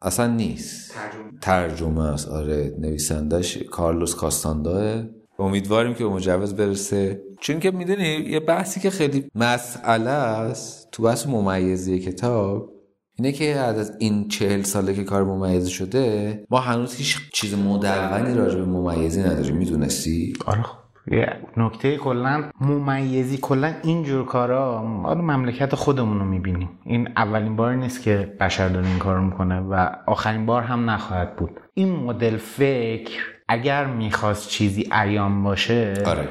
[0.02, 0.94] اصلا نیست.
[1.42, 2.14] ترجمه.
[2.14, 2.28] است.
[2.28, 5.04] آره نویسندش کارلوس کاستانداه
[5.40, 7.22] امیدواریم که مجوز برسه.
[7.40, 12.77] چون که می‌دونی یه بحثی که خیلی مسئله است تو بحث ممیزی کتاب
[13.20, 18.34] اینه که از این چهل ساله که کار ممیزی شده ما هنوز هیچ چیز مدونی
[18.34, 20.78] راجع به ممیزی نداریم می‌دونستی؟ آره خب
[21.12, 21.28] یه
[21.58, 28.04] نکته کلا ممیزی کلا اینجور کارا ما مملکت خودمون رو می‌بینیم این اولین بار نیست
[28.04, 33.22] که بشر داره این کار می‌کنه و آخرین بار هم نخواهد بود این مدل فکر
[33.48, 36.30] اگر می‌خواست چیزی ایام باشه آره.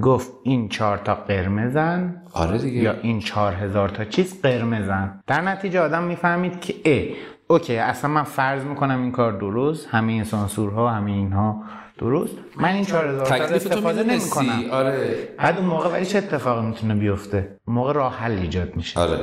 [0.00, 2.80] گفت این چهار تا قرمزن آره دیگه.
[2.80, 5.22] یا این چهار هزار تا چیز قرمزن.
[5.26, 7.16] در نتیجه آدم می‌فهمید که اه
[7.48, 11.62] اوکی اصلا من فرض می‌کنم این کار درست همه این سانسورها همه اینها
[11.98, 12.34] درست.
[12.56, 14.70] من این 4000 تا استفاده نمی‌کنم.
[14.70, 15.28] آره.
[15.38, 19.00] بعد اون موقع ولی چه اتفاقی می‌تونه بیفته؟ موقع راه حل ایجاد میشه.
[19.00, 19.20] آره.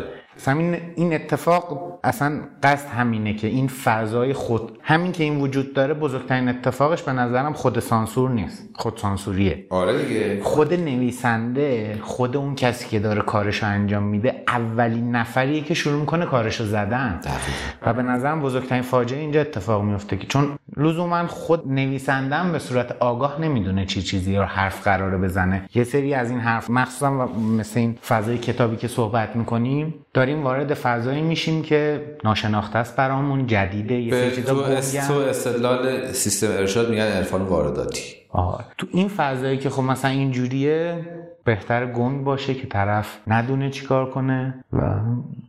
[0.47, 5.93] این, این اتفاق اصلا قصد همینه که این فضای خود همین که این وجود داره
[5.93, 8.69] بزرگترین اتفاقش به نظرم خود سانسور نیست.
[8.76, 9.65] خود سانسوریه.
[9.69, 10.43] آره دیگه.
[10.43, 15.99] خود نویسنده خود اون کسی که داره کارش رو انجام میده اولین نفریه که شروع
[15.99, 17.19] می‌کنه کارش رو زدن
[17.85, 22.91] و به نظرم بزرگترین فاجعه اینجا اتفاق میفته که چون لزوما خود نویسندم به صورت
[22.99, 25.69] آگاه نمی‌دونه چی چیزی رو حرف قراره بزنه.
[25.76, 27.11] یه سری از این حرف مخصوصا
[27.57, 33.48] مثل این فضای کتابی که صحبت می‌کنیم داریم وارد فضایی میشیم که ناشناخته است برامون
[33.48, 35.07] جدیده یه سری چیزا تو, اس...
[35.07, 38.15] تو استدلال سیستم ارشاد میگن عرفان وارداتی.
[38.30, 38.65] آه.
[38.77, 41.06] تو این فضایی که خب مثلا اینجوریه
[41.44, 44.64] بهتر گنگ باشه که طرف ندونه چیکار کنه.
[44.73, 44.80] و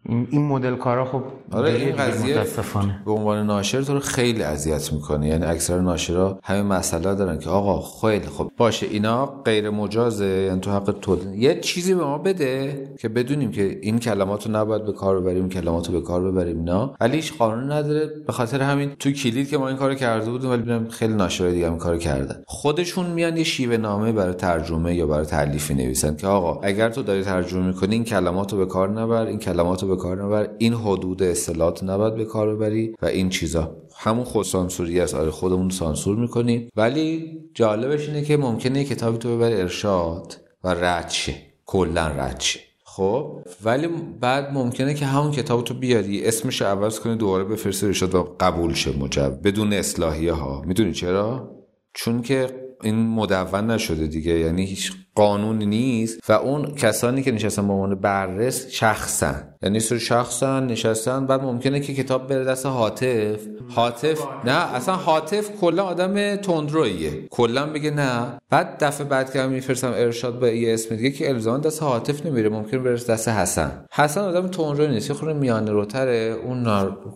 [0.09, 1.22] این, این مدل کارا خب
[1.52, 3.02] آره این قضیه متاسفانه.
[3.05, 5.28] به عنوان ناشر تو رو خیلی اذیت می‌کنه.
[5.28, 10.60] یعنی اکثر ناشرا همین مسئله دارن که آقا خیلی خب باشه اینا غیر مجازه یعنی
[10.60, 14.85] تو حق تو یه چیزی به ما بده که بدونیم که این کلمات رو نباید
[14.85, 18.06] به کار ببریم کلمات رو به کار ببریم اینا ولی هیچ قانون نداره.
[18.26, 21.52] به خاطر همین تو کلید که ما این کارو کرده بودیم ولی ببینم خیلی ناشرای
[21.52, 22.43] دیگه این کارو کردن.
[22.47, 27.02] خودشون میان یه شیوه نامه برای ترجمه یا برای تالیف نویسن که آقا اگر تو
[27.02, 30.50] داری ترجمه می‌کنی این کلمات رو به کار نبر این کلمات رو به کار نبر.
[30.58, 33.76] این حدود اصطلاحات نباید به کار ببری و این چیزا.
[33.96, 35.14] همون خود سانسوری است.
[35.14, 36.68] آره خودمون سانسور می‌کنیم.
[36.76, 41.34] ولی جالبش اینه که ممکنه کتابی تو ببری ارشاد و رد شه.
[41.66, 42.60] کلا رد شه.
[42.84, 43.88] خب؟ ولی
[44.20, 46.24] بعد ممکنه که همون کتاب تو بیاری.
[46.24, 51.50] اسمش عوض کنی دوباره بفرستی ارشاد و قبول شه مجب بدون اصلاحیه ها می‌دونی چرا؟
[51.94, 52.46] چون که
[52.82, 54.38] این مدون نشده دیگه.
[54.38, 59.49] یعنی هیچ قانونی نیست و اون کسانی که نشستن به عنوان بررس شخصن.
[59.62, 65.51] یعنی سر شخصن نشستن بعد ممکنه که کتاب بره دست حاطف حاطف نه اصلا حاطف
[65.61, 68.39] کلا آدم تندرویه کلا بگه نه.
[68.51, 72.49] بعد دفعه بعد که میفرستم ارشاد با یه اسم دیگه که الزام دست حاطف نمیره
[72.49, 73.85] ممکن بره دست حسن.
[73.93, 76.65] حسن آدم تندروی نیست یه خورده میانه روتره اون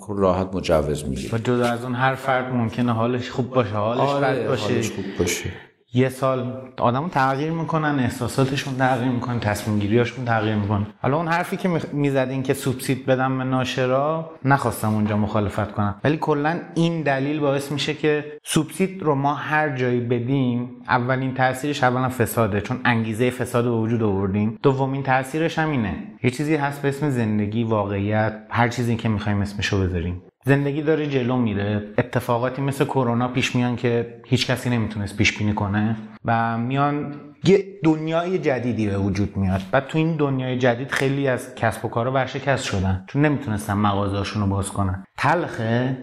[0.09, 1.35] راحت مجوز می‌گیره.
[1.35, 4.62] و جدا از اون هر فرد ممکنه حالش خوب باشه حالش آره بد باشه.
[4.62, 5.68] حالش خوب باشه.
[5.94, 10.86] یه سال آدمو تغییر می‌کنن احساساتشون تغییر می‌کنن تصمیم گیریاشون تغییر می‌کنن.
[11.02, 16.01] حالا اون حرفی که می‌زدین که سوبسید بدم به ناشرا نخواستم اونجا مخالفت کنم.
[16.05, 21.85] ولی کلا این دلیل باعث میشه که سوبسید رو ما هر جایی بدیم اولین تاثیرش
[21.85, 24.59] اولا فساده چون انگیزه فساد به وجود آوردیم.
[24.62, 29.40] دومین تاثیرش هم اینه یه چیزی هست به اسم زندگی واقعیت هر چیزی که می‌خوایم
[29.40, 30.23] اسمشو بذاریم.
[30.49, 31.83] زندگی داره جلو میره.
[31.99, 37.15] اتفاقاتی مثل کرونا پیش میان که هیچ کسی نمی‌تونست پیش بینی کنه و میان
[37.45, 39.61] یه دنیای جدیدی به وجود میاد.
[39.73, 43.05] بعد تو این دنیای جدید خیلی از کسب و کارا ورشکست شدن.
[43.07, 45.05] چون نمی‌تونستن مغازهاشون رو باز کنن.
[45.19, 45.97] تلخه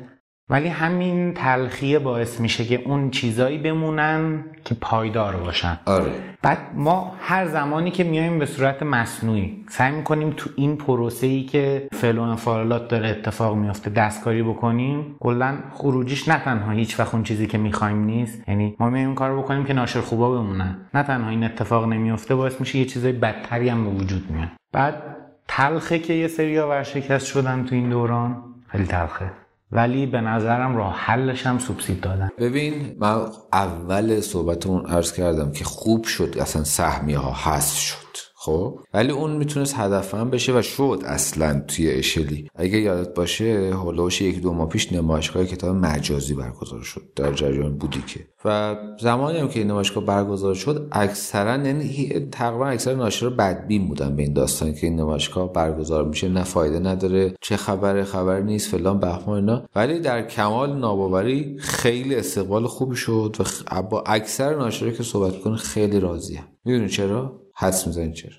[0.50, 5.80] ولی همین تلخیه باعث میشه که اون چیزایی بمونن که پایدار باشن.
[5.86, 6.12] آره.
[6.42, 11.44] بعد ما هر زمانی که میایم به صورت مصنوعی سعی می‌کنیم تو این پروسه ای
[11.44, 17.14] که فعل و انفعالات داره اتفاق میافته دستکاری بکنیم کلا خروجیش نه تنها هیچ وقت
[17.14, 18.50] اون چیزی که می‌خوایم نیست.
[18.50, 20.78] یعنی ما میایم کار بکنیم که ناشر خوبا بمونن.
[20.94, 24.50] نه تنها این اتفاق نمیافته باعث میشه یه چیزای بدتری هم به وجود میاد.
[24.72, 25.04] بعد
[25.48, 29.32] تلخه که یه سریا ورشکست شدن تو این دوران خیلی تلخه.
[29.76, 32.30] ولی به نظرم راه حلش هم سوبسید دادن.
[32.38, 38.25] ببین من اول صحبتمون عرض کردم که خوب شد اصلا سهمیه ها حذف شد.
[38.46, 42.50] خب؟ ولی اون می‌تونست هدفم بشه و شد اصلا توی اشلی.
[42.56, 47.78] اگه یادت باشه هولوش یک دو ماه پیش نمایشگاه کتاب مجازی برگزار شد در جریان
[47.78, 48.20] بودی که.
[48.46, 54.16] و زمانی هم که این نمایشگاه برگزار شد اکثرا یعنی تقریبا اکثر ناشرا بدبین بودن
[54.16, 56.30] به این داستان که این نمایشگاه برگزار میشه.
[56.30, 59.64] نه فایده نداره چه خبره خبر نیست فلان بهمان اینا.
[59.76, 63.36] ولی در کمال ناباوری خیلی استقبال خوبی شد
[63.72, 68.32] و با اکثر ناشرا که صحبت کنه خیلی راضیه می‌دونی چرا؟ حدس می‌زنی چرا؟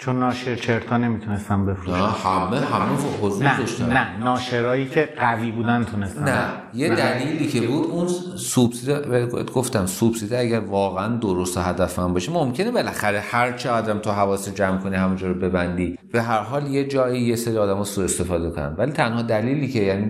[0.00, 5.52] چون ناشر چرتا نمی‌تونستن بفروشن نه همه همه حضور نه داشتن نه ناشرایی که قوی
[5.52, 11.60] بودن تونستن نه یه دلیلی که بود اون سوبسیده گفتم سوبسیده اگر واقعا درست و
[11.60, 15.98] هدفم باشه ممکنه بالاخره هر چه آدم تو حواس جمع کنی همونجا رو ببندی.
[16.12, 18.74] به هر حال یه جایی یه سری آدم سوء استفاده کنن.
[18.78, 20.06] ولی تنها دلیلی که یعنی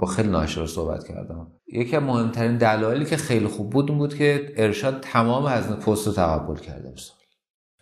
[0.00, 1.46] با خیلی ناشر صحبت کردم.
[1.72, 6.06] یکی از مهمترین دلایلی که خیلی خوب بود این بود که ارشاد تمام هزینه پست
[6.06, 7.15] رو تقبل کرده مثلا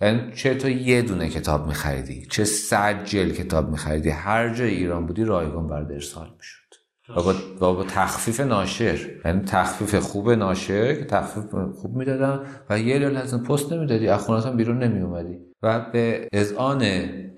[0.00, 5.06] یعنی چه تو یه دونه کتاب میخریدی چه صد جل کتاب میخریدی هر جای ایران
[5.06, 6.64] بودی رایگان برد ارسال می‌شد.
[7.08, 7.22] و
[7.60, 8.98] با, با تخفیف ناشر.
[9.24, 11.44] یعنی تخفیف خوب ناشر که تخفیف
[11.80, 12.40] خوب می‌دادن
[12.70, 16.84] و یه ریال از پست نمی‌دادی از هم بیرون نمی اومدی و به اذعان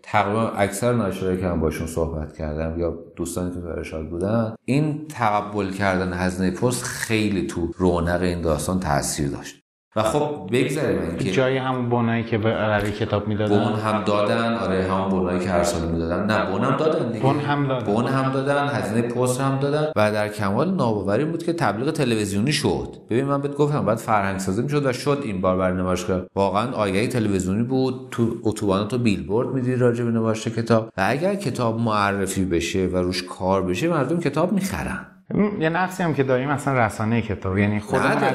[0.03, 5.71] تقریبا اکثر ناشرایی که من باشون صحبت کردم یا دوستانی که ارشاد بودن این تقبل
[5.71, 9.66] کردن هزینه پست خیلی تو رونق این داستان تاثیر داشت.
[9.97, 14.87] و خب بگذاریم اینکه جای همون بونایی که برای کتاب می‌دادن؟ بون هم دادن آره
[14.93, 16.27] همون بونایی که هر سال می‌دادن.
[16.27, 17.23] نه بون هم دادن دیگه.
[17.23, 17.85] بون هم دادن.
[17.85, 19.93] بون هم دادن هزینه پست هم دادن.
[19.97, 22.97] و در کمال ناباوری بود که تبلیغ تلویزیونی شد.
[23.11, 26.73] ببین من بهت گفتم بعد فرهنگ سازی می‌شد و شد این بار برای نمایشگاه واقعا
[26.73, 28.09] آگهی تلویزیونی بود.
[28.11, 30.89] تو اتوبان تو بیلبورد میدی راجع به نمایش کتاب.
[30.97, 35.07] و اگر کتاب معرفی بشه و روش کار بشه مردم کتاب می‌خرن.
[35.35, 37.59] یه نقصی هم که داریم اصلا رسانه کتاب.
[37.59, 38.35] یعنی خودمون از,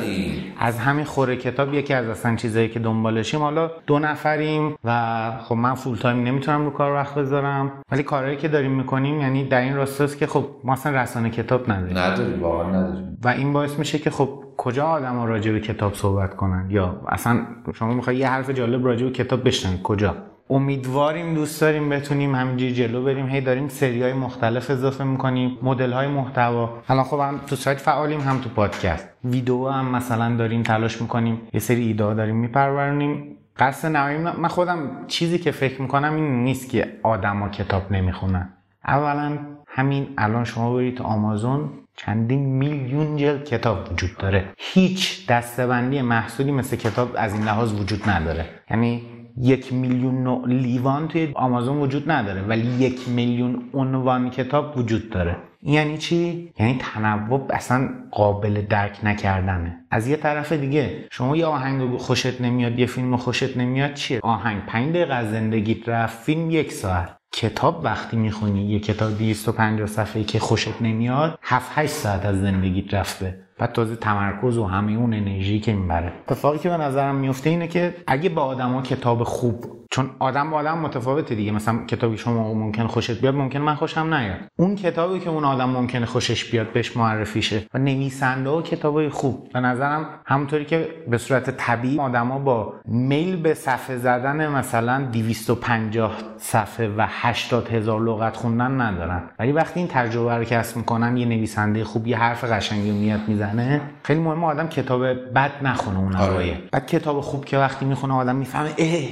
[0.59, 5.55] از همین خوره کتاب یکی از اصلا چیزایی که دنبالشیم حالا دو نفریم و خب
[5.55, 7.71] من فول تایم نمی‌تونم رو کار وقت بذارم.
[7.91, 11.71] ولی کارهایی که داریم می‌کنیم یعنی در این راستاست که خب ما اصلا رسانه کتاب
[11.71, 11.97] نداریم.
[11.97, 13.17] نداریم واقعا نداریم.
[13.23, 17.01] و این باعث میشه که خب کجا آدم ها راجع به کتاب صحبت کنن؟ یا
[17.07, 17.39] اصلا
[17.73, 20.15] شما می‌خوای یه حرف جالب راجع به کتاب بشنن کجا؟
[20.51, 23.29] امیدواریم دوست داریم بتونیم همینجوری جلو بریم.
[23.29, 26.69] هی داریم سری های مختلف اضافه می‌کنیم مدل های محتوا.
[26.89, 29.09] الان خب هم تو سایت فعالیم هم تو پادکست.
[29.23, 31.41] ویدیو هم مثلا داریم تلاش می‌کنیم.
[31.53, 33.37] یه سری ایده داریم میپرورونیم.
[33.57, 38.53] قصد نهایی من خودم چیزی که فکر می‌کنم این نیست که آدما کتاب نمی‌خونن.
[38.87, 39.37] اولا
[39.67, 44.45] همین الان شما برید تو آمازون چندین میلیون جلد کتاب وجود داره.
[44.57, 48.45] هیچ دستبندی محصولی مثل کتاب از این لحاظ وجود نداره.
[48.71, 49.03] یعنی
[49.37, 55.37] یک میلیون لیوان توی آمازون وجود نداره ولی یک میلیون عنوان کتاب وجود داره.
[55.63, 59.77] یعنی چی؟ یعنی تنوع اصلا قابل درک نکردنه.
[59.91, 64.65] از یه طرف دیگه شما یه آهنگ خوشت نمیاد یه فیلم خوشت نمیاد چیه؟ آهنگ
[64.65, 67.17] 5 دقیقه از زندگیت رفت فیلم یک ساعت.
[67.33, 72.93] کتاب وقتی می‌خونی یه کتاب 250 صفحه که خوشت نمیاد 7 8 ساعت از زندگیت
[72.93, 73.39] رفته.
[73.61, 77.67] بعد تازه تمرکز و همه اون انرژی که می‌بره اتفاقی که به نظرم میفته اینه
[77.67, 81.51] که اگه با آدما کتاب خوب چون آدم با آدم متفاوته دیگه.
[81.51, 84.37] مثلا کتابی شما ممکن خوشت بیاد ممکن من خوشم نیاد.
[84.59, 89.09] اون کتابی که اون آدم ممکنه خوشش بیاد بهش معرفی شه و نویسنده و کتابای
[89.09, 89.49] خوب.
[89.53, 96.17] به نظرم همونطوری که به صورت طبیعی آدما با میل به صفحه زدن مثلا 250
[96.37, 99.23] صفحه و 80 هزار لغت خوندن ندارن.
[99.39, 103.81] ولی وقتی این تجربه رو کسب می‌کنن یه نویسنده خوب یه حرف قشنگی میاد می‌زنه
[104.03, 106.57] خیلی مهمه آدم کتاب بد نخونه اون آره.
[106.71, 109.09] بعد کتاب خوب که وقتی می‌خونه آدم می‌فهمه اه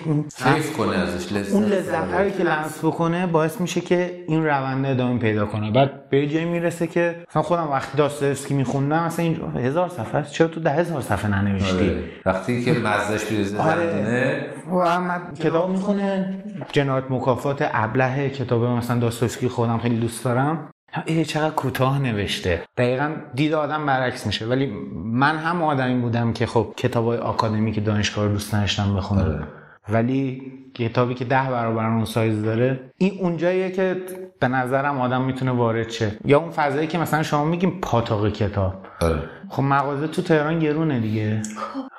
[0.78, 5.46] کنه ازش لذت اون لذت که لمس بکنه باعث میشه که این روند ادامه پیدا
[5.46, 5.72] کنه.
[5.72, 10.32] بعد به جایی می‌رسه که مثلا خودم وقتی داستایوفسکی میخوندم مثلا این هزار صفحه است
[10.32, 12.04] چرا تو ده هزار صفحه ننوشتی؟ آره.
[12.26, 14.46] وقتی که مزهش بیرزه آره.
[14.74, 16.36] و کتاب می‌خونه.
[16.72, 20.70] جنایت مکافات ابله کتاب مثلا داستایوفسکی خودم خیلی دوست دارم.
[21.06, 22.64] ای چقدر کوتاه نوشته.
[22.78, 24.46] دقیقا دید آدم برعکس میشه.
[24.46, 28.96] ولی من هم آدمی بودم که خب کتاب های آکادمی که دانشگاه رو دوست نداشتم
[28.96, 29.22] بخونم.
[29.22, 29.59] آره.
[29.90, 33.98] ولی کتابی که ده برابر اون سایز داره این اونجاییه که
[34.40, 38.74] به نظرم آدم می‌تونه وارد شه یا اون فضایی که مثلا شما میگیم پاتاق کتاب
[39.02, 39.24] آره.
[39.50, 41.42] خب مغازه تو تهران گرونه دیگه.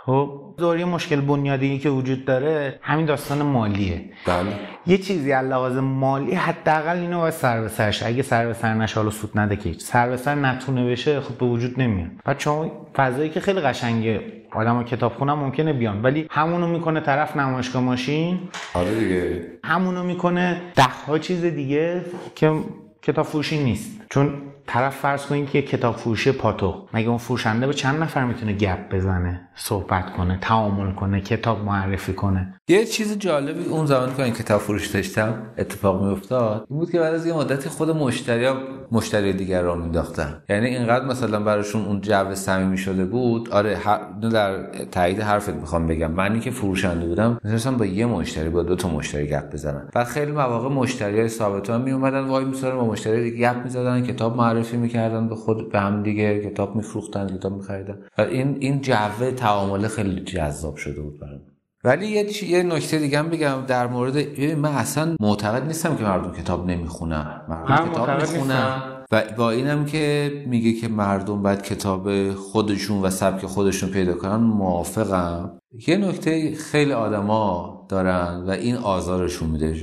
[0.06, 0.40] خب.
[0.59, 4.05] دوری مشکل بنیادی که وجود داره همین داستان مالیه.
[4.27, 4.52] بله.
[4.86, 8.02] یه چیزی از لحاظ مالی حداقل اینو باید سر به سرش.
[8.02, 11.39] اگه سر به سر نشه حالا سود نده که سر به سر نتونه بشه خب
[11.39, 12.10] به وجود نمیاد.
[12.24, 14.20] بعد شما فضایی که خیلی قشنگه.
[14.52, 16.02] آدم کتاب خونم ممکنه بیان.
[16.02, 18.39] ولی همونو می‌کنه طرف نمایشگاه ماشین.
[18.74, 19.47] آره دیگه.
[19.64, 22.05] همونو می‌کنه ده ها چیز دیگه
[22.35, 22.52] که
[23.02, 24.01] کتاب فروشی نیست.
[24.10, 24.32] چون
[24.73, 26.87] طرف فرض کنید که کتاب فروشی پاتو.
[26.95, 32.13] مگه اون فروشنده به چند نفر می‌تونه گپ بزنه صحبت کنه تعامل کنه کتاب معرفی
[32.13, 36.91] کنه؟ یه چیز جالبی اون زمان که این کتاب فروش داشتم اتفاق میافتاد این بود
[36.91, 38.47] که بعد از یه مدتی خود مشتری
[38.93, 40.43] مشتری دیگر را مینداختن.
[40.49, 43.51] یعنی اینقدر مثلا براشون اون جو صمیمی شده بود.
[43.51, 43.79] آره
[44.33, 46.11] در تایید حرفت می‌خوام بگم.
[46.11, 49.89] منی که فروشنده بودم مثلا با یه مشتری با دو تا مشتری گپ بزنن.
[49.95, 53.65] و خیلی مواقع مشتری های ثابت ها می اومدن وای میسارن با مشتری دیگه گپ
[53.65, 57.99] می‌زدن کتاب معرفی می‌کردن به خود به هم دیگه کتاب میفروختن کتاب میخریدن.
[58.19, 61.41] و این این جو تعامل خیلی جذاب شده بود برام.
[61.85, 66.32] ولی یه یه نکته دیگه هم بگم در مورد من اصلا معتقد نیستم که مردم
[66.32, 67.40] کتاب نمی‌خونن.
[67.48, 68.82] مردم کتاب می‌خونن.
[69.12, 74.36] و با اینم که میگه که مردم باید کتاب خودشون و سبک خودشون پیدا کنن
[74.36, 75.51] موافقم.
[75.89, 79.77] یه نکته خیلی آدما دارن و این آزارشون میده.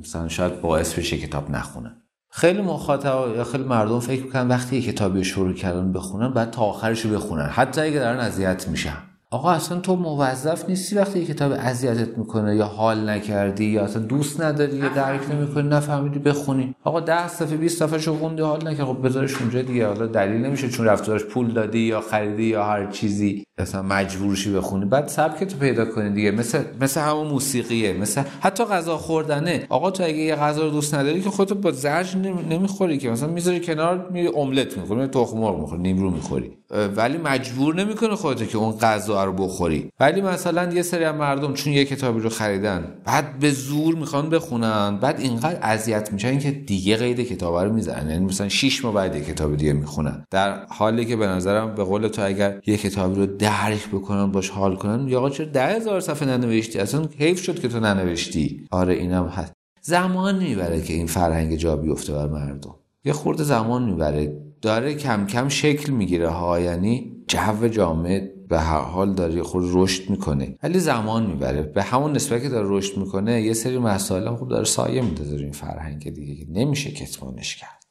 [0.00, 2.02] مثلا شاید باعث بشه کتاب نخونن.
[2.30, 6.62] خیلی مخاطب یا خیلی مردم فکر می‌کنن وقتی یه کتابی شروع کردن بخونن بعد تا
[6.62, 7.46] آخرش رو بخونن.
[7.46, 8.96] حتی اگه دارن اذیت میشن.
[9.34, 14.02] آقا اصلا تو موظف نیستی وقتی یه کتاب اذیتت می‌کنه یا حال نکردی یا اصلا
[14.02, 16.74] دوست نداری یا درک نمی‌کنی نفهمیدی بخونی.
[16.84, 18.86] آقا 10 صفحه 20 صفحه شو خوندی حال نکرد.
[18.86, 19.86] خب بذارش اونجا دیگه.
[19.86, 23.44] حالا دلیل نمیشه چون رفتارش پول دادی یا خریدی یا هر چیزی.
[23.58, 24.84] مثلا مجبورشی بخونی.
[24.84, 26.30] بعد سبک تو پیدا کنی دیگه.
[26.30, 27.92] مثل مثل همون موسیقیه.
[27.92, 29.66] مثل حتی غذا خوردنه.
[29.68, 32.16] آقا تو اگه یه غذا رو دوست نداری که خودت با زرج
[32.50, 33.10] نمی‌خوری که.
[33.10, 36.50] مثلا می‌ذاری کنار می املت می‌خوری تخم مرغ می‌خوری نیمرو می‌خوری.
[36.96, 39.90] ولی مجبور نمی‌کنه خودت که اون غذا رو بخوری.
[40.00, 44.30] ولی مثلا یه سری از مردم چون یه کتابی رو خریدن بعد به زور می‌خوان
[44.30, 48.10] بخونن بعد اینقدر اذیت میشن که دیگه قید کتاب رو می‌زنن.
[48.10, 50.24] یعنی مثلا 6 ماه بعد یه کتاب دیگه می‌خونن.
[50.30, 54.50] در حالی که به نظرم به قول تو اگر یه کتابی رو درک بکنن باش
[54.50, 58.66] حال کنن یا چرا ده هزار صفحه ننوشتی؟ اصلا حیف شد که تو ننوشتی.
[58.70, 59.52] آره اینم هست.
[59.82, 62.74] زمان می‌بره که این فرهنگ جا بیفته بر مردم.
[63.04, 64.36] یه خورده زمان می‌بره.
[64.62, 66.60] داره کم کم شکل می‌گیره ها.
[66.60, 70.58] یعنی جو جامعه به هر حال داره خود رشد می‌کنه.
[70.62, 71.62] ولی زمان می‌بره.
[71.62, 75.24] به همون نسبت که داره رشد می‌کنه یه سری مسائل هم خوب داره سایه میده
[75.24, 77.84] این فرهنگ دیگه که نمیشه کتمانش کرد.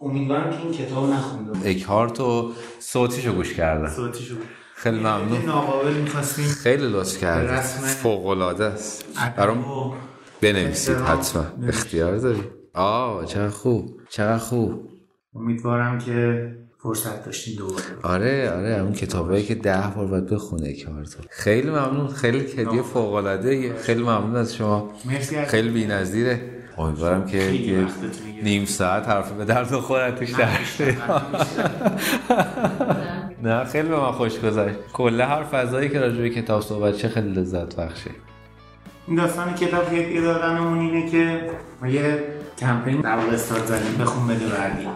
[0.00, 4.34] امیدوارم که این کتاب نخوندم اکهارت و صوتیشو گوش کردم صوتیشو.
[4.74, 5.44] خیلی ممنون.
[5.46, 6.44] ناقابل می‌خواستیم.
[6.44, 9.04] خیلی لطف کرد فوق العاده است.
[9.36, 9.92] برام
[10.40, 11.44] بنویسید حتما.
[11.68, 12.40] اختیار داری؟
[12.74, 14.00] آه چقدر خوب.
[14.08, 14.88] چقدر خوب.
[15.34, 16.48] امیدوارم که
[16.84, 21.18] فرصت داشتین دوباره آره آره اون کتابایی که ده بار باید بخونه کارتو.
[21.30, 24.90] خیلی ممنون خیلی هدیه فوق العاده خیلی ممنون از شما.
[25.04, 26.40] مرسی خیلی بی‌نظیره.
[26.78, 27.50] امیدوارم که
[28.42, 30.34] نیم ساعت حرف به درد خودت توش
[33.42, 34.76] نه خیلی به من خوش گذشت.
[34.92, 38.10] کله هر فضایی که راجع به کتاب صحبت چه خیلی لذت بخشه.
[39.06, 41.50] این داستان کتاب هدیه دادنمون اینه که
[41.82, 42.24] ما یه
[42.58, 44.86] کمپین در واقع استارت زدیم بخون بده بعدی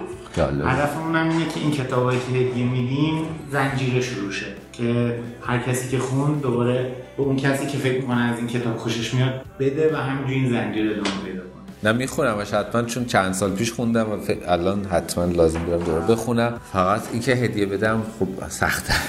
[0.45, 4.47] هدفمون هم اینه که این کتابایی که هدیه میدیم زنجیره شروع شه.
[4.73, 8.77] که هر کسی که خون دوباره به اون کسی که فکر می‌کنه از این کتاب
[8.77, 11.49] خوشش میاد بده و همینجوری این زنجیره ادامه پیدا کنه.
[11.83, 14.17] نه میخونمش حتما چون چند سال پیش خوندم و
[14.47, 16.61] الان حتما لازم دارم دوباره بخونم.
[16.73, 18.95] فقط اینکه هدیه بدم خب سخته.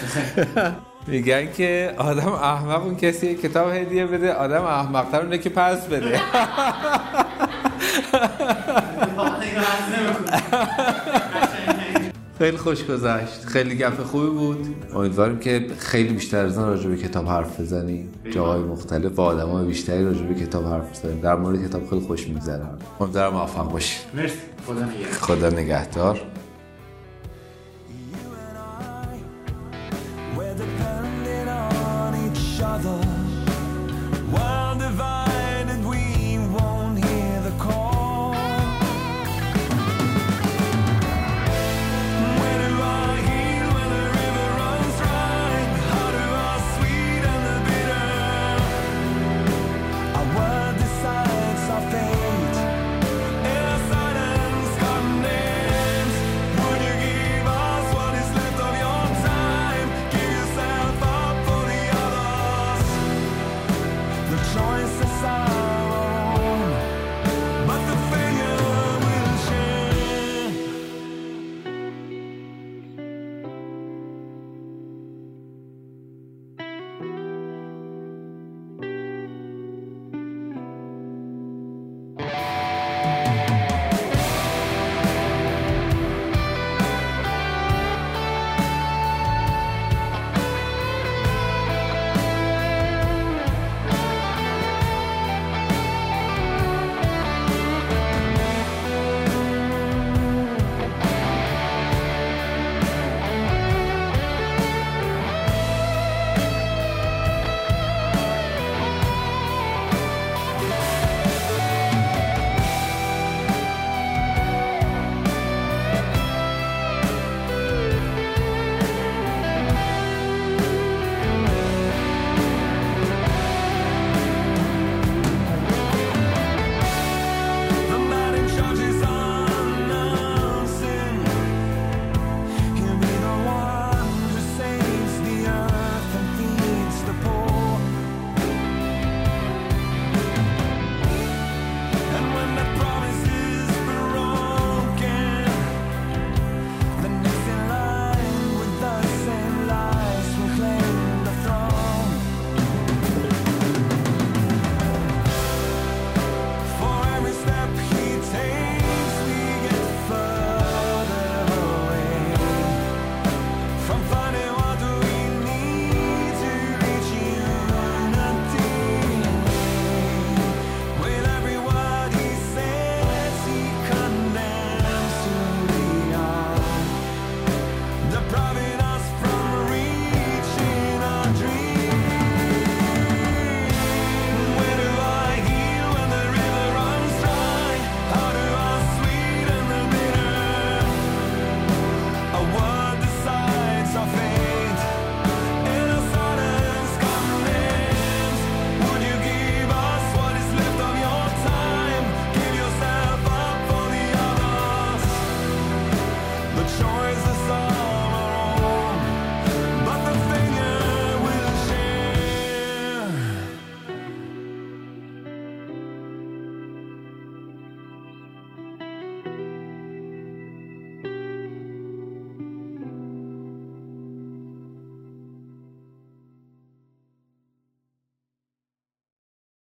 [1.08, 6.20] میگن که آدم احمق اون کسی کتاب هدیه بده آدم احمقتر اونه که پس بده.
[12.40, 13.46] خیلی خوش گذشت.
[13.46, 14.76] خیلی گپ خوبی بود.
[14.96, 20.06] امیدواریم که خیلی بیشتر از راجع به کتاب حرف بزنیم جاهای مختلف با آدمای بیشتری
[20.06, 22.66] راجع به کتاب حرف بزنیم در مورد کتاب خیلی خوش میگذره.
[23.00, 24.38] امیدوارم موفق باشید مرسی.
[25.22, 26.22] خدا نگهدار.